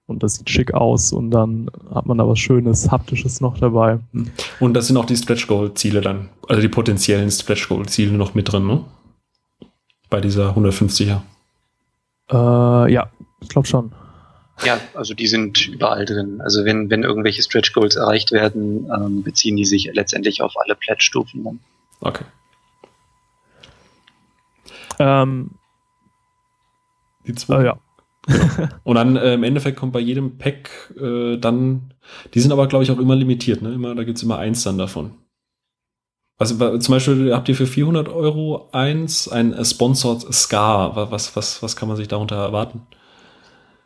Und 0.07 0.23
das 0.23 0.35
sieht 0.35 0.51
schick 0.51 0.75
aus 0.75 1.13
und 1.13 1.31
dann 1.31 1.71
hat 1.95 2.05
man 2.05 2.19
da 2.19 2.29
was 2.29 2.39
Schönes, 2.39 2.91
Haptisches 2.91 3.41
noch 3.41 3.59
dabei. 3.59 4.01
Hm. 4.13 4.31
Und 4.59 4.75
das 4.75 4.89
sind 4.89 4.97
auch 4.97 5.07
die 5.07 5.17
Stretch 5.17 5.47
Goal 5.47 5.73
Ziele 5.75 6.01
dann, 6.03 6.29
also 6.49 6.61
die 6.61 6.69
potenziellen 6.69 7.31
Stretch 7.31 7.69
Goal 7.69 7.87
Ziele 7.87 8.13
noch 8.13 8.35
mit 8.35 8.53
drin, 8.53 8.67
ne? 8.67 8.85
Bei 10.11 10.21
dieser 10.21 10.55
150er. 10.57 11.21
Äh, 12.31 12.93
ja, 12.93 13.11
ich 13.41 13.49
glaube 13.49 13.67
schon. 13.67 13.93
Ja, 14.65 14.79
also 14.95 15.15
die 15.15 15.29
sind 15.29 15.69
überall 15.69 16.05
drin. 16.05 16.41
Also 16.43 16.65
wenn, 16.65 16.91
wenn 16.91 17.03
irgendwelche 17.03 17.43
Stretch 17.43 17.73
Goals 17.73 17.97
erreicht 17.97 18.31
werden, 18.33 18.91
ähm, 18.95 19.23
beziehen 19.23 19.57
die 19.57 19.65
sich 19.65 19.89
letztendlich 19.95 20.43
auf 20.43 20.53
alle 20.63 20.75
Pledge-Stufen 20.75 21.45
dann. 21.45 21.61
Okay. 22.01 22.25
Ähm, 25.01 25.53
die 27.27 27.35
zwei. 27.35 27.63
Äh, 27.63 27.65
ja. 27.67 27.73
Genau. 28.27 28.69
Und 28.85 28.97
dann 28.97 29.17
äh, 29.17 29.35
im 29.35 29.43
Endeffekt 29.43 29.79
kommt 29.79 29.93
bei 29.93 30.01
jedem 30.01 30.37
Pack 30.37 30.95
äh, 31.01 31.39
dann, 31.39 31.95
die 32.35 32.41
sind 32.41 32.53
aber, 32.53 32.67
glaube 32.67 32.85
ich, 32.85 32.91
auch 32.91 32.99
immer 32.99 33.17
limitiert, 33.17 33.63
ne? 33.63 33.73
Immer, 33.73 33.95
da 33.95 34.05
gibt 34.05 34.19
es 34.19 34.23
immer 34.23 34.39
eins 34.39 34.63
dann 34.63 34.77
davon. 34.77 35.15
Also 36.39 36.79
zum 36.79 36.93
Beispiel 36.95 37.35
habt 37.35 37.49
ihr 37.49 37.55
für 37.55 37.67
400 37.67 38.09
Euro 38.09 38.69
eins, 38.73 39.29
ein 39.29 39.53
äh, 39.53 39.65
Sponsored 39.65 40.33
Scar. 40.33 41.11
Was, 41.11 41.35
was, 41.35 41.63
was 41.63 41.77
kann 41.77 41.89
man 41.89 41.97
sich 41.97 42.09
darunter 42.09 42.37
erwarten? 42.37 42.83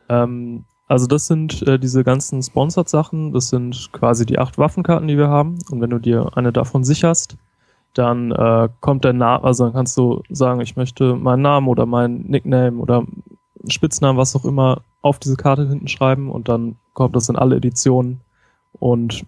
Ähm, 0.09 0.65
also 0.87 1.07
das 1.07 1.27
sind 1.27 1.63
äh, 1.63 1.79
diese 1.79 2.05
ganzen 2.05 2.43
Sponsored-Sachen, 2.43 3.33
das 3.33 3.49
sind 3.49 3.91
quasi 3.93 4.27
die 4.27 4.39
acht 4.39 4.59
Waffenkarten, 4.59 5.09
die 5.09 5.17
wir 5.17 5.29
haben. 5.29 5.59
Und 5.71 5.81
wenn 5.81 5.91
du 5.91 5.99
dir 5.99 6.31
eine 6.37 6.53
davon 6.53 6.85
sicherst, 6.85 7.37
dann 7.95 8.33
äh, 8.33 8.69
kommt 8.81 9.05
der 9.05 9.13
Name, 9.13 9.45
also 9.45 9.65
dann 9.65 9.73
kannst 9.73 9.97
du 9.97 10.23
sagen, 10.31 10.61
ich 10.61 10.77
möchte 10.77 11.15
meinen 11.15 11.43
Namen 11.43 11.69
oder 11.69 11.87
meinen 11.87 12.29
Nickname 12.29 12.79
oder 12.79 13.05
Spitznamen, 13.69 14.19
was 14.19 14.37
auch 14.37 14.45
immer, 14.45 14.83
auf 15.01 15.19
diese 15.19 15.37
Karte 15.37 15.69
hinten 15.69 15.89
schreiben 15.89 16.31
und 16.31 16.49
dann 16.49 16.77
kommt 16.93 17.17
das 17.17 17.29
in 17.29 17.37
alle 17.37 17.57
Editionen 17.57 18.21
und 18.79 19.25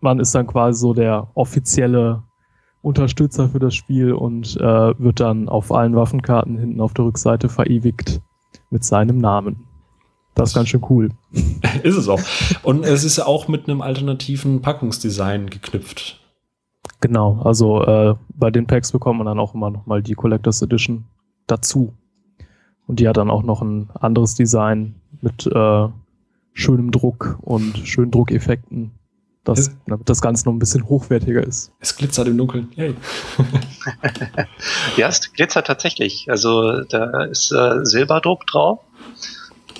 man 0.00 0.20
ist 0.20 0.34
dann 0.34 0.46
quasi 0.46 0.80
so 0.80 0.94
der 0.94 1.28
offizielle 1.34 2.22
Unterstützer 2.82 3.48
für 3.48 3.58
das 3.58 3.74
Spiel 3.74 4.12
und 4.12 4.56
äh, 4.56 4.98
wird 4.98 5.20
dann 5.20 5.48
auf 5.48 5.72
allen 5.72 5.96
Waffenkarten 5.96 6.56
hinten 6.56 6.80
auf 6.80 6.94
der 6.94 7.06
Rückseite 7.06 7.48
verewigt 7.48 8.20
mit 8.70 8.84
seinem 8.84 9.18
Namen. 9.18 9.64
Das 10.34 10.50
ist 10.50 10.54
ganz 10.54 10.68
schön 10.68 10.84
cool. 10.88 11.10
ist 11.82 11.96
es 11.96 12.08
auch. 12.08 12.20
Und 12.62 12.84
es 12.84 13.02
ist 13.02 13.18
auch 13.18 13.48
mit 13.48 13.68
einem 13.68 13.82
alternativen 13.82 14.62
Packungsdesign 14.62 15.50
geknüpft. 15.50 16.20
Genau, 17.00 17.40
also 17.42 17.82
äh, 17.84 18.14
bei 18.34 18.50
den 18.50 18.66
Packs 18.66 18.92
bekommt 18.92 19.18
man 19.18 19.26
dann 19.26 19.38
auch 19.38 19.54
immer 19.54 19.70
nochmal 19.70 20.02
die 20.02 20.14
Collectors 20.14 20.62
Edition 20.62 21.04
dazu. 21.46 21.94
Und 22.86 23.00
die 23.00 23.08
hat 23.08 23.18
dann 23.18 23.30
auch 23.30 23.42
noch 23.42 23.62
ein 23.62 23.90
anderes 23.94 24.34
Design 24.34 24.94
mit 25.20 25.46
äh, 25.46 25.88
schönem 26.54 26.90
Druck 26.90 27.38
und 27.42 27.78
schönen 27.84 28.10
Druckeffekten, 28.10 28.90
dass, 29.44 29.70
damit 29.86 30.08
das 30.08 30.20
Ganze 30.20 30.46
noch 30.46 30.52
ein 30.52 30.58
bisschen 30.58 30.88
hochwertiger 30.88 31.46
ist. 31.46 31.70
Es 31.80 31.96
glitzert 31.96 32.26
im 32.28 32.36
Dunkeln. 32.36 32.68
Yay. 32.74 32.94
ja, 34.96 35.08
es 35.08 35.32
glitzert 35.32 35.66
tatsächlich. 35.66 36.26
Also 36.28 36.82
da 36.82 37.24
ist 37.24 37.52
äh, 37.52 37.84
Silberdruck 37.84 38.46
drauf 38.46 38.80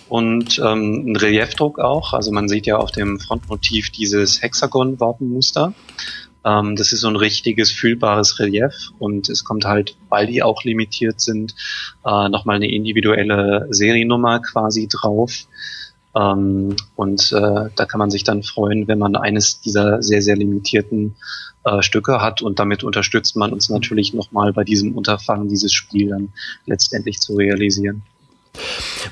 und 0.08 0.58
ähm, 0.58 1.12
ein 1.12 1.16
Reliefdruck 1.16 1.78
auch. 1.78 2.12
Also 2.12 2.30
man 2.30 2.48
sieht 2.48 2.66
ja 2.66 2.76
auf 2.76 2.92
dem 2.92 3.18
Frontmotiv 3.18 3.90
dieses 3.90 4.40
Hexagon-Wapenmuster. 4.42 5.74
Ähm, 6.44 6.76
das 6.76 6.92
ist 6.92 7.00
so 7.00 7.08
ein 7.08 7.16
richtiges 7.16 7.70
fühlbares 7.70 8.38
Relief 8.38 8.90
und 8.98 9.28
es 9.28 9.44
kommt 9.44 9.64
halt, 9.64 9.96
weil 10.08 10.26
die 10.26 10.42
auch 10.42 10.64
limitiert 10.64 11.20
sind, 11.20 11.54
äh, 12.04 12.28
nochmal 12.28 12.56
eine 12.56 12.70
individuelle 12.70 13.66
Seriennummer 13.70 14.40
quasi 14.40 14.88
drauf. 14.88 15.46
Ähm, 16.14 16.76
und 16.96 17.32
äh, 17.32 17.70
da 17.74 17.84
kann 17.84 17.98
man 17.98 18.10
sich 18.10 18.24
dann 18.24 18.42
freuen, 18.42 18.88
wenn 18.88 18.98
man 18.98 19.16
eines 19.16 19.60
dieser 19.60 20.02
sehr, 20.02 20.22
sehr 20.22 20.36
limitierten 20.36 21.16
äh, 21.64 21.82
Stücke 21.82 22.20
hat 22.20 22.40
und 22.40 22.58
damit 22.58 22.82
unterstützt 22.82 23.36
man 23.36 23.52
uns 23.52 23.68
natürlich 23.68 24.14
nochmal 24.14 24.52
bei 24.52 24.64
diesem 24.64 24.96
Unterfangen, 24.96 25.48
dieses 25.48 25.72
Spiel 25.72 26.10
dann 26.10 26.32
letztendlich 26.66 27.20
zu 27.20 27.34
realisieren. 27.34 28.02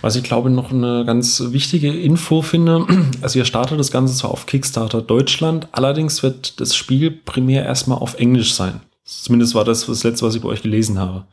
Was 0.03 0.17
ich 0.17 0.23
glaube 0.23 0.51
noch 0.51 0.73
eine 0.73 1.05
ganz 1.05 1.43
wichtige 1.47 1.93
Info 1.93 2.43
finde, 2.43 2.87
also 3.23 3.39
ihr 3.39 3.45
startet 3.45 3.79
das 3.79 3.91
Ganze 3.91 4.15
zwar 4.15 4.31
auf 4.31 4.47
Kickstarter 4.47 5.03
Deutschland, 5.03 5.69
allerdings 5.73 6.23
wird 6.23 6.61
das 6.61 6.75
Spiel 6.75 7.11
primär 7.11 7.65
erstmal 7.65 7.99
auf 7.99 8.15
Englisch 8.15 8.55
sein. 8.55 8.81
Zumindest 9.05 9.55
war 9.55 9.65
das 9.65 9.87
das 9.87 10.05
letzte, 10.05 10.27
was 10.27 10.35
ich 10.35 10.43
bei 10.43 10.49
euch 10.49 10.63
gelesen 10.63 10.99
habe. 10.99 11.27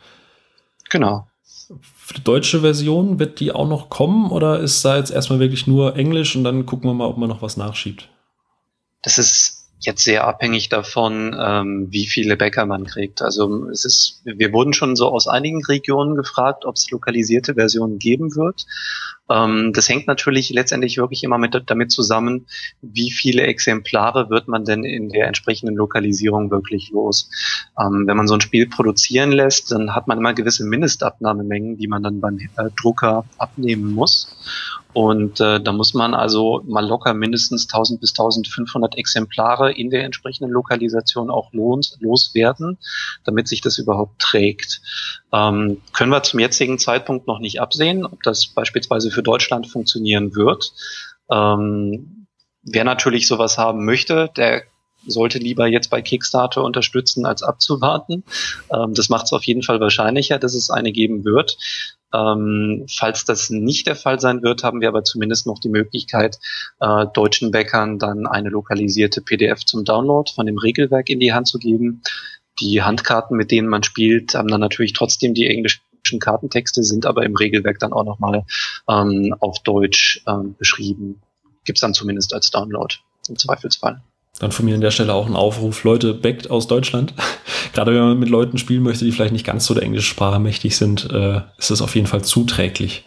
Genau. 0.89 1.27
Für 1.97 2.13
die 2.13 2.23
deutsche 2.23 2.61
Version 2.61 3.17
wird 3.17 3.39
die 3.39 3.51
auch 3.51 3.67
noch 3.67 3.89
kommen 3.89 4.29
oder 4.29 4.59
ist 4.59 4.83
da 4.85 4.97
jetzt 4.97 5.11
erstmal 5.11 5.39
wirklich 5.39 5.65
nur 5.65 5.95
Englisch 5.95 6.35
und 6.35 6.43
dann 6.43 6.65
gucken 6.65 6.89
wir 6.89 6.93
mal, 6.93 7.07
ob 7.07 7.17
man 7.17 7.29
noch 7.29 7.41
was 7.41 7.57
nachschiebt? 7.57 8.09
Das 9.01 9.17
ist 9.17 9.62
jetzt 9.85 10.03
sehr 10.03 10.25
abhängig 10.25 10.69
davon, 10.69 11.35
ähm, 11.39 11.87
wie 11.89 12.05
viele 12.05 12.37
Bäcker 12.37 12.65
man 12.65 12.85
kriegt. 12.85 13.21
Also 13.21 13.69
es 13.69 13.85
ist, 13.85 14.21
wir 14.25 14.51
wurden 14.53 14.73
schon 14.73 14.95
so 14.95 15.09
aus 15.09 15.27
einigen 15.27 15.63
Regionen 15.63 16.15
gefragt, 16.15 16.65
ob 16.65 16.75
es 16.75 16.89
lokalisierte 16.91 17.55
Versionen 17.55 17.99
geben 17.99 18.35
wird. 18.35 18.65
Ähm, 19.29 19.71
das 19.73 19.89
hängt 19.89 20.07
natürlich 20.07 20.49
letztendlich 20.49 20.97
wirklich 20.97 21.23
immer 21.23 21.37
mit, 21.37 21.61
damit 21.67 21.91
zusammen, 21.91 22.47
wie 22.81 23.11
viele 23.11 23.43
Exemplare 23.43 24.29
wird 24.29 24.47
man 24.47 24.65
denn 24.65 24.83
in 24.83 25.09
der 25.09 25.27
entsprechenden 25.27 25.75
Lokalisierung 25.75 26.51
wirklich 26.51 26.91
los. 26.91 27.29
Ähm, 27.79 28.03
wenn 28.05 28.17
man 28.17 28.27
so 28.27 28.33
ein 28.33 28.41
Spiel 28.41 28.67
produzieren 28.67 29.31
lässt, 29.31 29.71
dann 29.71 29.95
hat 29.95 30.07
man 30.07 30.17
immer 30.17 30.33
gewisse 30.33 30.65
Mindestabnahmemengen, 30.65 31.77
die 31.77 31.87
man 31.87 32.03
dann 32.03 32.19
beim 32.19 32.37
äh, 32.37 32.69
Drucker 32.81 33.25
abnehmen 33.37 33.93
muss. 33.93 34.35
Und 34.93 35.39
äh, 35.39 35.59
da 35.59 35.71
muss 35.71 35.93
man 35.93 36.13
also 36.13 36.61
mal 36.67 36.85
locker 36.85 37.13
mindestens 37.13 37.67
1000 37.67 37.99
bis 37.99 38.11
1500 38.11 38.97
Exemplare 38.97 39.71
in 39.71 39.89
der 39.89 40.03
entsprechenden 40.03 40.51
Lokalisation 40.51 41.29
auch 41.29 41.51
lohnt, 41.51 41.97
loswerden, 41.99 42.77
damit 43.23 43.47
sich 43.47 43.61
das 43.61 43.77
überhaupt 43.79 44.19
trägt. 44.19 44.81
Ähm, 45.31 45.81
können 45.93 46.11
wir 46.11 46.23
zum 46.23 46.39
jetzigen 46.39 46.77
Zeitpunkt 46.77 47.27
noch 47.27 47.39
nicht 47.39 47.59
absehen, 47.59 48.05
ob 48.05 48.21
das 48.23 48.47
beispielsweise 48.47 49.09
für 49.09 49.23
Deutschland 49.23 49.67
funktionieren 49.67 50.35
wird. 50.35 50.73
Ähm, 51.29 52.27
wer 52.61 52.83
natürlich 52.83 53.27
sowas 53.27 53.57
haben 53.57 53.85
möchte, 53.85 54.29
der 54.37 54.63
sollte 55.05 55.37
lieber 55.37 55.67
jetzt 55.67 55.89
bei 55.89 56.01
Kickstarter 56.01 56.63
unterstützen, 56.63 57.25
als 57.25 57.43
abzuwarten. 57.43 58.23
Ähm, 58.71 58.93
das 58.93 59.09
macht 59.09 59.25
es 59.25 59.33
auf 59.33 59.43
jeden 59.43 59.63
Fall 59.63 59.79
wahrscheinlicher, 59.79 60.39
dass 60.39 60.53
es 60.53 60.69
eine 60.69 60.91
geben 60.91 61.25
wird. 61.25 61.57
Ähm, 62.13 62.85
falls 62.95 63.25
das 63.25 63.49
nicht 63.49 63.87
der 63.87 63.95
Fall 63.95 64.19
sein 64.19 64.43
wird, 64.43 64.63
haben 64.63 64.81
wir 64.81 64.87
aber 64.87 65.03
zumindest 65.03 65.47
noch 65.47 65.59
die 65.59 65.69
Möglichkeit, 65.69 66.37
äh, 66.79 67.07
deutschen 67.13 67.51
Bäckern 67.51 67.97
dann 67.99 68.27
eine 68.27 68.49
lokalisierte 68.49 69.21
PDF 69.21 69.65
zum 69.65 69.83
Download 69.83 70.31
von 70.33 70.45
dem 70.45 70.57
Regelwerk 70.57 71.09
in 71.09 71.19
die 71.19 71.33
Hand 71.33 71.47
zu 71.47 71.57
geben. 71.57 72.01
Die 72.59 72.83
Handkarten, 72.83 73.35
mit 73.35 73.49
denen 73.49 73.67
man 73.67 73.83
spielt, 73.83 74.35
haben 74.35 74.47
dann 74.47 74.61
natürlich 74.61 74.93
trotzdem 74.93 75.33
die 75.33 75.47
englischen 75.47 75.81
Kartentexte, 76.19 76.83
sind 76.83 77.05
aber 77.07 77.23
im 77.23 77.35
Regelwerk 77.35 77.79
dann 77.79 77.93
auch 77.93 78.03
nochmal 78.03 78.45
ähm, 78.87 79.35
auf 79.39 79.63
Deutsch 79.63 80.21
ähm, 80.27 80.55
beschrieben. 80.57 81.21
Gibt's 81.65 81.81
dann 81.81 81.95
zumindest 81.95 82.33
als 82.33 82.51
Download 82.51 82.93
im 83.27 83.37
Zweifelsfall. 83.37 84.03
Dann 84.39 84.51
von 84.51 84.65
mir 84.65 84.75
an 84.75 84.81
der 84.81 84.91
Stelle 84.91 85.13
auch 85.13 85.27
ein 85.27 85.35
Aufruf, 85.35 85.83
Leute, 85.83 86.13
backt 86.13 86.49
aus 86.49 86.67
Deutschland. 86.67 87.13
Gerade 87.73 87.93
wenn 87.93 88.01
man 88.01 88.19
mit 88.19 88.29
Leuten 88.29 88.57
spielen 88.57 88.83
möchte, 88.83 89.05
die 89.05 89.11
vielleicht 89.11 89.33
nicht 89.33 89.45
ganz 89.45 89.65
so 89.65 89.73
der 89.73 89.83
englischen 89.83 90.07
Sprache 90.07 90.39
mächtig 90.39 90.75
sind, 90.75 91.09
äh, 91.11 91.41
ist 91.57 91.71
das 91.71 91.81
auf 91.81 91.95
jeden 91.95 92.07
Fall 92.07 92.23
zuträglich. 92.23 93.03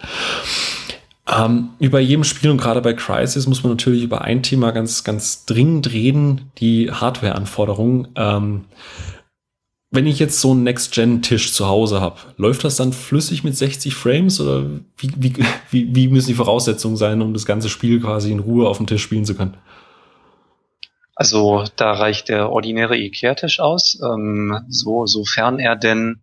Ähm, 1.28 1.70
über 1.80 1.98
jedem 1.98 2.22
Spiel 2.22 2.50
und 2.50 2.58
gerade 2.58 2.80
bei 2.80 2.92
Crisis 2.92 3.48
muss 3.48 3.64
man 3.64 3.72
natürlich 3.72 4.04
über 4.04 4.22
ein 4.22 4.44
Thema 4.44 4.70
ganz, 4.70 5.02
ganz 5.02 5.44
dringend 5.44 5.92
reden, 5.92 6.52
die 6.58 6.92
Hardware-Anforderungen. 6.92 8.08
Ähm, 8.14 8.64
wenn 9.90 10.06
ich 10.06 10.20
jetzt 10.20 10.40
so 10.40 10.52
einen 10.52 10.62
Next-Gen-Tisch 10.62 11.52
zu 11.52 11.66
Hause 11.66 12.00
habe, 12.00 12.18
läuft 12.36 12.62
das 12.62 12.76
dann 12.76 12.92
flüssig 12.92 13.42
mit 13.42 13.56
60 13.56 13.94
Frames 13.94 14.40
oder 14.40 14.64
wie, 14.98 15.10
wie, 15.16 15.32
wie, 15.70 15.94
wie 15.94 16.08
müssen 16.08 16.28
die 16.28 16.34
Voraussetzungen 16.34 16.96
sein, 16.96 17.20
um 17.20 17.32
das 17.32 17.46
ganze 17.46 17.68
Spiel 17.68 18.00
quasi 18.00 18.30
in 18.30 18.38
Ruhe 18.38 18.68
auf 18.68 18.76
dem 18.76 18.86
Tisch 18.86 19.02
spielen 19.02 19.24
zu 19.24 19.34
können? 19.34 19.56
Also 21.18 21.64
da 21.76 21.92
reicht 21.92 22.28
der 22.28 22.50
ordinäre 22.50 22.94
Ikea-Tisch 22.94 23.58
aus, 23.58 23.98
ähm, 24.04 24.60
so, 24.68 25.06
sofern 25.06 25.58
er 25.58 25.74
denn 25.74 26.20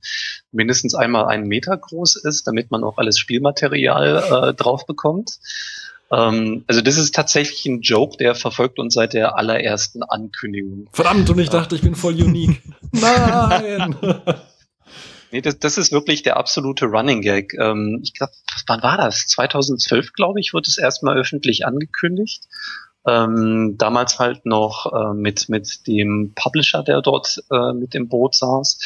mindestens 0.51 0.93
einmal 0.93 1.25
einen 1.25 1.47
Meter 1.47 1.75
groß 1.75 2.17
ist, 2.17 2.45
damit 2.45 2.69
man 2.69 2.83
auch 2.83 2.99
alles 2.99 3.17
Spielmaterial 3.17 4.49
äh, 4.49 4.53
drauf 4.53 4.85
bekommt. 4.85 5.39
Ähm, 6.11 6.63
also 6.67 6.81
das 6.81 6.99
ist 6.99 7.15
tatsächlich 7.15 7.65
ein 7.65 7.81
Joke, 7.81 8.17
der 8.17 8.35
verfolgt 8.35 8.77
uns 8.77 8.93
seit 8.93 9.13
der 9.13 9.35
allerersten 9.35 10.03
Ankündigung. 10.03 10.87
Verdammt, 10.93 11.27
und 11.27 11.39
ich 11.39 11.49
dachte, 11.49 11.75
ich 11.75 11.81
bin 11.81 11.95
voll 11.95 12.13
unique. 12.13 12.61
Nein! 12.91 13.95
Nee, 15.31 15.41
das, 15.41 15.57
das 15.57 15.79
ist 15.79 15.91
wirklich 15.91 16.21
der 16.21 16.37
absolute 16.37 16.85
Running 16.85 17.23
Gag. 17.23 17.55
Ähm, 17.55 18.01
ich 18.03 18.13
glaube, 18.13 18.33
wann 18.67 18.83
war 18.83 18.97
das? 18.97 19.25
2012, 19.25 20.13
glaube 20.13 20.39
ich, 20.39 20.53
wurde 20.53 20.69
es 20.69 20.77
erstmal 20.77 21.17
öffentlich 21.17 21.65
angekündigt. 21.65 22.43
Ähm, 23.05 23.75
damals 23.77 24.19
halt 24.19 24.45
noch 24.45 24.91
äh, 24.93 25.13
mit, 25.13 25.49
mit 25.49 25.87
dem 25.87 26.33
Publisher, 26.35 26.83
der 26.83 27.01
dort 27.01 27.43
äh, 27.51 27.73
mit 27.73 27.95
im 27.95 28.07
Boot 28.07 28.35
saß. 28.35 28.79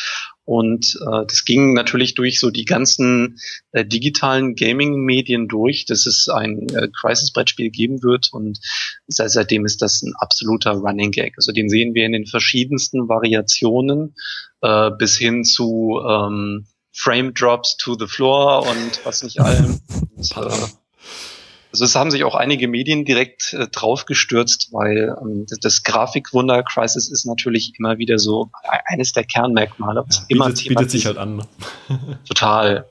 Und 0.47 0.97
äh, 1.01 1.26
das 1.28 1.43
ging 1.43 1.74
natürlich 1.74 2.15
durch 2.15 2.39
so 2.39 2.49
die 2.49 2.63
ganzen 2.63 3.38
äh, 3.74 3.86
digitalen 3.86 4.55
Gaming-Medien 4.55 5.49
durch, 5.49 5.86
dass 5.86 6.05
es 6.05 6.30
ein 6.30 6.70
äh, 6.70 6.88
Crisis-Brettspiel 6.88 7.70
geben 7.70 8.01
wird. 8.01 8.30
Und 8.32 8.59
seit, 9.07 9.32
seitdem 9.32 9.65
ist 9.65 9.82
das 9.82 10.01
ein 10.01 10.13
absoluter 10.18 10.72
Running 10.72 11.11
Gag. 11.11 11.34
Also 11.36 11.51
den 11.51 11.70
sehen 11.70 11.93
wir 11.93 12.05
in 12.05 12.13
den 12.13 12.26
verschiedensten 12.26 13.09
Variationen 13.09 14.15
äh, 14.61 14.89
bis 14.97 15.18
hin 15.18 15.43
zu 15.43 15.99
ähm, 16.07 16.65
Frame 16.93 17.34
Drops 17.34 17.78
to 17.78 17.95
the 17.99 18.07
Floor 18.07 18.65
und 18.68 19.05
was 19.05 19.24
nicht 19.24 19.39
allem. 19.39 19.80
Und, 20.15 20.32
äh, 20.36 20.68
also 21.78 21.86
es 21.86 21.95
haben 21.95 22.09
sich 22.09 22.23
auch 22.23 22.34
einige 22.34 22.67
Medien 22.67 23.05
direkt 23.05 23.53
äh, 23.53 23.67
draufgestürzt, 23.67 24.69
weil 24.71 25.15
ähm, 25.21 25.45
das, 25.47 25.59
das 25.59 25.84
Grafikwunder 25.84 26.63
Crisis 26.63 27.07
ist 27.07 27.25
natürlich 27.25 27.73
immer 27.78 27.99
wieder 27.99 28.17
so 28.17 28.49
eines 28.86 29.13
der 29.13 29.23
Kernmerkmale. 29.23 30.03
Ja, 30.09 30.19
immer 30.28 30.47
bietet, 30.47 30.69
bietet 30.69 30.89
sich 30.89 31.05
halt 31.05 31.19
an. 31.19 31.43
total. 32.28 32.88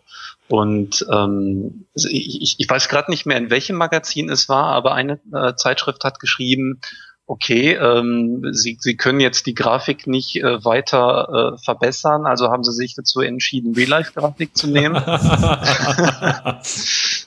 Und 0.46 1.04
ähm, 1.10 1.86
also 1.96 2.08
ich, 2.08 2.54
ich 2.58 2.70
weiß 2.70 2.88
gerade 2.88 3.10
nicht 3.10 3.26
mehr, 3.26 3.38
in 3.38 3.50
welchem 3.50 3.74
Magazin 3.74 4.30
es 4.30 4.48
war, 4.48 4.66
aber 4.66 4.94
eine 4.94 5.18
äh, 5.34 5.56
Zeitschrift 5.56 6.04
hat 6.04 6.20
geschrieben, 6.20 6.80
okay, 7.26 7.72
ähm, 7.72 8.50
sie, 8.52 8.78
sie 8.80 8.96
können 8.96 9.18
jetzt 9.18 9.46
die 9.46 9.54
Grafik 9.54 10.06
nicht 10.06 10.36
äh, 10.36 10.64
weiter 10.64 11.56
äh, 11.56 11.58
verbessern, 11.58 12.24
also 12.24 12.52
haben 12.52 12.62
sie 12.62 12.70
sich 12.70 12.94
dazu 12.94 13.20
entschieden, 13.20 13.74
Real-Life-Grafik 13.74 14.56
zu 14.56 14.68
nehmen. 14.68 14.94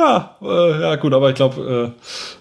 Ja, 0.00 0.36
äh, 0.40 0.80
ja 0.80 0.96
gut, 0.96 1.12
aber 1.12 1.28
ich 1.28 1.34
glaube, 1.34 1.94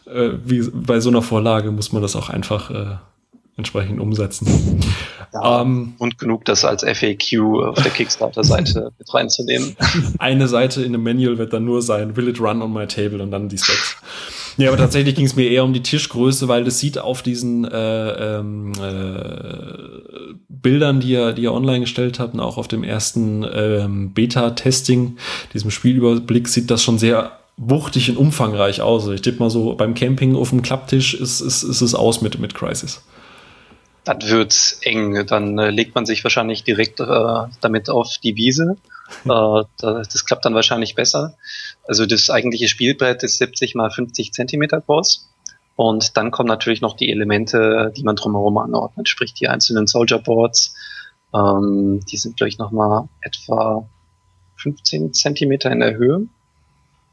äh, 0.07 0.09
äh, 0.09 0.39
wie 0.45 0.69
bei 0.73 1.01
so 1.01 1.09
einer 1.09 1.21
Vorlage 1.21 1.71
muss 1.71 1.91
man 1.91 2.01
das 2.01 2.15
auch 2.15 2.29
einfach 2.29 2.71
äh, 2.71 2.95
entsprechend 3.57 3.99
umsetzen. 3.99 4.81
Ja, 5.33 5.61
ähm, 5.61 5.93
und 5.99 6.17
genug, 6.17 6.45
das 6.45 6.63
als 6.63 6.83
FAQ 6.83 7.67
auf 7.67 7.83
der 7.83 7.91
Kickstarter-Seite 7.91 8.91
mit 8.97 9.13
reinzunehmen. 9.13 9.75
Eine 10.17 10.47
Seite 10.47 10.81
in 10.81 10.93
einem 10.95 11.03
Manual 11.03 11.37
wird 11.37 11.51
dann 11.51 11.65
nur 11.65 11.81
sein, 11.81 12.15
will 12.15 12.29
it 12.29 12.39
run 12.39 12.61
on 12.61 12.71
my 12.71 12.87
table 12.87 13.21
und 13.21 13.29
dann 13.31 13.49
die 13.49 13.57
Specs. 13.57 13.97
Ja, 14.57 14.69
aber 14.69 14.77
tatsächlich 14.77 15.15
ging 15.15 15.25
es 15.25 15.35
mir 15.35 15.49
eher 15.49 15.63
um 15.63 15.73
die 15.73 15.83
Tischgröße, 15.83 16.47
weil 16.47 16.63
das 16.63 16.79
sieht 16.79 16.97
auf 16.97 17.21
diesen 17.21 17.65
äh, 17.65 18.37
ähm, 18.39 18.73
äh, 18.81 20.03
Bildern, 20.49 20.99
die 20.99 21.11
ihr, 21.11 21.33
die 21.33 21.43
ihr 21.43 21.53
online 21.53 21.81
gestellt 21.81 22.19
habt, 22.19 22.33
und 22.33 22.39
auch 22.39 22.57
auf 22.57 22.67
dem 22.67 22.83
ersten 22.83 23.45
ähm, 23.53 24.13
Beta-Testing, 24.13 25.17
diesem 25.53 25.71
Spielüberblick, 25.71 26.47
sieht 26.47 26.71
das 26.71 26.83
schon 26.83 26.97
sehr 26.97 27.38
wuchtig 27.59 28.09
und 28.09 28.17
umfangreich 28.17 28.81
aus. 28.81 29.07
Ich 29.07 29.21
tippe 29.21 29.39
mal 29.39 29.49
so, 29.49 29.75
beim 29.75 29.93
Camping 29.93 30.35
auf 30.35 30.49
dem 30.49 30.61
Klapptisch 30.61 31.13
ist, 31.13 31.41
ist, 31.41 31.63
ist 31.63 31.81
es 31.81 31.93
aus 31.93 32.21
mit, 32.21 32.39
mit 32.39 32.55
Crisis. 32.55 33.03
Dann 34.05 34.21
wird's 34.21 34.79
eng. 34.81 35.25
Dann 35.27 35.59
äh, 35.59 35.69
legt 35.69 35.93
man 35.93 36.05
sich 36.05 36.23
wahrscheinlich 36.23 36.63
direkt 36.63 37.01
äh, 37.01 37.03
damit 37.61 37.89
auf 37.89 38.17
die 38.23 38.37
Wiese. 38.37 38.77
äh, 39.25 39.63
das 39.81 40.25
klappt 40.25 40.45
dann 40.45 40.55
wahrscheinlich 40.55 40.95
besser. 40.95 41.35
Also 41.85 42.05
das 42.05 42.29
eigentliche 42.29 42.69
Spielbrett 42.69 43.23
ist 43.23 43.37
70 43.37 43.75
mal 43.75 43.91
50 43.91 44.31
Zentimeter 44.31 44.79
groß. 44.79 45.29
Und 45.75 46.17
dann 46.17 46.31
kommen 46.31 46.47
natürlich 46.47 46.81
noch 46.81 46.95
die 46.95 47.11
Elemente, 47.11 47.93
die 47.95 48.03
man 48.03 48.15
drumherum 48.15 48.57
anordnet, 48.57 49.07
sprich 49.07 49.33
die 49.33 49.47
einzelnen 49.47 49.87
Soldier 49.87 50.19
Boards. 50.19 50.73
Ähm, 51.33 51.99
die 52.09 52.17
sind, 52.17 52.37
glaube 52.37 52.49
ich, 52.49 52.57
nochmal 52.57 53.09
etwa 53.21 53.87
15 54.57 55.13
Zentimeter 55.13 55.71
in 55.71 55.79
der 55.81 55.95
Höhe. 55.95 56.27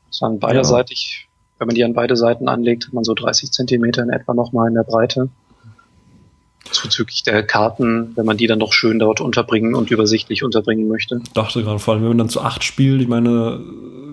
Das 0.08 0.18
dann 0.20 0.38
beiderseitig, 0.38 1.28
ja. 1.28 1.60
wenn 1.60 1.66
man 1.68 1.74
die 1.74 1.84
an 1.84 1.94
beide 1.94 2.16
Seiten 2.16 2.48
anlegt, 2.48 2.86
hat 2.86 2.92
man 2.92 3.04
so 3.04 3.14
30 3.14 3.50
Zentimeter 3.52 4.02
in 4.02 4.10
etwa 4.10 4.34
nochmal 4.34 4.68
in 4.68 4.74
der 4.74 4.84
Breite. 4.84 5.28
Zuzüglich 6.70 7.22
der 7.22 7.44
Karten, 7.44 8.16
wenn 8.16 8.26
man 8.26 8.36
die 8.36 8.48
dann 8.48 8.58
noch 8.58 8.72
schön 8.72 8.98
dort 8.98 9.20
unterbringen 9.20 9.74
und 9.74 9.90
übersichtlich 9.90 10.42
unterbringen 10.42 10.88
möchte. 10.88 11.20
Dachte 11.32 11.62
gerade, 11.62 11.78
vor 11.78 11.94
allem, 11.94 12.02
wenn 12.02 12.10
man 12.10 12.18
dann 12.18 12.28
zu 12.28 12.40
acht 12.40 12.64
spielt, 12.64 13.00
ich 13.00 13.08
meine, 13.08 13.60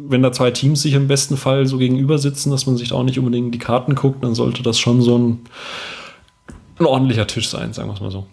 wenn 0.08 0.22
da 0.22 0.32
zwei 0.32 0.52
Teams 0.52 0.82
sich 0.82 0.94
im 0.94 1.08
besten 1.08 1.38
Fall 1.38 1.66
so 1.66 1.78
gegenüber 1.78 2.20
sitzen, 2.20 2.52
dass 2.52 2.66
man 2.66 2.78
sich 2.78 2.90
da 2.90 2.96
auch 2.96 3.04
nicht 3.04 3.18
unbedingt 3.18 3.54
die 3.54 3.60
Karten 3.60 3.96
guckt, 3.96 4.24
dann 4.24 4.36
sollte 4.36 4.62
das 4.62 4.78
schon 4.78 5.02
so 5.02 5.18
ein, 5.18 5.40
ein 6.80 6.86
ordentlicher 6.86 7.26
Tisch 7.26 7.50
sein, 7.50 7.74
sagen 7.74 7.90
wir 7.90 7.96
es 7.96 8.02
mal 8.02 8.12
so. 8.12 8.28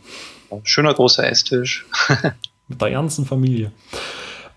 Schöner 0.64 0.92
großer 0.92 1.28
Esstisch. 1.28 1.86
Mit 2.68 2.80
der 2.80 2.90
ganzen 2.90 3.24
Familie. 3.24 3.72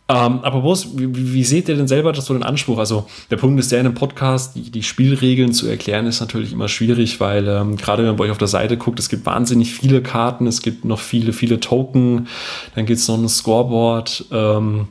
Ähm, 0.10 0.39
aber 0.41 0.62
Boris, 0.62 0.89
wie, 0.97 1.34
wie, 1.34 1.43
seht 1.45 1.70
ihr 1.70 1.78
denn 1.78 1.88
selber 1.88 2.12
das 2.12 2.26
so 2.26 2.34
den 2.34 2.43
Anspruch? 2.43 2.78
Also 2.78 3.08
der 3.32 3.38
Punkt 3.38 3.58
ist 3.60 3.72
der 3.72 3.80
in 3.80 3.86
einem 3.86 3.95
Podcast, 3.95 4.56
die, 4.56 4.70
die 4.70 4.84
Spielregeln 4.84 5.54
zu 5.54 5.68
erklären, 5.68 6.08
ist 6.08 6.20
natürlich 6.20 6.51
immer 6.51 6.68
schwierig, 6.68 7.22
weil 7.22 7.47
ähm, 7.47 7.78
gerade 7.78 8.04
wenn 8.04 8.10
man 8.10 8.18
bei 8.18 8.26
euch 8.26 8.32
auf 8.32 8.38
der 8.38 8.49
Seite 8.49 8.76
guckt, 8.78 8.99
es 8.99 9.08
gibt 9.08 9.26
wahnsinnig 9.26 9.74
viele 9.74 10.01
Karten, 10.01 10.45
es 10.45 10.62
gibt 10.62 10.84
noch 10.84 10.99
viele, 10.99 11.32
viele 11.32 11.62
Token, 11.62 12.28
dann 12.76 12.86
gibt 12.86 12.99
es 12.99 13.08
noch 13.08 13.18
ein 13.18 13.30
Scoreboard. 13.30 14.26
Ähm, 14.32 14.88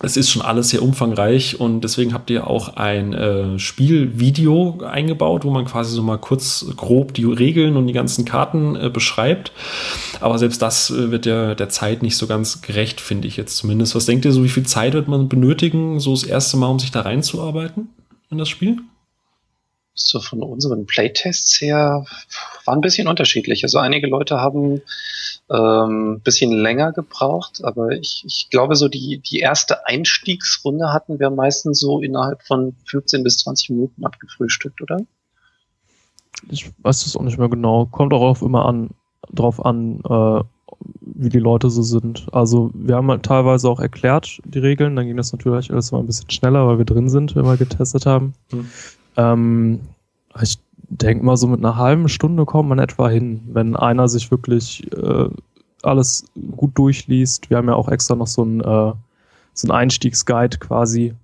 es 0.00 0.16
ist 0.18 0.30
schon 0.30 0.42
alles 0.42 0.68
sehr 0.68 0.82
umfangreich 0.82 1.58
und 1.58 1.80
deswegen 1.80 2.12
habt 2.12 2.28
ihr 2.28 2.46
auch 2.46 2.76
ein 2.76 3.14
äh, 3.14 3.58
Spielvideo 3.58 4.82
eingebaut, 4.84 5.44
wo 5.44 5.50
man 5.50 5.64
quasi 5.64 5.94
so 5.94 6.02
mal 6.02 6.18
kurz 6.18 6.66
grob 6.76 7.14
die 7.14 7.24
Regeln 7.24 7.76
und 7.76 7.86
die 7.86 7.94
ganzen 7.94 8.26
Karten 8.26 8.76
äh, 8.76 8.90
beschreibt. 8.90 9.52
Aber 10.20 10.38
selbst 10.38 10.60
das 10.60 10.90
äh, 10.90 11.10
wird 11.10 11.24
der, 11.24 11.54
der 11.54 11.70
Zeit 11.70 12.02
nicht 12.02 12.18
so 12.18 12.26
ganz 12.26 12.60
gerecht, 12.60 13.00
finde 13.00 13.26
ich 13.26 13.38
jetzt 13.38 13.56
zumindest. 13.56 13.94
Was 13.94 14.04
denkt 14.04 14.26
ihr 14.26 14.32
so, 14.32 14.44
wie 14.44 14.50
viel 14.50 14.66
Zeit 14.66 14.92
wird 14.92 15.08
man 15.08 15.30
benötigen, 15.30 15.98
so 15.98 16.10
das 16.10 16.24
erste 16.24 16.58
Mal, 16.58 16.68
um 16.68 16.78
sich 16.78 16.90
da 16.90 17.00
reinzuarbeiten 17.00 17.88
in 18.30 18.36
das 18.36 18.50
Spiel? 18.50 18.76
So 19.94 20.20
von 20.20 20.42
unseren 20.42 20.84
Playtests 20.84 21.58
her 21.62 22.04
war 22.66 22.74
ein 22.74 22.82
bisschen 22.82 23.08
unterschiedlich. 23.08 23.64
Also 23.64 23.78
einige 23.78 24.08
Leute 24.08 24.40
haben 24.40 24.82
ähm, 25.48 26.20
bisschen 26.24 26.52
länger 26.52 26.92
gebraucht, 26.92 27.60
aber 27.62 27.90
ich, 27.92 28.24
ich 28.26 28.48
glaube, 28.50 28.74
so 28.74 28.88
die, 28.88 29.18
die 29.18 29.38
erste 29.38 29.86
Einstiegsrunde 29.86 30.92
hatten 30.92 31.20
wir 31.20 31.30
meistens 31.30 31.78
so 31.78 32.00
innerhalb 32.00 32.42
von 32.42 32.74
15 32.86 33.22
bis 33.22 33.38
20 33.38 33.70
Minuten 33.70 34.04
abgefrühstückt, 34.04 34.82
oder? 34.82 34.98
Ich 36.50 36.70
weiß 36.82 37.04
das 37.04 37.16
auch 37.16 37.22
nicht 37.22 37.38
mehr 37.38 37.48
genau. 37.48 37.86
Kommt 37.86 38.12
auch 38.12 38.22
auf 38.22 38.42
immer 38.42 38.66
an, 38.66 38.90
drauf 39.32 39.64
an, 39.64 40.00
äh, 40.00 40.44
wie 41.00 41.28
die 41.28 41.38
Leute 41.38 41.70
so 41.70 41.82
sind. 41.82 42.26
Also 42.32 42.70
wir 42.74 42.96
haben 42.96 43.10
halt 43.10 43.22
teilweise 43.22 43.68
auch 43.68 43.80
erklärt 43.80 44.40
die 44.44 44.58
Regeln, 44.58 44.96
dann 44.96 45.06
ging 45.06 45.16
das 45.16 45.32
natürlich 45.32 45.70
alles 45.70 45.92
mal 45.92 46.00
ein 46.00 46.06
bisschen 46.06 46.30
schneller, 46.30 46.66
weil 46.66 46.78
wir 46.78 46.84
drin 46.84 47.08
sind, 47.08 47.36
wenn 47.36 47.44
wir 47.44 47.56
getestet 47.56 48.04
haben. 48.04 48.34
Hm. 48.50 48.70
Ähm, 49.16 49.80
ich 50.42 50.58
denke 50.88 51.24
mal, 51.24 51.36
so 51.36 51.46
mit 51.46 51.60
einer 51.60 51.76
halben 51.76 52.08
Stunde 52.08 52.44
kommt 52.44 52.68
man 52.68 52.78
etwa 52.78 53.08
hin, 53.08 53.42
wenn 53.52 53.76
einer 53.76 54.08
sich 54.08 54.30
wirklich 54.30 54.90
äh, 54.92 55.28
alles 55.82 56.24
gut 56.56 56.76
durchliest. 56.78 57.50
Wir 57.50 57.56
haben 57.56 57.68
ja 57.68 57.74
auch 57.74 57.88
extra 57.88 58.14
noch 58.14 58.26
so 58.26 58.44
ein, 58.44 58.60
äh, 58.60 58.92
so 59.54 59.68
ein 59.68 59.70
Einstiegsguide 59.70 60.58
quasi, 60.58 61.14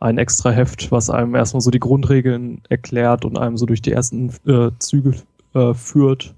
ein 0.00 0.18
extra 0.18 0.50
Heft, 0.50 0.90
was 0.92 1.10
einem 1.10 1.34
erstmal 1.34 1.60
so 1.60 1.70
die 1.70 1.80
Grundregeln 1.80 2.62
erklärt 2.68 3.24
und 3.24 3.36
einem 3.36 3.56
so 3.56 3.66
durch 3.66 3.82
die 3.82 3.92
ersten 3.92 4.30
äh, 4.46 4.70
Züge 4.78 5.14
äh, 5.54 5.74
führt. 5.74 6.34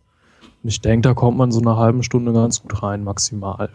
Und 0.63 0.69
ich 0.69 0.81
denke, 0.81 1.09
da 1.09 1.15
kommt 1.15 1.39
man 1.39 1.53
so 1.53 1.61
eine 1.61 1.77
halbe 1.77 2.03
Stunde 2.03 2.33
ganz 2.33 2.63
gut 2.63 2.83
rein, 2.83 3.05
maximal. 3.05 3.71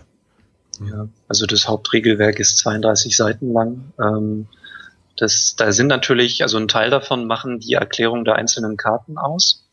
Ja, 0.81 1.07
also 1.27 1.45
das 1.45 1.67
Hauptregelwerk 1.67 2.39
ist 2.39 2.57
32 2.57 3.15
Seiten 3.15 3.53
lang. 3.53 3.91
Ähm, 3.99 4.47
das, 5.17 5.55
da 5.55 5.71
sind 5.71 5.87
natürlich, 5.87 6.41
also 6.41 6.57
ein 6.57 6.67
Teil 6.67 6.89
davon 6.89 7.25
machen 7.25 7.59
die 7.59 7.73
Erklärung 7.73 8.25
der 8.25 8.35
einzelnen 8.35 8.77
Karten 8.77 9.17
aus, 9.17 9.65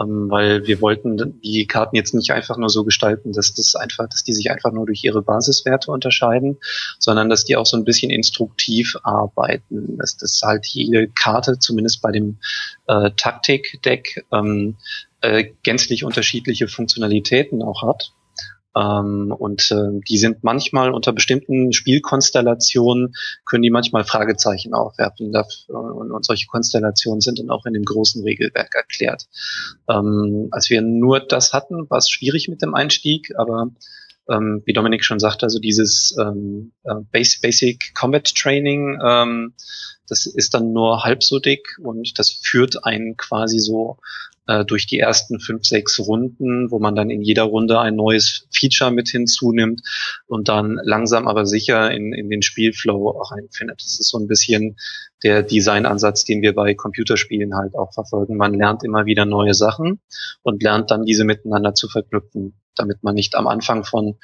ähm, 0.00 0.30
weil 0.30 0.66
wir 0.66 0.80
wollten 0.80 1.40
die 1.40 1.66
Karten 1.66 1.96
jetzt 1.96 2.14
nicht 2.14 2.30
einfach 2.32 2.56
nur 2.56 2.70
so 2.70 2.84
gestalten, 2.84 3.32
dass 3.32 3.52
das 3.54 3.74
einfach, 3.74 4.08
dass 4.08 4.24
die 4.24 4.32
sich 4.32 4.50
einfach 4.50 4.72
nur 4.72 4.86
durch 4.86 5.04
ihre 5.04 5.22
Basiswerte 5.22 5.90
unterscheiden, 5.90 6.58
sondern 6.98 7.28
dass 7.28 7.44
die 7.44 7.56
auch 7.56 7.66
so 7.66 7.76
ein 7.76 7.84
bisschen 7.84 8.10
instruktiv 8.10 8.96
arbeiten, 9.02 9.98
dass 9.98 10.16
das 10.16 10.40
halt 10.42 10.66
jede 10.66 11.08
Karte, 11.08 11.58
zumindest 11.58 12.00
bei 12.00 12.12
dem 12.12 12.38
äh, 12.86 13.10
Taktik-Deck, 13.16 14.26
ähm, 14.32 14.76
äh, 15.20 15.52
gänzlich 15.62 16.04
unterschiedliche 16.04 16.68
Funktionalitäten 16.68 17.62
auch 17.62 17.82
hat. 17.82 18.12
Ähm, 18.76 19.34
und 19.36 19.70
äh, 19.70 20.00
die 20.06 20.18
sind 20.18 20.44
manchmal 20.44 20.92
unter 20.92 21.12
bestimmten 21.12 21.72
Spielkonstellationen, 21.72 23.14
können 23.46 23.62
die 23.62 23.70
manchmal 23.70 24.04
Fragezeichen 24.04 24.74
aufwerfen. 24.74 25.32
Und, 25.68 26.12
und 26.12 26.24
solche 26.24 26.46
Konstellationen 26.46 27.20
sind 27.20 27.38
dann 27.38 27.50
auch 27.50 27.64
in 27.64 27.72
dem 27.72 27.84
großen 27.84 28.22
Regelwerk 28.22 28.74
erklärt. 28.74 29.26
Ähm, 29.88 30.48
als 30.50 30.68
wir 30.68 30.82
nur 30.82 31.20
das 31.20 31.52
hatten, 31.52 31.88
war 31.88 31.98
es 31.98 32.10
schwierig 32.10 32.48
mit 32.48 32.60
dem 32.60 32.74
Einstieg, 32.74 33.32
aber 33.38 33.70
ähm, 34.28 34.62
wie 34.66 34.72
Dominik 34.72 35.04
schon 35.04 35.20
sagte, 35.20 35.46
also 35.46 35.58
dieses 35.58 36.14
ähm, 36.20 36.72
äh, 36.84 36.94
Basic 37.12 37.94
Combat 37.94 38.34
Training, 38.34 38.98
ähm, 39.02 39.54
das 40.08 40.26
ist 40.26 40.54
dann 40.54 40.72
nur 40.72 41.04
halb 41.04 41.22
so 41.22 41.38
dick 41.38 41.78
und 41.82 42.18
das 42.18 42.30
führt 42.30 42.84
einen 42.84 43.16
quasi 43.16 43.58
so 43.58 43.98
äh, 44.46 44.64
durch 44.64 44.86
die 44.86 44.98
ersten 44.98 45.40
fünf, 45.40 45.64
sechs 45.64 45.98
Runden, 45.98 46.70
wo 46.70 46.78
man 46.78 46.94
dann 46.94 47.10
in 47.10 47.22
jeder 47.22 47.44
Runde 47.44 47.80
ein 47.80 47.96
neues 47.96 48.46
Feature 48.52 48.90
mit 48.90 49.08
hinzunimmt 49.08 49.82
und 50.26 50.48
dann 50.48 50.78
langsam 50.82 51.28
aber 51.28 51.46
sicher 51.46 51.90
in, 51.90 52.12
in 52.12 52.30
den 52.30 52.42
Spielflow 52.42 53.10
reinfindet. 53.10 53.80
Das 53.82 53.98
ist 53.98 54.08
so 54.08 54.18
ein 54.18 54.28
bisschen 54.28 54.76
der 55.22 55.42
Designansatz, 55.42 56.24
den 56.24 56.42
wir 56.42 56.54
bei 56.54 56.74
Computerspielen 56.74 57.54
halt 57.56 57.74
auch 57.74 57.92
verfolgen. 57.92 58.36
Man 58.36 58.54
lernt 58.54 58.84
immer 58.84 59.06
wieder 59.06 59.24
neue 59.24 59.54
Sachen 59.54 60.00
und 60.42 60.62
lernt 60.62 60.90
dann 60.90 61.04
diese 61.04 61.24
miteinander 61.24 61.74
zu 61.74 61.88
verknüpfen, 61.88 62.54
damit 62.74 63.02
man 63.02 63.14
nicht 63.14 63.34
am 63.34 63.46
Anfang 63.46 63.84
von 63.84 64.16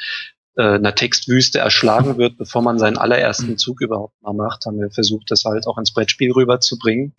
äh, 0.56 0.74
einer 0.74 0.94
Textwüste 0.94 1.58
erschlagen 1.58 2.16
wird, 2.18 2.36
bevor 2.36 2.62
man 2.62 2.78
seinen 2.78 2.98
allerersten 2.98 3.58
Zug 3.58 3.80
überhaupt 3.80 4.20
mal 4.22 4.34
macht, 4.34 4.66
haben 4.66 4.78
wir 4.78 4.90
versucht, 4.90 5.30
das 5.30 5.44
halt 5.44 5.66
auch 5.66 5.78
ins 5.78 5.92
Brettspiel 5.92 6.32
rüberzubringen. 6.32 7.14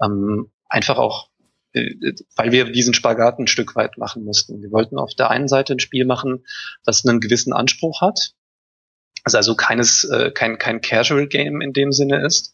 Ähm, 0.00 0.50
einfach 0.68 0.98
auch 0.98 1.27
weil 1.72 2.52
wir 2.52 2.72
diesen 2.72 2.94
Spagat 2.94 3.38
ein 3.38 3.46
Stück 3.46 3.76
weit 3.76 3.98
machen 3.98 4.24
mussten. 4.24 4.62
Wir 4.62 4.70
wollten 4.70 4.98
auf 4.98 5.14
der 5.14 5.30
einen 5.30 5.48
Seite 5.48 5.74
ein 5.74 5.80
Spiel 5.80 6.04
machen, 6.04 6.44
das 6.84 7.04
einen 7.04 7.20
gewissen 7.20 7.52
Anspruch 7.52 8.00
hat, 8.00 8.32
also 9.24 9.54
keines, 9.54 10.04
äh, 10.04 10.30
kein, 10.30 10.58
kein 10.58 10.80
Casual 10.80 11.26
Game 11.26 11.60
in 11.60 11.72
dem 11.72 11.92
Sinne 11.92 12.24
ist, 12.24 12.52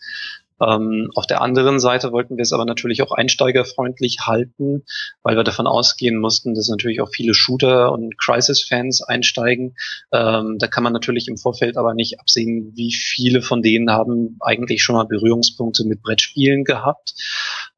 ähm, 0.61 1.11
auf 1.15 1.27
der 1.27 1.41
anderen 1.41 1.81
Seite 1.81 2.13
wollten 2.13 2.37
wir 2.37 2.43
es 2.43 2.53
aber 2.53 2.65
natürlich 2.65 3.03
auch 3.03 3.11
einsteigerfreundlich 3.11 4.19
halten, 4.23 4.85
weil 5.23 5.37
wir 5.37 5.45
davon 5.45 5.67
ausgehen 5.67 6.19
mussten, 6.19 6.55
dass 6.55 6.69
natürlich 6.69 7.01
auch 7.01 7.09
viele 7.13 7.35
Shooter- 7.35 7.93
und 7.93 8.17
Crisis-Fans 8.19 9.03
einsteigen. 9.03 9.75
Ähm, 10.13 10.57
da 10.59 10.69
kann 10.69 10.85
man 10.85 10.93
natürlich 10.93 11.27
im 11.29 11.37
Vorfeld 11.37 11.77
aber 11.77 11.95
nicht 11.95 12.21
absehen, 12.21 12.73
wie 12.77 12.93
viele 12.93 13.43
von 13.43 13.63
denen 13.63 13.91
haben 13.91 14.37
eigentlich 14.41 14.83
schon 14.83 14.95
mal 14.95 15.07
Berührungspunkte 15.07 15.85
mit 15.85 16.03
Brettspielen 16.03 16.65
gehabt. 16.65 17.15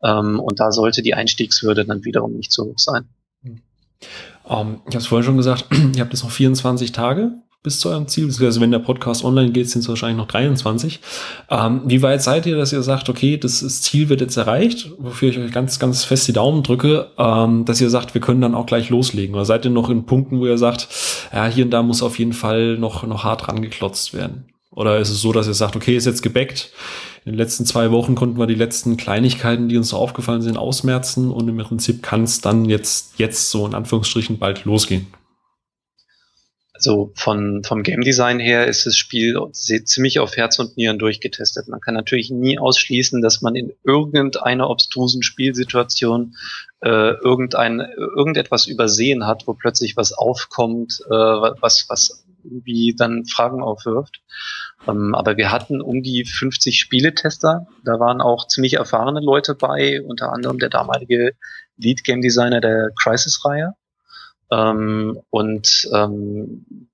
Ähm, 0.02 0.40
und 0.40 0.60
da 0.60 0.72
sollte 0.72 1.02
die 1.02 1.14
Einstiegshürde 1.14 1.84
dann 1.84 2.04
wiederum 2.04 2.34
nicht 2.34 2.52
so 2.52 2.64
hoch 2.64 2.78
sein. 2.78 3.08
Um, 4.44 4.58
ähm, 4.58 4.80
ich 4.86 4.94
habe 4.94 4.98
es 4.98 5.06
vorhin 5.06 5.24
schon 5.24 5.36
gesagt, 5.36 5.66
ihr 5.96 6.00
habt 6.00 6.12
jetzt 6.12 6.22
noch 6.22 6.30
24 6.30 6.92
Tage 6.92 7.32
bis 7.66 7.80
zu 7.80 7.88
eurem 7.88 8.06
Ziel? 8.06 8.26
Also 8.26 8.60
wenn 8.60 8.70
der 8.70 8.78
Podcast 8.78 9.24
online 9.24 9.50
geht, 9.50 9.68
sind 9.68 9.80
es 9.80 9.88
wahrscheinlich 9.88 10.18
noch 10.18 10.28
23. 10.28 11.00
Ähm, 11.50 11.80
wie 11.84 12.00
weit 12.00 12.22
seid 12.22 12.46
ihr, 12.46 12.56
dass 12.56 12.72
ihr 12.72 12.80
sagt, 12.82 13.08
okay, 13.08 13.38
das, 13.38 13.58
Ziel 13.82 14.08
wird 14.08 14.20
jetzt 14.20 14.36
erreicht, 14.36 14.92
wofür 14.98 15.30
ich 15.30 15.38
euch 15.38 15.50
ganz, 15.50 15.80
ganz 15.80 16.04
fest 16.04 16.28
die 16.28 16.32
Daumen 16.32 16.62
drücke, 16.62 17.08
ähm, 17.18 17.64
dass 17.64 17.80
ihr 17.80 17.90
sagt, 17.90 18.14
wir 18.14 18.20
können 18.20 18.40
dann 18.40 18.54
auch 18.54 18.66
gleich 18.66 18.88
loslegen? 18.88 19.34
Oder 19.34 19.44
seid 19.44 19.64
ihr 19.64 19.72
noch 19.72 19.90
in 19.90 20.06
Punkten, 20.06 20.38
wo 20.38 20.46
ihr 20.46 20.58
sagt, 20.58 20.86
ja, 21.32 21.46
hier 21.46 21.64
und 21.64 21.72
da 21.72 21.82
muss 21.82 22.04
auf 22.04 22.20
jeden 22.20 22.34
Fall 22.34 22.78
noch, 22.78 23.04
noch 23.04 23.24
hart 23.24 23.48
rangeklotzt 23.48 24.14
werden? 24.14 24.44
Oder 24.70 24.98
ist 24.98 25.10
es 25.10 25.20
so, 25.20 25.32
dass 25.32 25.48
ihr 25.48 25.54
sagt, 25.54 25.74
okay, 25.74 25.96
ist 25.96 26.06
jetzt 26.06 26.22
gebackt, 26.22 26.70
in 27.26 27.32
den 27.32 27.38
letzten 27.38 27.66
zwei 27.66 27.90
Wochen 27.90 28.14
konnten 28.14 28.38
wir 28.38 28.46
die 28.46 28.54
letzten 28.54 28.96
Kleinigkeiten, 28.96 29.68
die 29.68 29.76
uns 29.76 29.88
so 29.88 29.96
aufgefallen 29.96 30.42
sind, 30.42 30.56
ausmerzen 30.56 31.32
und 31.32 31.48
im 31.48 31.58
Prinzip 31.58 32.00
kann 32.00 32.22
es 32.22 32.40
dann 32.40 32.66
jetzt, 32.66 33.18
jetzt 33.18 33.50
so 33.50 33.66
in 33.66 33.74
Anführungsstrichen 33.74 34.38
bald 34.38 34.64
losgehen. 34.64 35.08
Also 36.72 37.10
von, 37.16 37.64
vom 37.64 37.82
Game 37.82 38.02
Design 38.02 38.38
her 38.38 38.68
ist 38.68 38.86
das 38.86 38.96
Spiel 38.96 39.40
ziemlich 39.52 40.20
auf 40.20 40.36
Herz 40.36 40.60
und 40.60 40.76
Nieren 40.76 41.00
durchgetestet. 41.00 41.66
Man 41.66 41.80
kann 41.80 41.94
natürlich 41.94 42.30
nie 42.30 42.60
ausschließen, 42.60 43.20
dass 43.20 43.42
man 43.42 43.56
in 43.56 43.72
irgendeiner 43.82 44.70
obstrusen 44.70 45.24
Spielsituation 45.24 46.36
äh, 46.80 47.14
irgendein, 47.24 47.80
irgendetwas 47.80 48.66
übersehen 48.66 49.26
hat, 49.26 49.48
wo 49.48 49.54
plötzlich 49.54 49.96
was 49.96 50.12
aufkommt, 50.12 51.00
äh, 51.06 51.10
was, 51.10 51.86
was 51.88 52.25
irgendwie 52.50 52.94
dann 52.96 53.24
Fragen 53.26 53.62
aufwirft. 53.62 54.22
Ähm, 54.86 55.14
aber 55.14 55.36
wir 55.36 55.50
hatten 55.50 55.80
um 55.80 56.02
die 56.02 56.24
50 56.24 56.78
Spieletester. 56.78 57.66
Da 57.84 58.00
waren 58.00 58.20
auch 58.20 58.46
ziemlich 58.46 58.74
erfahrene 58.74 59.20
Leute 59.20 59.54
bei, 59.54 60.02
unter 60.02 60.32
anderem 60.32 60.58
der 60.58 60.70
damalige 60.70 61.32
Lead 61.76 62.04
Game 62.04 62.22
Designer 62.22 62.60
der 62.60 62.90
Crisis-Reihe. 63.02 63.74
Ähm, 64.50 65.20
und 65.30 65.88
ähm, 65.92 66.88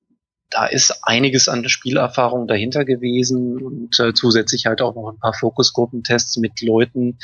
da 0.53 0.67
ist 0.67 1.01
einiges 1.03 1.49
an 1.49 1.67
Spielerfahrung 1.69 2.47
dahinter 2.47 2.85
gewesen 2.85 3.63
und 3.63 3.99
äh, 3.99 4.13
zusätzlich 4.13 4.67
halt 4.67 4.83
auch 4.83 4.95
noch 4.95 5.11
ein 5.11 5.19
paar 5.19 5.33
Fokusgruppentests 5.33 6.37
mit 6.37 6.61
Leuten, 6.61 7.19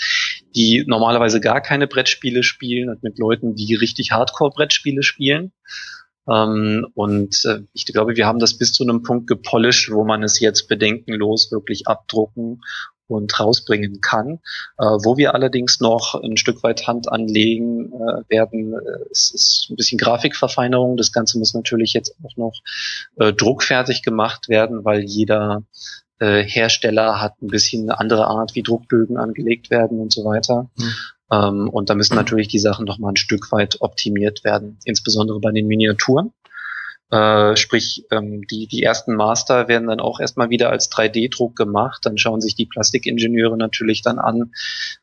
die 0.54 0.84
normalerweise 0.86 1.40
gar 1.40 1.60
keine 1.60 1.86
Brettspiele 1.86 2.42
spielen 2.42 2.88
und 2.88 3.02
mit 3.02 3.18
Leuten, 3.18 3.54
die 3.54 3.74
richtig 3.74 4.12
Hardcore-Brettspiele 4.12 5.02
spielen. 5.02 5.52
Ähm, 6.30 6.86
und 6.94 7.44
äh, 7.44 7.60
ich 7.72 7.86
glaube, 7.86 8.16
wir 8.16 8.26
haben 8.26 8.38
das 8.38 8.58
bis 8.58 8.72
zu 8.72 8.84
einem 8.84 9.02
Punkt 9.02 9.26
gepolished, 9.26 9.90
wo 9.92 10.04
man 10.04 10.22
es 10.22 10.40
jetzt 10.40 10.68
bedenkenlos 10.68 11.50
wirklich 11.50 11.86
abdrucken 11.86 12.60
und 13.08 13.40
rausbringen 13.40 14.00
kann. 14.00 14.40
Äh, 14.78 14.84
wo 14.84 15.16
wir 15.16 15.34
allerdings 15.34 15.80
noch 15.80 16.14
ein 16.22 16.36
Stück 16.36 16.62
weit 16.62 16.86
Hand 16.86 17.10
anlegen 17.10 17.92
äh, 17.92 18.22
werden, 18.28 18.74
äh, 18.74 19.10
es 19.10 19.32
ist 19.32 19.66
ein 19.70 19.76
bisschen 19.76 19.98
Grafikverfeinerung. 19.98 20.96
Das 20.96 21.12
Ganze 21.12 21.38
muss 21.38 21.54
natürlich 21.54 21.94
jetzt 21.94 22.14
auch 22.22 22.36
noch 22.36 22.54
äh, 23.16 23.32
druckfertig 23.32 24.02
gemacht 24.02 24.48
werden, 24.48 24.84
weil 24.84 25.00
jeder 25.00 25.62
äh, 26.20 26.42
Hersteller 26.42 27.20
hat 27.20 27.40
ein 27.40 27.48
bisschen 27.48 27.88
eine 27.88 27.98
andere 27.98 28.26
Art, 28.26 28.54
wie 28.54 28.62
Druckbögen 28.62 29.16
angelegt 29.16 29.70
werden 29.70 30.00
und 30.00 30.12
so 30.12 30.24
weiter. 30.24 30.68
Mhm. 30.76 30.94
Ähm, 31.30 31.68
und 31.68 31.90
da 31.90 31.94
müssen 31.94 32.14
natürlich 32.14 32.48
die 32.48 32.58
Sachen 32.58 32.84
noch 32.84 32.98
mal 32.98 33.10
ein 33.10 33.16
Stück 33.16 33.52
weit 33.52 33.80
optimiert 33.80 34.44
werden, 34.44 34.78
insbesondere 34.84 35.40
bei 35.40 35.52
den 35.52 35.66
Miniaturen. 35.66 36.32
Äh, 37.10 37.56
sprich, 37.56 38.04
ähm, 38.10 38.46
die, 38.50 38.66
die 38.66 38.82
ersten 38.82 39.14
Master 39.14 39.66
werden 39.66 39.88
dann 39.88 40.00
auch 40.00 40.20
erstmal 40.20 40.50
wieder 40.50 40.68
als 40.68 40.90
3D-Druck 40.90 41.56
gemacht. 41.56 42.00
Dann 42.04 42.18
schauen 42.18 42.42
sich 42.42 42.54
die 42.54 42.66
Plastikingenieure 42.66 43.56
natürlich 43.56 44.02
dann 44.02 44.18
an, 44.18 44.52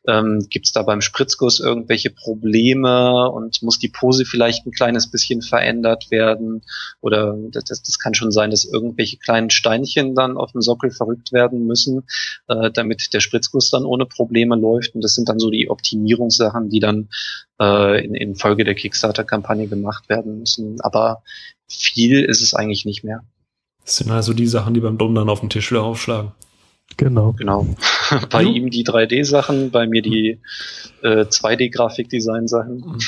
ähm, 0.06 0.46
gibt 0.48 0.66
es 0.66 0.72
da 0.72 0.82
beim 0.82 1.00
Spritzguss 1.00 1.58
irgendwelche 1.58 2.10
Probleme 2.10 3.28
und 3.30 3.60
muss 3.62 3.80
die 3.80 3.88
Pose 3.88 4.24
vielleicht 4.24 4.66
ein 4.66 4.70
kleines 4.70 5.10
bisschen 5.10 5.42
verändert 5.42 6.12
werden? 6.12 6.62
Oder 7.00 7.36
das, 7.50 7.82
das 7.82 7.98
kann 7.98 8.14
schon 8.14 8.30
sein, 8.30 8.50
dass 8.50 8.64
irgendwelche 8.64 9.16
kleinen 9.16 9.50
Steinchen 9.50 10.14
dann 10.14 10.36
auf 10.36 10.52
dem 10.52 10.62
Sockel 10.62 10.92
verrückt 10.92 11.32
werden 11.32 11.66
müssen, 11.66 12.04
äh, 12.46 12.70
damit 12.70 13.14
der 13.14 13.20
Spritzguss 13.20 13.70
dann 13.70 13.84
ohne 13.84 14.06
Probleme 14.06 14.54
läuft. 14.54 14.94
Und 14.94 15.02
das 15.02 15.14
sind 15.14 15.28
dann 15.28 15.40
so 15.40 15.50
die 15.50 15.68
Optimierungssachen, 15.68 16.70
die 16.70 16.78
dann 16.80 17.08
äh, 17.60 18.04
in, 18.04 18.14
in 18.14 18.34
Folge 18.36 18.64
der 18.64 18.74
Kickstarter-Kampagne 18.74 19.66
gemacht 19.66 20.08
werden 20.08 20.38
müssen. 20.38 20.80
Aber 20.80 21.22
viel 21.68 22.22
ist 22.22 22.42
es 22.42 22.54
eigentlich 22.54 22.84
nicht 22.84 23.04
mehr. 23.04 23.22
Das 23.84 23.96
sind 23.96 24.10
also 24.10 24.32
die 24.32 24.46
Sachen, 24.46 24.74
die 24.74 24.80
beim 24.80 24.98
Dom 24.98 25.14
dann 25.14 25.28
auf 25.28 25.40
dem 25.40 25.48
Tisch 25.48 25.70
wieder 25.70 25.82
aufschlagen. 25.82 26.32
Genau. 26.96 27.32
Genau. 27.32 27.66
bei 28.30 28.42
ja. 28.42 28.48
ihm 28.48 28.70
die 28.70 28.84
3D-Sachen, 28.84 29.70
bei 29.70 29.86
mir 29.86 30.02
die 30.02 30.40
äh, 31.02 31.24
2D-Grafikdesign-Sachen. 31.24 32.76
Mhm. 32.76 32.98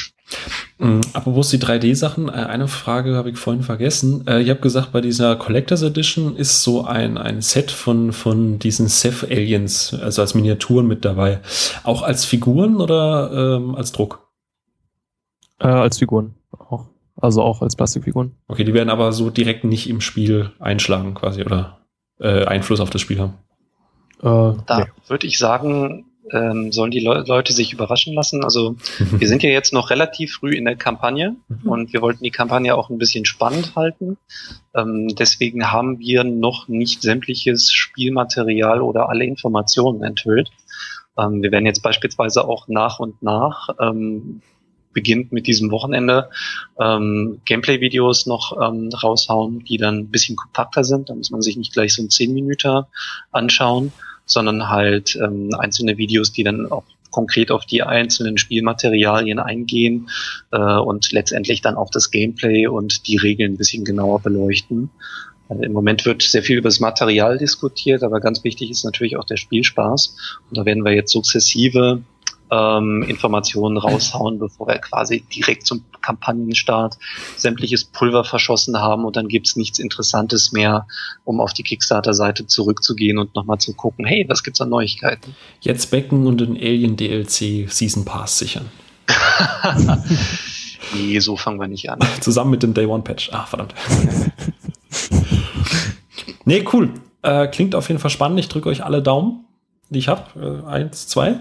Mhm. 0.78 1.00
Apropos 1.12 1.50
die 1.50 1.58
3D-Sachen, 1.58 2.28
äh, 2.28 2.32
eine 2.32 2.68
Frage 2.68 3.14
habe 3.14 3.30
ich 3.30 3.38
vorhin 3.38 3.62
vergessen. 3.62 4.26
Äh, 4.26 4.42
ich 4.42 4.50
habe 4.50 4.60
gesagt, 4.60 4.92
bei 4.92 5.00
dieser 5.00 5.36
Collectors 5.36 5.82
Edition 5.82 6.36
ist 6.36 6.62
so 6.62 6.84
ein, 6.84 7.18
ein 7.18 7.40
Set 7.40 7.70
von, 7.70 8.12
von 8.12 8.58
diesen 8.58 8.88
Ceph-Aliens, 8.88 9.94
also 9.94 10.22
als 10.22 10.34
Miniaturen 10.34 10.86
mit 10.86 11.04
dabei. 11.04 11.40
Auch 11.82 12.02
als 12.02 12.24
Figuren 12.24 12.76
oder 12.76 13.56
ähm, 13.56 13.74
als 13.74 13.92
Druck? 13.92 14.28
Äh, 15.60 15.66
als 15.66 15.98
Figuren. 15.98 16.34
Also 17.20 17.42
auch 17.42 17.62
als 17.62 17.76
Plastikfiguren. 17.76 18.36
Okay, 18.46 18.64
die 18.64 18.74
werden 18.74 18.90
aber 18.90 19.12
so 19.12 19.30
direkt 19.30 19.64
nicht 19.64 19.88
im 19.88 20.00
Spiel 20.00 20.52
einschlagen 20.60 21.14
quasi 21.14 21.42
oder 21.42 21.78
äh, 22.20 22.44
Einfluss 22.44 22.80
auf 22.80 22.90
das 22.90 23.00
Spiel 23.00 23.18
haben. 23.18 23.34
Äh, 24.20 24.62
da 24.66 24.78
nee. 24.78 24.84
würde 25.08 25.26
ich 25.26 25.38
sagen, 25.38 26.04
ähm, 26.32 26.72
sollen 26.72 26.90
die 26.90 27.00
Le 27.00 27.24
Leute 27.26 27.52
sich 27.52 27.72
überraschen 27.72 28.14
lassen. 28.14 28.44
Also 28.44 28.76
wir 28.98 29.28
sind 29.28 29.42
ja 29.42 29.50
jetzt 29.50 29.72
noch 29.72 29.90
relativ 29.90 30.34
früh 30.34 30.54
in 30.54 30.64
der 30.64 30.76
Kampagne 30.76 31.36
mhm. 31.48 31.68
und 31.68 31.92
wir 31.92 32.02
wollten 32.02 32.24
die 32.24 32.30
Kampagne 32.30 32.74
auch 32.74 32.90
ein 32.90 32.98
bisschen 32.98 33.24
spannend 33.24 33.74
halten. 33.76 34.16
Ähm, 34.74 35.14
deswegen 35.18 35.70
haben 35.70 35.98
wir 35.98 36.24
noch 36.24 36.68
nicht 36.68 37.02
sämtliches 37.02 37.72
Spielmaterial 37.72 38.80
oder 38.80 39.08
alle 39.08 39.24
Informationen 39.24 40.02
enthüllt. 40.02 40.50
Ähm, 41.16 41.42
wir 41.42 41.50
werden 41.50 41.66
jetzt 41.66 41.82
beispielsweise 41.82 42.46
auch 42.46 42.68
nach 42.68 43.00
und 43.00 43.22
nach 43.22 43.70
ähm, 43.80 44.42
beginnt 44.98 45.30
mit 45.30 45.46
diesem 45.46 45.70
Wochenende 45.70 46.28
ähm, 46.80 47.40
Gameplay-Videos 47.44 48.26
noch 48.26 48.52
ähm, 48.60 48.90
raushauen, 48.90 49.64
die 49.64 49.76
dann 49.76 49.98
ein 49.98 50.08
bisschen 50.08 50.34
kompakter 50.34 50.82
sind. 50.82 51.08
Da 51.08 51.14
muss 51.14 51.30
man 51.30 51.40
sich 51.40 51.56
nicht 51.56 51.72
gleich 51.72 51.94
so 51.94 52.02
ein 52.02 52.10
10 52.10 52.34
Minuten 52.34 52.82
anschauen, 53.30 53.92
sondern 54.26 54.68
halt 54.68 55.16
ähm, 55.22 55.50
einzelne 55.56 55.98
Videos, 55.98 56.32
die 56.32 56.42
dann 56.42 56.66
auch 56.72 56.82
konkret 57.12 57.52
auf 57.52 57.64
die 57.64 57.84
einzelnen 57.84 58.38
Spielmaterialien 58.38 59.38
eingehen 59.38 60.10
äh, 60.50 60.58
und 60.58 61.12
letztendlich 61.12 61.62
dann 61.62 61.76
auch 61.76 61.90
das 61.90 62.10
Gameplay 62.10 62.66
und 62.66 63.06
die 63.06 63.18
Regeln 63.18 63.52
ein 63.52 63.56
bisschen 63.56 63.84
genauer 63.84 64.20
beleuchten. 64.20 64.90
Also 65.48 65.62
Im 65.62 65.72
Moment 65.72 66.04
wird 66.06 66.22
sehr 66.22 66.42
viel 66.42 66.58
über 66.58 66.68
das 66.68 66.80
Material 66.80 67.38
diskutiert, 67.38 68.02
aber 68.02 68.20
ganz 68.20 68.42
wichtig 68.42 68.70
ist 68.70 68.84
natürlich 68.84 69.16
auch 69.16 69.24
der 69.24 69.36
Spielspaß. 69.36 70.16
Und 70.50 70.58
da 70.58 70.64
werden 70.64 70.84
wir 70.84 70.92
jetzt 70.92 71.12
sukzessive 71.12 72.02
ähm, 72.50 73.02
Informationen 73.02 73.76
raushauen, 73.76 74.38
bevor 74.38 74.68
wir 74.68 74.78
quasi 74.78 75.24
direkt 75.34 75.66
zum 75.66 75.84
Kampagnenstart 76.00 76.96
sämtliches 77.36 77.84
Pulver 77.84 78.24
verschossen 78.24 78.78
haben 78.78 79.04
und 79.04 79.16
dann 79.16 79.28
gibt's 79.28 79.56
nichts 79.56 79.78
Interessantes 79.78 80.52
mehr, 80.52 80.86
um 81.24 81.40
auf 81.40 81.52
die 81.52 81.62
Kickstarter-Seite 81.62 82.46
zurückzugehen 82.46 83.18
und 83.18 83.34
nochmal 83.34 83.58
zu 83.58 83.74
gucken, 83.74 84.04
hey, 84.04 84.24
was 84.28 84.42
gibt's 84.42 84.60
an 84.60 84.70
Neuigkeiten? 84.70 85.34
Jetzt 85.60 85.90
Becken 85.90 86.26
und 86.26 86.40
den 86.40 86.56
Alien 86.56 86.96
DLC 86.96 87.70
Season 87.70 88.04
Pass 88.04 88.38
sichern. 88.38 88.66
nee, 90.94 91.18
so 91.18 91.36
fangen 91.36 91.60
wir 91.60 91.68
nicht 91.68 91.90
an. 91.90 91.98
Zusammen 92.20 92.50
mit 92.50 92.62
dem 92.62 92.74
Day 92.74 92.86
One 92.86 93.02
Patch. 93.02 93.30
Ah, 93.32 93.46
verdammt. 93.46 93.74
nee, 96.44 96.64
cool. 96.72 96.92
Äh, 97.22 97.48
klingt 97.48 97.74
auf 97.74 97.88
jeden 97.88 98.00
Fall 98.00 98.10
spannend. 98.10 98.38
Ich 98.40 98.48
drücke 98.48 98.68
euch 98.68 98.84
alle 98.84 99.02
Daumen, 99.02 99.44
die 99.90 99.98
ich 99.98 100.08
habe. 100.08 100.62
Äh, 100.66 100.68
eins, 100.68 101.08
zwei. 101.08 101.40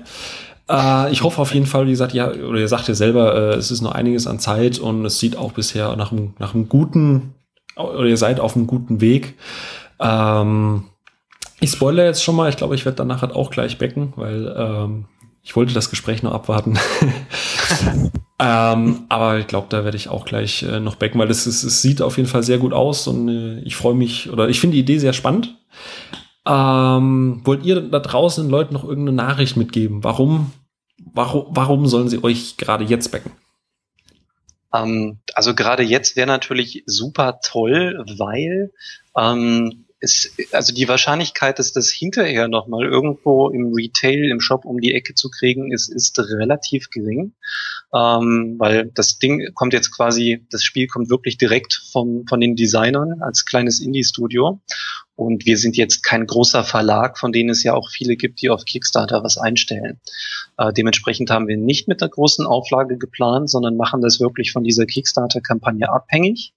Äh, 0.69 1.11
ich 1.11 1.23
hoffe 1.23 1.41
auf 1.41 1.53
jeden 1.53 1.65
Fall, 1.65 1.85
wie 1.87 1.91
gesagt, 1.91 2.13
ja, 2.13 2.29
oder 2.29 2.59
ihr 2.59 2.67
sagt 2.67 2.87
ja 2.87 2.93
selber, 2.93 3.35
äh, 3.35 3.55
es 3.55 3.71
ist 3.71 3.81
noch 3.81 3.93
einiges 3.93 4.27
an 4.27 4.39
Zeit 4.39 4.79
und 4.79 5.05
es 5.05 5.19
sieht 5.19 5.37
auch 5.37 5.53
bisher 5.53 5.95
nach 5.95 6.11
einem, 6.11 6.33
nach 6.39 6.53
einem 6.53 6.69
guten, 6.69 7.33
oder 7.75 8.05
ihr 8.05 8.17
seid 8.17 8.39
auf 8.39 8.55
einem 8.55 8.67
guten 8.67 9.01
Weg. 9.01 9.35
Ähm, 9.99 10.85
ich 11.59 11.71
spoilere 11.71 12.05
jetzt 12.05 12.23
schon 12.23 12.35
mal, 12.35 12.49
ich 12.49 12.57
glaube, 12.57 12.75
ich 12.75 12.85
werde 12.85 12.97
danach 12.97 13.21
halt 13.21 13.33
auch 13.33 13.49
gleich 13.49 13.77
becken, 13.77 14.13
weil 14.15 14.53
ähm, 14.57 15.05
ich 15.43 15.55
wollte 15.55 15.73
das 15.73 15.89
Gespräch 15.89 16.23
noch 16.23 16.33
abwarten. 16.33 16.77
ähm, 18.39 19.05
aber 19.09 19.39
ich 19.39 19.47
glaube, 19.47 19.67
da 19.69 19.83
werde 19.83 19.97
ich 19.97 20.09
auch 20.09 20.25
gleich 20.25 20.63
äh, 20.63 20.79
noch 20.79 20.95
becken, 20.95 21.19
weil 21.19 21.31
es, 21.31 21.45
es, 21.45 21.63
es 21.63 21.81
sieht 21.81 22.01
auf 22.01 22.17
jeden 22.17 22.29
Fall 22.29 22.43
sehr 22.43 22.57
gut 22.57 22.73
aus 22.73 23.07
und 23.07 23.29
äh, 23.29 23.59
ich 23.61 23.75
freue 23.75 23.95
mich, 23.95 24.29
oder 24.29 24.49
ich 24.49 24.59
finde 24.59 24.75
die 24.75 24.81
Idee 24.81 24.99
sehr 24.99 25.13
spannend. 25.13 25.55
Ähm, 26.47 27.41
wollt 27.43 27.65
ihr 27.65 27.81
da 27.81 27.99
draußen 27.99 28.45
den 28.45 28.51
Leuten 28.51 28.73
noch 28.73 28.85
irgendeine 28.85 29.17
Nachricht 29.17 29.57
mitgeben? 29.57 30.03
Warum, 30.03 30.53
warum, 31.13 31.47
warum 31.49 31.87
sollen 31.87 32.07
sie 32.07 32.23
euch 32.23 32.55
gerade 32.57 32.85
jetzt 32.85 33.11
backen? 33.11 33.31
Ähm, 34.73 35.19
also 35.33 35.53
gerade 35.53 35.83
jetzt 35.83 36.15
wäre 36.15 36.27
natürlich 36.27 36.83
super 36.85 37.39
toll, 37.43 38.03
weil 38.17 38.71
ähm, 39.17 39.86
es, 39.99 40.31
also 40.51 40.73
die 40.73 40.87
Wahrscheinlichkeit, 40.87 41.57
dass 41.57 41.73
das 41.73 41.89
hinterher 41.89 42.47
nochmal 42.47 42.85
irgendwo 42.85 43.49
im 43.49 43.73
Retail, 43.73 44.29
im 44.29 44.39
Shop 44.39 44.65
um 44.65 44.79
die 44.79 44.93
Ecke 44.93 45.15
zu 45.15 45.29
kriegen, 45.29 45.71
ist, 45.71 45.89
ist 45.89 46.19
relativ 46.19 46.89
gering, 46.89 47.33
ähm, 47.93 48.55
weil 48.59 48.91
das 48.93 49.17
Ding 49.17 49.51
kommt 49.55 49.73
jetzt 49.73 49.91
quasi, 49.91 50.45
das 50.51 50.63
Spiel 50.63 50.87
kommt 50.87 51.09
wirklich 51.09 51.37
direkt 51.37 51.81
vom, 51.91 52.25
von 52.27 52.39
den 52.39 52.55
Designern 52.55 53.21
als 53.21 53.45
kleines 53.45 53.79
Indie-Studio 53.79 54.61
und 55.15 55.47
wir 55.47 55.57
sind 55.57 55.77
jetzt 55.77 56.03
kein 56.03 56.27
großer 56.27 56.63
Verlag, 56.63 57.17
von 57.17 57.31
denen 57.31 57.49
es 57.49 57.63
ja 57.63 57.73
auch 57.73 57.89
viele 57.89 58.17
gibt, 58.17 58.41
die 58.41 58.51
auf 58.51 58.65
Kickstarter 58.65 59.23
was 59.23 59.37
einstellen. 59.37 59.99
Äh, 60.57 60.73
dementsprechend 60.73 61.31
haben 61.31 61.47
wir 61.47 61.57
nicht 61.57 61.87
mit 61.87 62.01
der 62.01 62.09
großen 62.09 62.45
Auflage 62.45 62.97
geplant, 62.97 63.49
sondern 63.49 63.77
machen 63.77 64.01
das 64.01 64.19
wirklich 64.19 64.51
von 64.51 64.63
dieser 64.63 64.85
Kickstarter-Kampagne 64.85 65.91
abhängig. 65.91 66.53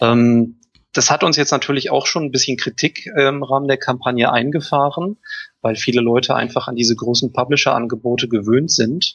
Ähm, 0.00 0.56
das 0.94 1.10
hat 1.10 1.24
uns 1.24 1.36
jetzt 1.36 1.50
natürlich 1.50 1.90
auch 1.90 2.06
schon 2.06 2.24
ein 2.24 2.30
bisschen 2.30 2.56
Kritik 2.56 3.06
äh, 3.14 3.28
im 3.28 3.42
Rahmen 3.42 3.68
der 3.68 3.76
Kampagne 3.76 4.32
eingefahren, 4.32 5.18
weil 5.60 5.76
viele 5.76 6.00
Leute 6.00 6.34
einfach 6.34 6.68
an 6.68 6.76
diese 6.76 6.94
großen 6.94 7.32
Publisher-Angebote 7.32 8.28
gewöhnt 8.28 8.70
sind. 8.70 9.14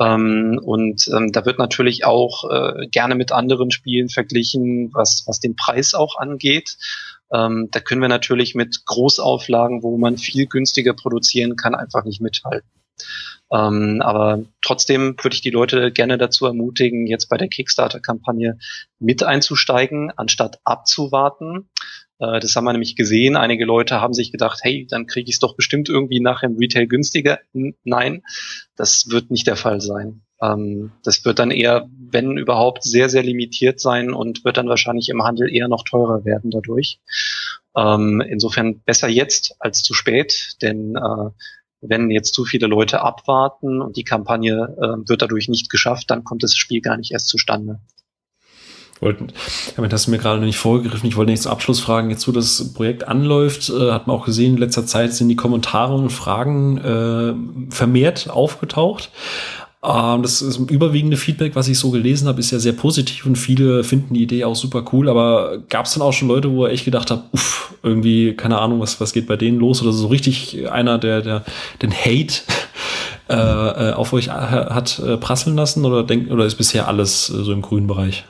Ähm, 0.00 0.58
und 0.62 1.08
ähm, 1.14 1.30
da 1.30 1.44
wird 1.44 1.58
natürlich 1.58 2.04
auch 2.04 2.50
äh, 2.50 2.88
gerne 2.88 3.14
mit 3.14 3.32
anderen 3.32 3.70
Spielen 3.70 4.08
verglichen, 4.08 4.90
was, 4.94 5.24
was 5.26 5.40
den 5.40 5.56
Preis 5.56 5.94
auch 5.94 6.16
angeht. 6.16 6.76
Ähm, 7.32 7.68
da 7.70 7.80
können 7.80 8.00
wir 8.00 8.08
natürlich 8.08 8.54
mit 8.54 8.84
Großauflagen, 8.86 9.82
wo 9.82 9.98
man 9.98 10.16
viel 10.16 10.46
günstiger 10.46 10.94
produzieren 10.94 11.54
kann, 11.54 11.74
einfach 11.74 12.04
nicht 12.04 12.20
mithalten. 12.20 12.68
Ähm, 13.52 14.00
aber 14.02 14.42
trotzdem 14.62 15.16
würde 15.20 15.34
ich 15.34 15.42
die 15.42 15.50
Leute 15.50 15.90
gerne 15.92 16.18
dazu 16.18 16.46
ermutigen, 16.46 17.06
jetzt 17.06 17.28
bei 17.28 17.36
der 17.36 17.48
Kickstarter-Kampagne 17.48 18.58
mit 18.98 19.22
einzusteigen, 19.22 20.12
anstatt 20.16 20.60
abzuwarten. 20.64 21.68
Äh, 22.20 22.38
das 22.38 22.54
haben 22.54 22.64
wir 22.64 22.72
nämlich 22.72 22.94
gesehen. 22.94 23.36
Einige 23.36 23.64
Leute 23.64 24.00
haben 24.00 24.14
sich 24.14 24.30
gedacht, 24.30 24.60
hey, 24.62 24.86
dann 24.88 25.06
kriege 25.06 25.28
ich 25.28 25.36
es 25.36 25.40
doch 25.40 25.56
bestimmt 25.56 25.88
irgendwie 25.88 26.20
nachher 26.20 26.48
im 26.48 26.56
Retail 26.58 26.86
günstiger. 26.86 27.40
Nein, 27.84 28.22
das 28.76 29.06
wird 29.08 29.30
nicht 29.30 29.46
der 29.46 29.56
Fall 29.56 29.80
sein. 29.80 30.22
Ähm, 30.40 30.92
das 31.02 31.24
wird 31.24 31.38
dann 31.38 31.50
eher, 31.50 31.88
wenn 31.98 32.36
überhaupt, 32.36 32.84
sehr, 32.84 33.08
sehr 33.08 33.22
limitiert 33.22 33.80
sein 33.80 34.12
und 34.12 34.44
wird 34.44 34.56
dann 34.56 34.68
wahrscheinlich 34.68 35.08
im 35.08 35.22
Handel 35.22 35.52
eher 35.52 35.68
noch 35.68 35.84
teurer 35.84 36.24
werden 36.24 36.50
dadurch. 36.50 37.00
Ähm, 37.76 38.20
insofern 38.20 38.80
besser 38.80 39.08
jetzt 39.08 39.54
als 39.58 39.82
zu 39.82 39.94
spät, 39.94 40.56
denn 40.62 40.96
äh, 40.96 41.30
wenn 41.80 42.10
jetzt 42.10 42.34
zu 42.34 42.44
viele 42.44 42.66
Leute 42.66 43.02
abwarten 43.02 43.80
und 43.80 43.96
die 43.96 44.04
Kampagne 44.04 44.76
äh, 44.78 45.08
wird 45.08 45.22
dadurch 45.22 45.48
nicht 45.48 45.70
geschafft, 45.70 46.10
dann 46.10 46.24
kommt 46.24 46.42
das 46.42 46.54
Spiel 46.54 46.80
gar 46.80 46.96
nicht 46.96 47.12
erst 47.12 47.28
zustande. 47.28 47.80
Wollten, 49.00 49.28
damit 49.76 49.94
hast 49.94 50.06
du 50.06 50.10
mir 50.10 50.18
gerade 50.18 50.42
nicht 50.42 50.58
vorgegriffen. 50.58 51.08
Ich 51.08 51.16
wollte 51.16 51.30
nicht 51.30 51.42
zum 51.42 51.52
Abschluss 51.52 51.80
fragen, 51.80 52.10
jetzt 52.10 52.28
wo 52.28 52.32
das 52.32 52.74
Projekt 52.74 53.08
anläuft, 53.08 53.70
äh, 53.70 53.92
hat 53.92 54.06
man 54.06 54.16
auch 54.16 54.26
gesehen, 54.26 54.54
in 54.54 54.58
letzter 54.58 54.84
Zeit 54.84 55.14
sind 55.14 55.30
die 55.30 55.36
Kommentare 55.36 55.94
und 55.94 56.10
Fragen 56.10 56.76
äh, 56.76 57.72
vermehrt 57.74 58.28
aufgetaucht. 58.28 59.10
Ähm, 59.82 60.22
das 60.22 60.42
überwiegende 60.42 61.16
Feedback, 61.16 61.56
was 61.56 61.68
ich 61.68 61.78
so 61.78 61.90
gelesen 61.90 62.28
habe, 62.28 62.40
ist 62.40 62.50
ja 62.50 62.58
sehr 62.58 62.74
positiv 62.74 63.24
und 63.24 63.36
viele 63.36 63.82
finden 63.82 64.12
die 64.12 64.22
Idee 64.22 64.44
auch 64.44 64.56
super 64.56 64.84
cool. 64.92 65.08
Aber 65.08 65.58
gab 65.68 65.86
es 65.86 65.94
dann 65.94 66.02
auch 66.02 66.12
schon 66.12 66.28
Leute, 66.28 66.50
wo 66.50 66.66
echt 66.66 66.84
gedacht 66.84 67.10
hat, 67.10 67.24
uff, 67.32 67.74
irgendwie, 67.82 68.34
keine 68.34 68.58
Ahnung, 68.58 68.80
was, 68.80 69.00
was 69.00 69.12
geht 69.12 69.26
bei 69.26 69.36
denen 69.36 69.58
los? 69.58 69.80
Oder 69.82 69.92
so 69.92 70.08
richtig 70.08 70.70
einer, 70.70 70.98
der, 70.98 71.22
der 71.22 71.44
den 71.80 71.92
Hate 71.92 72.42
äh, 73.30 73.34
äh 73.34 73.92
auf 73.94 74.12
euch 74.12 74.28
hat 74.28 74.98
äh, 74.98 75.16
prasseln 75.16 75.56
lassen? 75.56 75.86
Oder, 75.86 76.02
denkt, 76.02 76.30
oder 76.30 76.44
ist 76.44 76.56
bisher 76.56 76.86
alles 76.86 77.30
äh, 77.30 77.42
so 77.42 77.52
im 77.52 77.62
grünen 77.62 77.86
Bereich? 77.86 78.24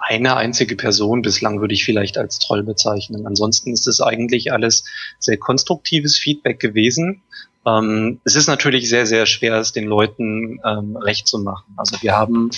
Eine 0.00 0.36
einzige 0.36 0.76
Person 0.76 1.20
bislang 1.20 1.60
würde 1.60 1.74
ich 1.74 1.84
vielleicht 1.84 2.16
als 2.16 2.38
Troll 2.38 2.62
bezeichnen. 2.62 3.26
Ansonsten 3.26 3.72
ist 3.72 3.86
es 3.86 4.00
eigentlich 4.00 4.52
alles 4.52 4.84
sehr 5.18 5.36
konstruktives 5.36 6.16
Feedback 6.16 6.60
gewesen. 6.60 7.22
Ähm, 7.66 8.20
es 8.24 8.36
ist 8.36 8.46
natürlich 8.46 8.88
sehr, 8.88 9.06
sehr 9.06 9.26
schwer, 9.26 9.56
es 9.56 9.72
den 9.72 9.86
Leuten 9.86 10.60
ähm, 10.64 10.96
recht 10.96 11.26
zu 11.26 11.38
machen. 11.38 11.74
Also 11.76 12.00
wir 12.00 12.16
haben, 12.16 12.50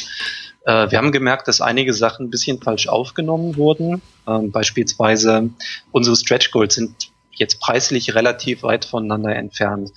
äh, 0.66 0.90
wir 0.90 0.98
haben 0.98 1.12
gemerkt, 1.12 1.48
dass 1.48 1.60
einige 1.60 1.94
Sachen 1.94 2.26
ein 2.26 2.30
bisschen 2.30 2.60
falsch 2.60 2.88
aufgenommen 2.88 3.56
wurden. 3.56 4.02
Ähm, 4.26 4.50
beispielsweise 4.52 5.50
unsere 5.92 6.14
Stretch 6.14 6.50
Goals 6.50 6.74
sind 6.74 7.10
jetzt 7.38 7.60
preislich 7.60 8.14
relativ 8.14 8.62
weit 8.64 8.84
voneinander 8.84 9.34
entfernt. 9.34 9.92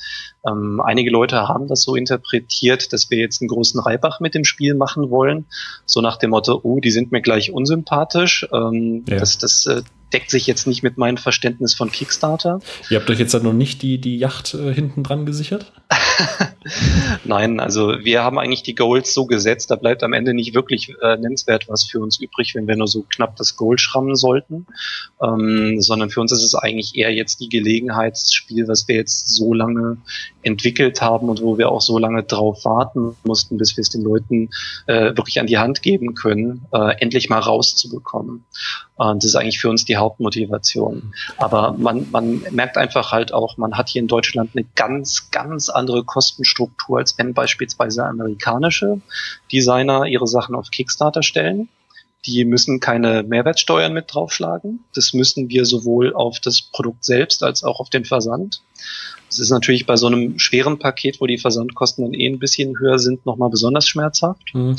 Ähm, 0.47 0.79
einige 0.79 1.09
Leute 1.09 1.47
haben 1.47 1.67
das 1.67 1.83
so 1.83 1.95
interpretiert, 1.95 2.93
dass 2.93 3.09
wir 3.09 3.17
jetzt 3.17 3.41
einen 3.41 3.49
großen 3.49 3.79
Reibach 3.79 4.19
mit 4.19 4.35
dem 4.35 4.45
Spiel 4.45 4.75
machen 4.75 5.09
wollen. 5.09 5.45
So 5.85 6.01
nach 6.01 6.17
dem 6.17 6.29
Motto, 6.29 6.59
oh, 6.63 6.79
die 6.79 6.91
sind 6.91 7.11
mir 7.11 7.21
gleich 7.21 7.51
unsympathisch. 7.51 8.47
Ähm, 8.53 9.03
ja. 9.07 9.17
Das, 9.17 9.37
das 9.39 9.65
äh, 9.65 9.81
deckt 10.13 10.29
sich 10.29 10.47
jetzt 10.47 10.67
nicht 10.67 10.83
mit 10.83 10.97
meinem 10.97 11.17
Verständnis 11.17 11.73
von 11.73 11.91
Kickstarter. 11.91 12.59
Ihr 12.89 12.99
habt 12.99 13.09
euch 13.09 13.19
jetzt 13.19 13.33
halt 13.33 13.43
noch 13.43 13.53
nicht 13.53 13.81
die, 13.81 13.99
die 13.99 14.17
Yacht 14.17 14.53
äh, 14.53 14.73
hinten 14.73 15.03
dran 15.03 15.25
gesichert? 15.25 15.71
Nein, 17.23 17.59
also 17.59 17.95
wir 18.03 18.23
haben 18.23 18.37
eigentlich 18.37 18.63
die 18.63 18.75
Goals 18.75 19.13
so 19.13 19.25
gesetzt, 19.25 19.71
da 19.71 19.75
bleibt 19.75 20.03
am 20.03 20.13
Ende 20.13 20.33
nicht 20.33 20.53
wirklich 20.53 20.93
äh, 21.01 21.17
nennenswert 21.17 21.67
was 21.67 21.83
für 21.83 21.99
uns 21.99 22.19
übrig, 22.19 22.55
wenn 22.55 22.67
wir 22.67 22.75
nur 22.75 22.87
so 22.87 23.05
knapp 23.09 23.35
das 23.35 23.55
Goal 23.55 23.77
schrammen 23.77 24.15
sollten, 24.15 24.67
ähm, 25.21 25.81
sondern 25.81 26.09
für 26.09 26.21
uns 26.21 26.31
ist 26.31 26.43
es 26.43 26.55
eigentlich 26.55 26.95
eher 26.95 27.13
jetzt 27.13 27.39
die 27.39 27.49
Gelegenheitsspiel, 27.49 28.67
was 28.67 28.87
wir 28.87 28.95
jetzt 28.95 29.29
so 29.29 29.53
lange 29.53 29.97
entwickelt 30.43 31.01
haben 31.01 31.29
und 31.29 31.41
wo 31.41 31.57
wir 31.57 31.69
auch 31.69 31.81
so 31.81 31.97
lange 31.97 32.23
drauf 32.23 32.63
warten 32.65 33.15
mussten, 33.23 33.57
bis 33.57 33.77
wir 33.77 33.81
es 33.81 33.89
den 33.89 34.01
Leuten 34.01 34.49
äh, 34.87 35.15
wirklich 35.15 35.39
an 35.39 35.47
die 35.47 35.57
Hand 35.57 35.81
geben 35.81 36.13
können, 36.15 36.65
äh, 36.73 36.95
endlich 36.99 37.29
mal 37.29 37.39
rauszubekommen. 37.39 38.43
Und 38.95 39.23
das 39.23 39.31
ist 39.31 39.35
eigentlich 39.35 39.59
für 39.59 39.69
uns 39.69 39.85
die 39.85 39.97
Hauptmotivation. 40.01 41.13
Aber 41.37 41.73
man, 41.77 42.07
man 42.11 42.43
merkt 42.51 42.77
einfach 42.77 43.11
halt 43.11 43.33
auch, 43.33 43.57
man 43.57 43.77
hat 43.77 43.89
hier 43.89 44.01
in 44.01 44.07
Deutschland 44.07 44.51
eine 44.53 44.65
ganz, 44.75 45.31
ganz 45.31 45.69
andere 45.69 46.03
Kostenstruktur, 46.03 46.99
als 46.99 47.17
wenn 47.17 47.33
beispielsweise 47.33 48.05
amerikanische 48.05 48.99
Designer 49.51 50.05
ihre 50.05 50.27
Sachen 50.27 50.55
auf 50.55 50.69
Kickstarter 50.71 51.23
stellen. 51.23 51.69
Die 52.25 52.45
müssen 52.45 52.79
keine 52.79 53.23
Mehrwertsteuern 53.23 53.93
mit 53.93 54.13
draufschlagen. 54.13 54.83
Das 54.93 55.13
müssen 55.13 55.49
wir 55.49 55.65
sowohl 55.65 56.13
auf 56.13 56.39
das 56.39 56.61
Produkt 56.61 57.03
selbst 57.03 57.41
als 57.41 57.63
auch 57.63 57.79
auf 57.79 57.89
den 57.89 58.05
Versand. 58.05 58.61
Das 59.27 59.39
ist 59.39 59.49
natürlich 59.49 59.85
bei 59.85 59.95
so 59.95 60.07
einem 60.07 60.37
schweren 60.37 60.77
Paket, 60.77 61.21
wo 61.21 61.25
die 61.25 61.37
Versandkosten 61.37 62.03
dann 62.03 62.13
eh 62.13 62.27
ein 62.27 62.37
bisschen 62.37 62.77
höher 62.77 62.99
sind, 62.99 63.25
nochmal 63.25 63.49
besonders 63.49 63.87
schmerzhaft. 63.87 64.53
Mhm. 64.53 64.75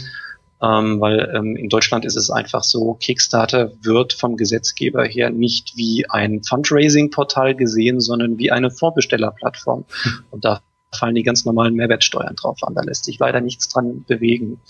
Ähm, 0.62 1.00
weil 1.00 1.32
ähm, 1.34 1.56
in 1.56 1.68
Deutschland 1.68 2.04
ist 2.04 2.16
es 2.16 2.30
einfach 2.30 2.62
so, 2.62 2.94
Kickstarter 2.94 3.72
wird 3.82 4.12
vom 4.12 4.36
Gesetzgeber 4.36 5.04
her 5.04 5.30
nicht 5.30 5.76
wie 5.76 6.06
ein 6.08 6.42
Fundraising-Portal 6.44 7.56
gesehen, 7.56 8.00
sondern 8.00 8.38
wie 8.38 8.52
eine 8.52 8.70
Vorbestellerplattform. 8.70 9.84
Und 10.30 10.44
da 10.44 10.62
fallen 10.94 11.14
die 11.14 11.22
ganz 11.22 11.44
normalen 11.44 11.74
Mehrwertsteuern 11.74 12.36
drauf 12.36 12.58
an. 12.62 12.74
Da 12.74 12.82
lässt 12.82 13.04
sich 13.04 13.18
leider 13.18 13.40
nichts 13.40 13.68
dran 13.68 14.04
bewegen. 14.06 14.60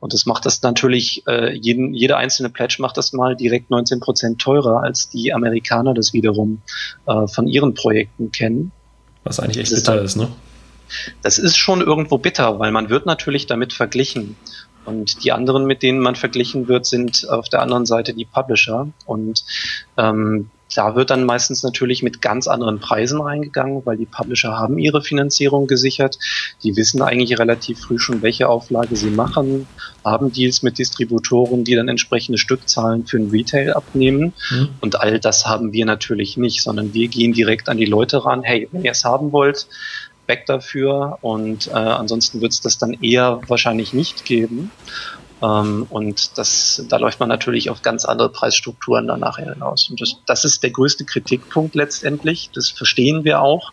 Und 0.00 0.12
das 0.12 0.26
macht 0.26 0.44
das 0.44 0.60
natürlich, 0.62 1.22
äh, 1.26 1.54
jeden, 1.54 1.94
jede 1.94 2.16
einzelne 2.16 2.50
Pledge 2.50 2.76
macht 2.80 2.96
das 2.96 3.12
mal 3.12 3.36
direkt 3.36 3.70
19 3.70 4.00
Prozent 4.00 4.40
teurer, 4.40 4.82
als 4.82 5.08
die 5.08 5.32
Amerikaner 5.32 5.94
das 5.94 6.12
wiederum 6.12 6.62
äh, 7.06 7.26
von 7.26 7.46
ihren 7.46 7.74
Projekten 7.74 8.32
kennen. 8.32 8.72
Was 9.24 9.40
eigentlich 9.40 9.58
echt 9.58 9.74
bitter 9.74 10.02
ist, 10.02 10.16
ne? 10.16 10.28
Das 11.22 11.38
ist 11.38 11.56
schon 11.56 11.82
irgendwo 11.82 12.16
bitter, 12.16 12.58
weil 12.58 12.72
man 12.72 12.88
wird 12.88 13.04
natürlich 13.04 13.46
damit 13.46 13.74
verglichen. 13.74 14.36
Und 14.88 15.22
die 15.22 15.32
anderen, 15.32 15.66
mit 15.66 15.82
denen 15.82 16.00
man 16.00 16.16
verglichen 16.16 16.66
wird, 16.66 16.86
sind 16.86 17.28
auf 17.28 17.50
der 17.50 17.60
anderen 17.60 17.84
Seite 17.84 18.14
die 18.14 18.24
Publisher. 18.24 18.88
Und 19.04 19.44
ähm, 19.98 20.48
da 20.74 20.94
wird 20.94 21.10
dann 21.10 21.24
meistens 21.24 21.62
natürlich 21.62 22.02
mit 22.02 22.22
ganz 22.22 22.48
anderen 22.48 22.78
Preisen 22.78 23.20
reingegangen, 23.20 23.84
weil 23.84 23.98
die 23.98 24.06
Publisher 24.06 24.58
haben 24.58 24.78
ihre 24.78 25.02
Finanzierung 25.02 25.66
gesichert. 25.66 26.18
Die 26.62 26.74
wissen 26.76 27.02
eigentlich 27.02 27.38
relativ 27.38 27.80
früh 27.80 27.98
schon, 27.98 28.22
welche 28.22 28.48
Auflage 28.48 28.96
sie 28.96 29.10
machen, 29.10 29.66
haben 30.04 30.32
Deals 30.32 30.62
mit 30.62 30.78
Distributoren, 30.78 31.64
die 31.64 31.74
dann 31.74 31.88
entsprechende 31.88 32.38
Stückzahlen 32.38 33.06
für 33.06 33.18
den 33.18 33.30
Retail 33.30 33.74
abnehmen. 33.74 34.32
Mhm. 34.50 34.68
Und 34.80 35.00
all 35.00 35.20
das 35.20 35.44
haben 35.44 35.74
wir 35.74 35.84
natürlich 35.84 36.38
nicht, 36.38 36.62
sondern 36.62 36.94
wir 36.94 37.08
gehen 37.08 37.34
direkt 37.34 37.68
an 37.68 37.76
die 37.76 37.84
Leute 37.84 38.24
ran. 38.24 38.42
Hey, 38.42 38.68
wenn 38.72 38.84
ihr 38.84 38.92
es 38.92 39.04
haben 39.04 39.32
wollt, 39.32 39.66
back 40.28 40.46
dafür 40.46 41.18
und 41.22 41.66
äh, 41.66 41.70
ansonsten 41.72 42.40
wird 42.40 42.52
es 42.52 42.60
das 42.60 42.78
dann 42.78 42.92
eher 42.92 43.40
wahrscheinlich 43.48 43.92
nicht 43.92 44.24
geben. 44.24 44.70
Ähm, 45.42 45.86
und 45.90 46.36
das, 46.38 46.84
da 46.88 46.96
läuft 46.96 47.20
man 47.20 47.28
natürlich 47.28 47.70
auf 47.70 47.82
ganz 47.82 48.04
andere 48.04 48.30
Preisstrukturen 48.30 49.06
dann 49.06 49.20
nachher 49.20 49.52
hinaus. 49.52 49.88
Und 49.90 50.00
das, 50.00 50.16
das 50.26 50.44
ist 50.44 50.62
der 50.62 50.70
größte 50.70 51.04
Kritikpunkt 51.04 51.74
letztendlich. 51.74 52.50
Das 52.54 52.70
verstehen 52.70 53.24
wir 53.24 53.40
auch. 53.40 53.72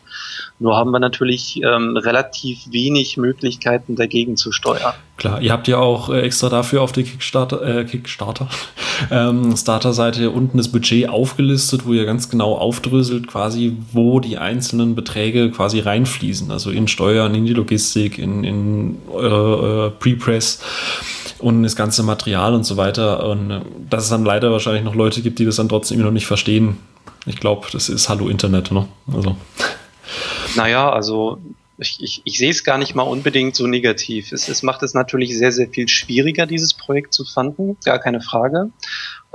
Nur 0.60 0.78
haben 0.78 0.92
wir 0.92 1.00
natürlich 1.00 1.62
ähm, 1.64 1.98
relativ 1.98 2.60
wenig 2.72 3.18
Möglichkeiten 3.18 3.96
dagegen 3.96 4.38
zu 4.38 4.52
steuern. 4.52 4.94
Klar, 5.18 5.42
ihr 5.42 5.52
habt 5.52 5.68
ja 5.68 5.78
auch 5.78 6.10
äh, 6.10 6.22
extra 6.22 6.50
dafür 6.50 6.82
auf 6.82 6.92
der 6.92 7.04
Kickstarter, 7.04 7.62
äh, 7.62 7.86
Kickstarter 7.86 8.48
ähm, 9.12 9.56
Starter-Seite 9.56 10.30
unten 10.30 10.58
das 10.58 10.70
Budget 10.72 11.10
aufgelistet, 11.10 11.86
wo 11.86 11.94
ihr 11.94 12.06
ganz 12.06 12.30
genau 12.30 12.56
aufdröselt, 12.56 13.28
quasi, 13.28 13.76
wo 13.92 14.20
die 14.20 14.38
einzelnen 14.38 14.96
Beträge 14.96 15.52
quasi 15.52 15.80
reinfließen. 15.80 16.52
Also 16.52 16.70
in 16.70 16.88
Steuern, 16.88 17.34
in 17.36 17.46
die 17.46 17.54
Logistik, 17.54 18.18
in, 18.18 18.44
in 18.44 18.98
eure, 19.10 19.60
eure 19.60 19.92
Pre-Press 19.92 20.62
und 21.40 21.64
das 21.64 21.76
ganze 21.76 22.04
Material 22.04 22.54
und 22.54 22.64
so 22.64 22.78
weiter. 22.78 23.28
Und 23.28 23.52
äh, 23.52 23.62
dass 23.90 24.04
es 24.04 24.10
dann 24.10 24.26
leider 24.26 24.52
wahrscheinlich 24.52 24.84
noch 24.84 24.96
Leute 24.96 25.22
gibt, 25.22 25.40
die 25.40 25.46
das 25.46 25.58
dann 25.58 25.70
trotzdem 25.70 26.00
noch 26.00 26.12
nicht 26.12 26.26
verstehen. 26.26 26.78
Ich 27.26 27.38
glaube, 27.38 27.68
das 27.72 27.90
ist 27.90 28.10
Hallo 28.10 28.28
Internet, 28.28 28.72
ne? 28.72 28.88
Also. 29.12 29.36
Naja, 30.56 30.90
also 30.92 31.40
ich, 31.78 32.02
ich, 32.02 32.22
ich 32.24 32.38
sehe 32.38 32.52
es 32.52 32.64
gar 32.64 32.78
nicht 32.78 32.96
mal 32.96 33.04
unbedingt 33.04 33.56
so 33.56 33.68
negativ. 33.68 34.32
Es, 34.32 34.48
es 34.48 34.64
macht 34.64 34.84
es 34.84 34.94
natürlich 34.94 35.38
sehr, 35.38 35.52
sehr 35.52 35.68
viel 35.68 35.88
schwieriger, 35.88 36.46
dieses 36.46 36.74
Projekt 36.74 37.14
zu 37.14 37.26
fanden, 37.26 37.78
gar 37.84 38.00
keine 38.00 38.22
Frage. 38.22 38.70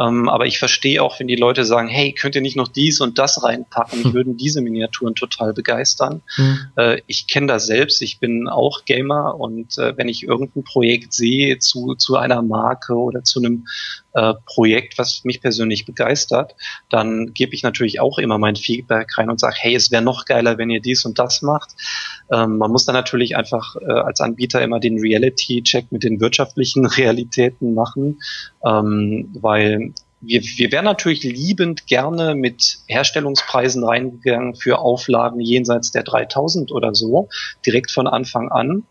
Ähm, 0.01 0.29
aber 0.29 0.47
ich 0.47 0.59
verstehe 0.59 1.03
auch, 1.03 1.21
wenn 1.21 1.29
die 1.29 1.37
Leute 1.37 1.65
sagen, 1.65 1.89
hey, 1.89 2.13
könnt 2.13 2.35
ihr 2.35 2.41
nicht 2.41 2.57
noch 2.57 2.69
dies 2.69 3.01
und 3.01 3.19
das 3.19 3.43
reinpacken? 3.43 3.99
Mich 3.99 4.07
hm. 4.07 4.15
würden 4.15 4.37
diese 4.37 4.63
Miniaturen 4.63 5.15
total 5.15 5.53
begeistern. 5.53 6.23
Hm. 6.37 6.59
Äh, 6.77 7.03
ich 7.07 7.27
kenne 7.29 7.49
das 7.49 7.67
selbst, 7.67 8.01
ich 8.01 8.19
bin 8.19 8.49
auch 8.49 8.85
Gamer 8.85 9.39
und 9.39 9.77
äh, 9.79 9.97
wenn 9.97 10.09
ich 10.09 10.23
irgendein 10.23 10.65
Projekt 10.65 11.13
sehe 11.13 11.59
zu, 11.59 11.95
zu 11.97 12.17
einer 12.17 12.43
Marke 12.43 12.95
oder 12.95 13.25
zu 13.25 13.41
einem 13.41 13.67
äh, 14.15 14.35
Projekt, 14.47 14.99
was 14.99 15.23
mich 15.25 15.41
persönlich 15.41 15.85
begeistert, 15.85 16.55
dann 16.89 17.33
gebe 17.35 17.55
ich 17.55 17.63
natürlich 17.63 18.01
auch 18.01 18.19
immer 18.19 18.39
mein 18.39 18.57
Feedback 18.57 19.17
rein 19.19 19.31
und 19.31 19.39
sage, 19.39 19.57
hey, 19.59 19.75
es 19.75 19.91
wäre 19.91 20.03
noch 20.03 20.25
geiler, 20.25 20.59
wenn 20.59 20.71
ihr 20.71 20.81
dies 20.81 21.05
und 21.05 21.19
das 21.19 21.43
macht. 21.43 21.71
Ähm, 22.33 22.59
man 22.59 22.71
muss 22.73 22.87
dann 22.87 22.95
natürlich 22.95 23.37
einfach 23.37 23.77
äh, 23.77 23.93
als 23.93 24.21
Anbieter 24.21 24.63
immer 24.63 24.81
den 24.81 24.99
Reality-Check 24.99 25.93
mit 25.93 26.05
den 26.05 26.21
wirtschaftlichen 26.21 26.87
Realitäten 27.01 27.75
machen, 27.75 28.21
ähm, 28.65 29.31
weil 29.41 29.90
wir, 30.21 30.43
wir 30.43 30.73
wären 30.73 30.85
natürlich 30.85 31.23
liebend 31.23 31.87
gerne 31.87 32.35
mit 32.35 32.79
Herstellungspreisen 32.87 33.85
reingegangen 33.85 34.55
für 34.55 34.79
Auflagen 34.79 35.41
jenseits 35.41 35.93
der 35.93 36.03
3000 36.03 36.73
oder 36.73 36.95
so, 36.95 37.29
direkt 37.65 37.91
von 37.91 38.07
Anfang 38.07 38.51
an. 38.51 38.85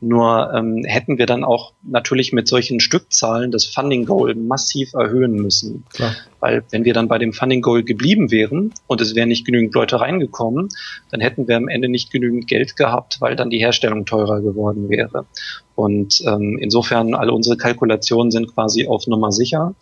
Nur 0.00 0.52
ähm, 0.54 0.84
hätten 0.84 1.16
wir 1.18 1.26
dann 1.26 1.44
auch 1.44 1.72
natürlich 1.82 2.32
mit 2.32 2.46
solchen 2.46 2.80
Stückzahlen 2.80 3.50
das 3.50 3.64
Funding 3.64 4.04
Goal 4.04 4.34
massiv 4.34 4.92
erhöhen 4.92 5.34
müssen. 5.34 5.84
Klar. 5.92 6.14
Weil 6.40 6.62
wenn 6.70 6.84
wir 6.84 6.92
dann 6.92 7.08
bei 7.08 7.16
dem 7.18 7.32
Funding 7.32 7.62
Goal 7.62 7.82
geblieben 7.84 8.30
wären 8.30 8.74
und 8.86 9.00
es 9.00 9.14
wären 9.14 9.28
nicht 9.28 9.46
genügend 9.46 9.74
Leute 9.74 10.00
reingekommen, 10.00 10.68
dann 11.10 11.20
hätten 11.20 11.48
wir 11.48 11.56
am 11.56 11.68
Ende 11.68 11.88
nicht 11.88 12.10
genügend 12.10 12.48
Geld 12.48 12.76
gehabt, 12.76 13.20
weil 13.20 13.34
dann 13.34 13.48
die 13.48 13.58
Herstellung 13.58 14.04
teurer 14.04 14.42
geworden 14.42 14.90
wäre. 14.90 15.24
Und 15.74 16.22
ähm, 16.26 16.58
insofern 16.60 17.14
alle 17.14 17.32
unsere 17.32 17.56
Kalkulationen 17.56 18.30
sind 18.30 18.54
quasi 18.54 18.86
auf 18.86 19.06
Nummer 19.06 19.32
sicher, 19.32 19.74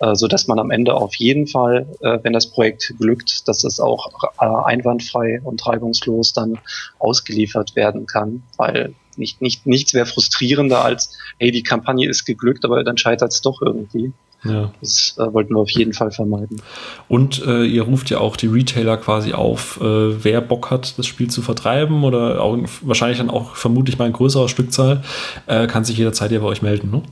äh, 0.00 0.14
so 0.14 0.26
dass 0.26 0.46
man 0.46 0.58
am 0.58 0.70
Ende 0.70 0.94
auf 0.94 1.14
jeden 1.16 1.46
Fall, 1.46 1.86
äh, 2.00 2.18
wenn 2.22 2.32
das 2.32 2.46
Projekt 2.46 2.94
glückt, 2.98 3.46
dass 3.46 3.62
es 3.64 3.78
auch 3.78 4.10
äh, 4.40 4.44
einwandfrei 4.44 5.40
und 5.44 5.64
reibungslos 5.66 6.32
dann 6.32 6.58
ausgeliefert 6.98 7.76
werden 7.76 8.06
kann, 8.06 8.42
weil 8.56 8.94
nicht, 9.18 9.40
nicht, 9.42 9.66
nichts 9.66 9.94
wäre 9.94 10.06
frustrierender 10.06 10.84
als, 10.84 11.16
hey, 11.38 11.50
die 11.50 11.62
Kampagne 11.62 12.08
ist 12.08 12.24
geglückt, 12.24 12.64
aber 12.64 12.84
dann 12.84 12.98
scheitert 12.98 13.32
es 13.32 13.40
doch 13.42 13.62
irgendwie. 13.62 14.12
Ja. 14.44 14.72
Das 14.80 15.16
äh, 15.18 15.32
wollten 15.32 15.54
wir 15.54 15.60
auf 15.60 15.70
jeden 15.70 15.92
Fall 15.92 16.10
vermeiden. 16.12 16.60
Und 17.08 17.42
äh, 17.44 17.64
ihr 17.64 17.82
ruft 17.82 18.10
ja 18.10 18.18
auch 18.18 18.36
die 18.36 18.46
Retailer 18.46 18.96
quasi 18.96 19.32
auf, 19.32 19.80
äh, 19.80 20.24
wer 20.24 20.40
Bock 20.40 20.70
hat, 20.70 20.98
das 20.98 21.06
Spiel 21.06 21.28
zu 21.28 21.42
vertreiben 21.42 22.04
oder 22.04 22.40
auch, 22.42 22.58
wahrscheinlich 22.82 23.18
dann 23.18 23.30
auch 23.30 23.56
vermutlich 23.56 23.98
mal 23.98 24.06
in 24.06 24.12
größerer 24.12 24.48
Stückzahl, 24.48 25.02
äh, 25.46 25.66
kann 25.66 25.84
sich 25.84 25.98
jederzeit 25.98 26.30
ja 26.32 26.40
bei 26.40 26.46
euch 26.46 26.62
melden, 26.62 26.90
ne? 26.90 27.02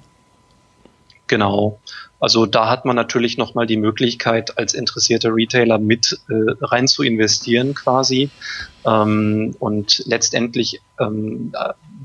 Genau. 1.27 1.81
Also 2.21 2.47
da 2.47 2.71
hat 2.71 2.85
man 2.85 2.97
natürlich 2.97 3.39
nochmal 3.39 3.67
die 3.67 3.77
Möglichkeit, 3.77 4.57
als 4.57 4.73
interessierter 4.73 5.35
Retailer 5.35 5.79
mit 5.79 6.19
äh, 6.29 6.35
rein 6.61 6.87
zu 6.87 7.03
investieren 7.03 7.75
quasi. 7.75 8.31
Ähm, 8.87 9.55
und 9.59 10.03
letztendlich 10.07 10.81
ähm, 10.99 11.53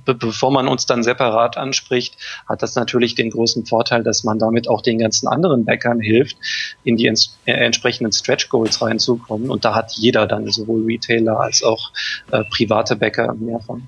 be 0.06 0.14
bevor 0.14 0.52
man 0.52 0.68
uns 0.68 0.86
dann 0.86 1.04
separat 1.04 1.58
anspricht, 1.58 2.18
hat 2.47 2.62
das 2.62 2.76
natürlich 2.76 3.16
den 3.16 3.30
großen 3.30 3.66
Vorteil, 3.66 4.04
dass 4.04 4.24
man 4.24 4.39
damit 4.39 4.68
auch 4.68 4.82
den 4.82 5.00
ganzen 5.00 5.28
anderen 5.28 5.66
Bäckern 5.66 6.00
hilft, 6.00 6.38
in 6.84 6.97
die 6.97 7.06
äh, 7.06 7.52
entsprechenden 7.52 8.12
Stretch 8.12 8.50
Goals 8.50 8.82
reinzukommen. 8.82 9.50
Und 9.50 9.66
da 9.66 9.76
hat 9.76 9.91
jeder 9.93 10.28
dann 10.28 10.47
sowohl 10.47 10.86
Retailer 10.86 11.39
als 11.39 11.64
auch 11.64 11.91
äh, 12.32 12.43
private 12.45 12.95
Bäcker 12.95 13.34
mehr 13.36 13.60
von. 13.60 13.88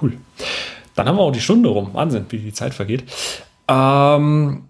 Cool. 0.00 0.14
Dann 0.94 1.08
haben 1.08 1.16
wir 1.16 1.22
auch 1.22 1.32
die 1.32 1.40
Stunde 1.40 1.68
rum. 1.68 1.90
Wahnsinn, 1.92 2.26
wie 2.28 2.38
die 2.38 2.52
Zeit 2.52 2.74
vergeht. 2.74 3.04
Ähm, 3.68 4.64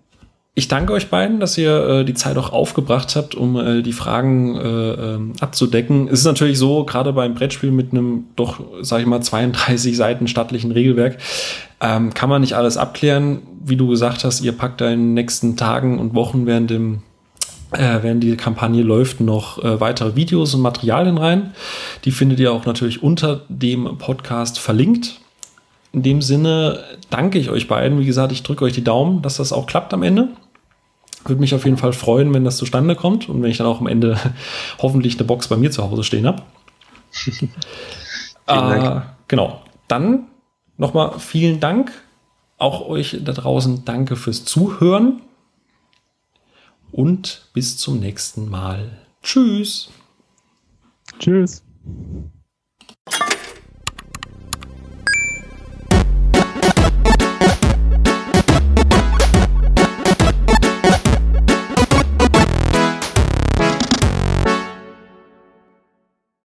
ich 0.57 0.69
danke 0.69 0.93
euch 0.93 1.11
beiden, 1.11 1.41
dass 1.41 1.59
ihr 1.59 1.89
äh, 1.89 2.05
die 2.05 2.15
Zeit 2.15 2.37
auch 2.37 2.53
aufgebracht 2.53 3.17
habt, 3.17 3.35
um 3.35 3.57
äh, 3.57 3.83
die 3.83 3.93
Fragen 3.93 4.57
äh, 4.57 4.61
ähm, 4.61 5.33
abzudecken. 5.41 6.07
Es 6.07 6.21
ist 6.21 6.27
natürlich 6.27 6.59
so, 6.59 6.85
gerade 6.85 7.13
beim 7.13 7.35
Brettspiel 7.35 7.73
mit 7.73 7.91
einem 7.91 8.27
doch, 8.37 8.61
sag 8.81 9.01
ich 9.01 9.07
mal, 9.07 9.21
32 9.21 9.97
Seiten 9.97 10.29
stattlichen 10.29 10.71
Regelwerk, 10.71 11.19
ähm, 11.81 12.15
kann 12.15 12.29
man 12.29 12.41
nicht 12.41 12.55
alles 12.55 12.77
abklären. 12.77 13.43
Wie 13.65 13.75
du 13.75 13.89
gesagt 13.89 14.23
hast, 14.23 14.43
ihr 14.43 14.53
packt 14.53 14.81
da 14.81 14.91
in 14.91 15.01
den 15.01 15.15
nächsten 15.15 15.57
Tagen 15.57 15.99
und 15.99 16.15
Wochen 16.15 16.47
während 16.47 16.71
dem 16.71 17.03
äh, 17.73 18.03
während 18.03 18.23
die 18.23 18.37
Kampagne 18.37 18.85
läuft, 18.85 19.21
noch 19.21 19.63
äh, 19.65 19.81
weitere 19.81 20.15
Videos 20.15 20.55
und 20.55 20.61
Materialien 20.61 21.19
rein. 21.19 21.53
Die 22.05 22.13
findet 22.13 22.39
ihr 22.39 22.53
auch 22.53 22.65
natürlich 22.65 23.03
unter 23.03 23.41
dem 23.49 23.99
Podcast 23.99 24.61
verlinkt. 24.61 25.21
In 25.93 26.05
dem 26.05 26.23
Sinne 26.23 26.85
danke 27.11 27.41
ich 27.41 27.51
euch 27.51 27.67
beiden. 27.67 27.99
Wie 27.99 28.07
gesagt, 28.07 28.31
ich 28.31 28.45
drücke 28.45 28.65
euch 28.65 28.75
die 28.75 28.85
Daumen, 28.85 29.23
dass 29.23 29.39
das 29.39 29.53
auch 29.53 29.67
klappt 29.67 29.93
am 29.93 30.05
Ende. 30.05 30.29
Würde 31.25 31.41
mich 31.41 31.55
auf 31.55 31.65
jeden 31.65 31.77
Fall 31.77 31.93
freuen, 31.93 32.33
wenn 32.35 32.45
das 32.45 32.57
zustande 32.57 32.95
kommt 32.97 33.29
und 33.29 33.43
wenn 33.43 33.51
ich 33.51 33.59
dann 33.59 33.67
auch 33.67 33.81
am 33.81 33.87
Ende 33.87 34.19
hoffentlich 34.79 35.17
eine 35.19 35.25
Box 35.27 35.49
bei 35.49 35.57
mir 35.57 35.71
zu 35.71 35.83
Hause 35.83 36.05
stehen 36.05 36.27
habe. 36.27 36.43
äh, 38.47 39.01
genau. 39.29 39.63
Dann 39.89 40.27
nochmal 40.77 41.19
vielen 41.19 41.61
Dank. 41.61 41.93
Auch 42.59 42.87
euch 42.87 43.19
da 43.23 43.33
draußen 43.33 43.85
danke 43.85 44.17
fürs 44.17 44.45
Zuhören. 44.45 45.21
Und 46.93 47.49
bis 47.53 47.77
zum 47.77 47.99
nächsten 47.99 48.49
Mal. 48.49 48.99
Tschüss. 49.23 49.91
Tschüss. 51.19 51.63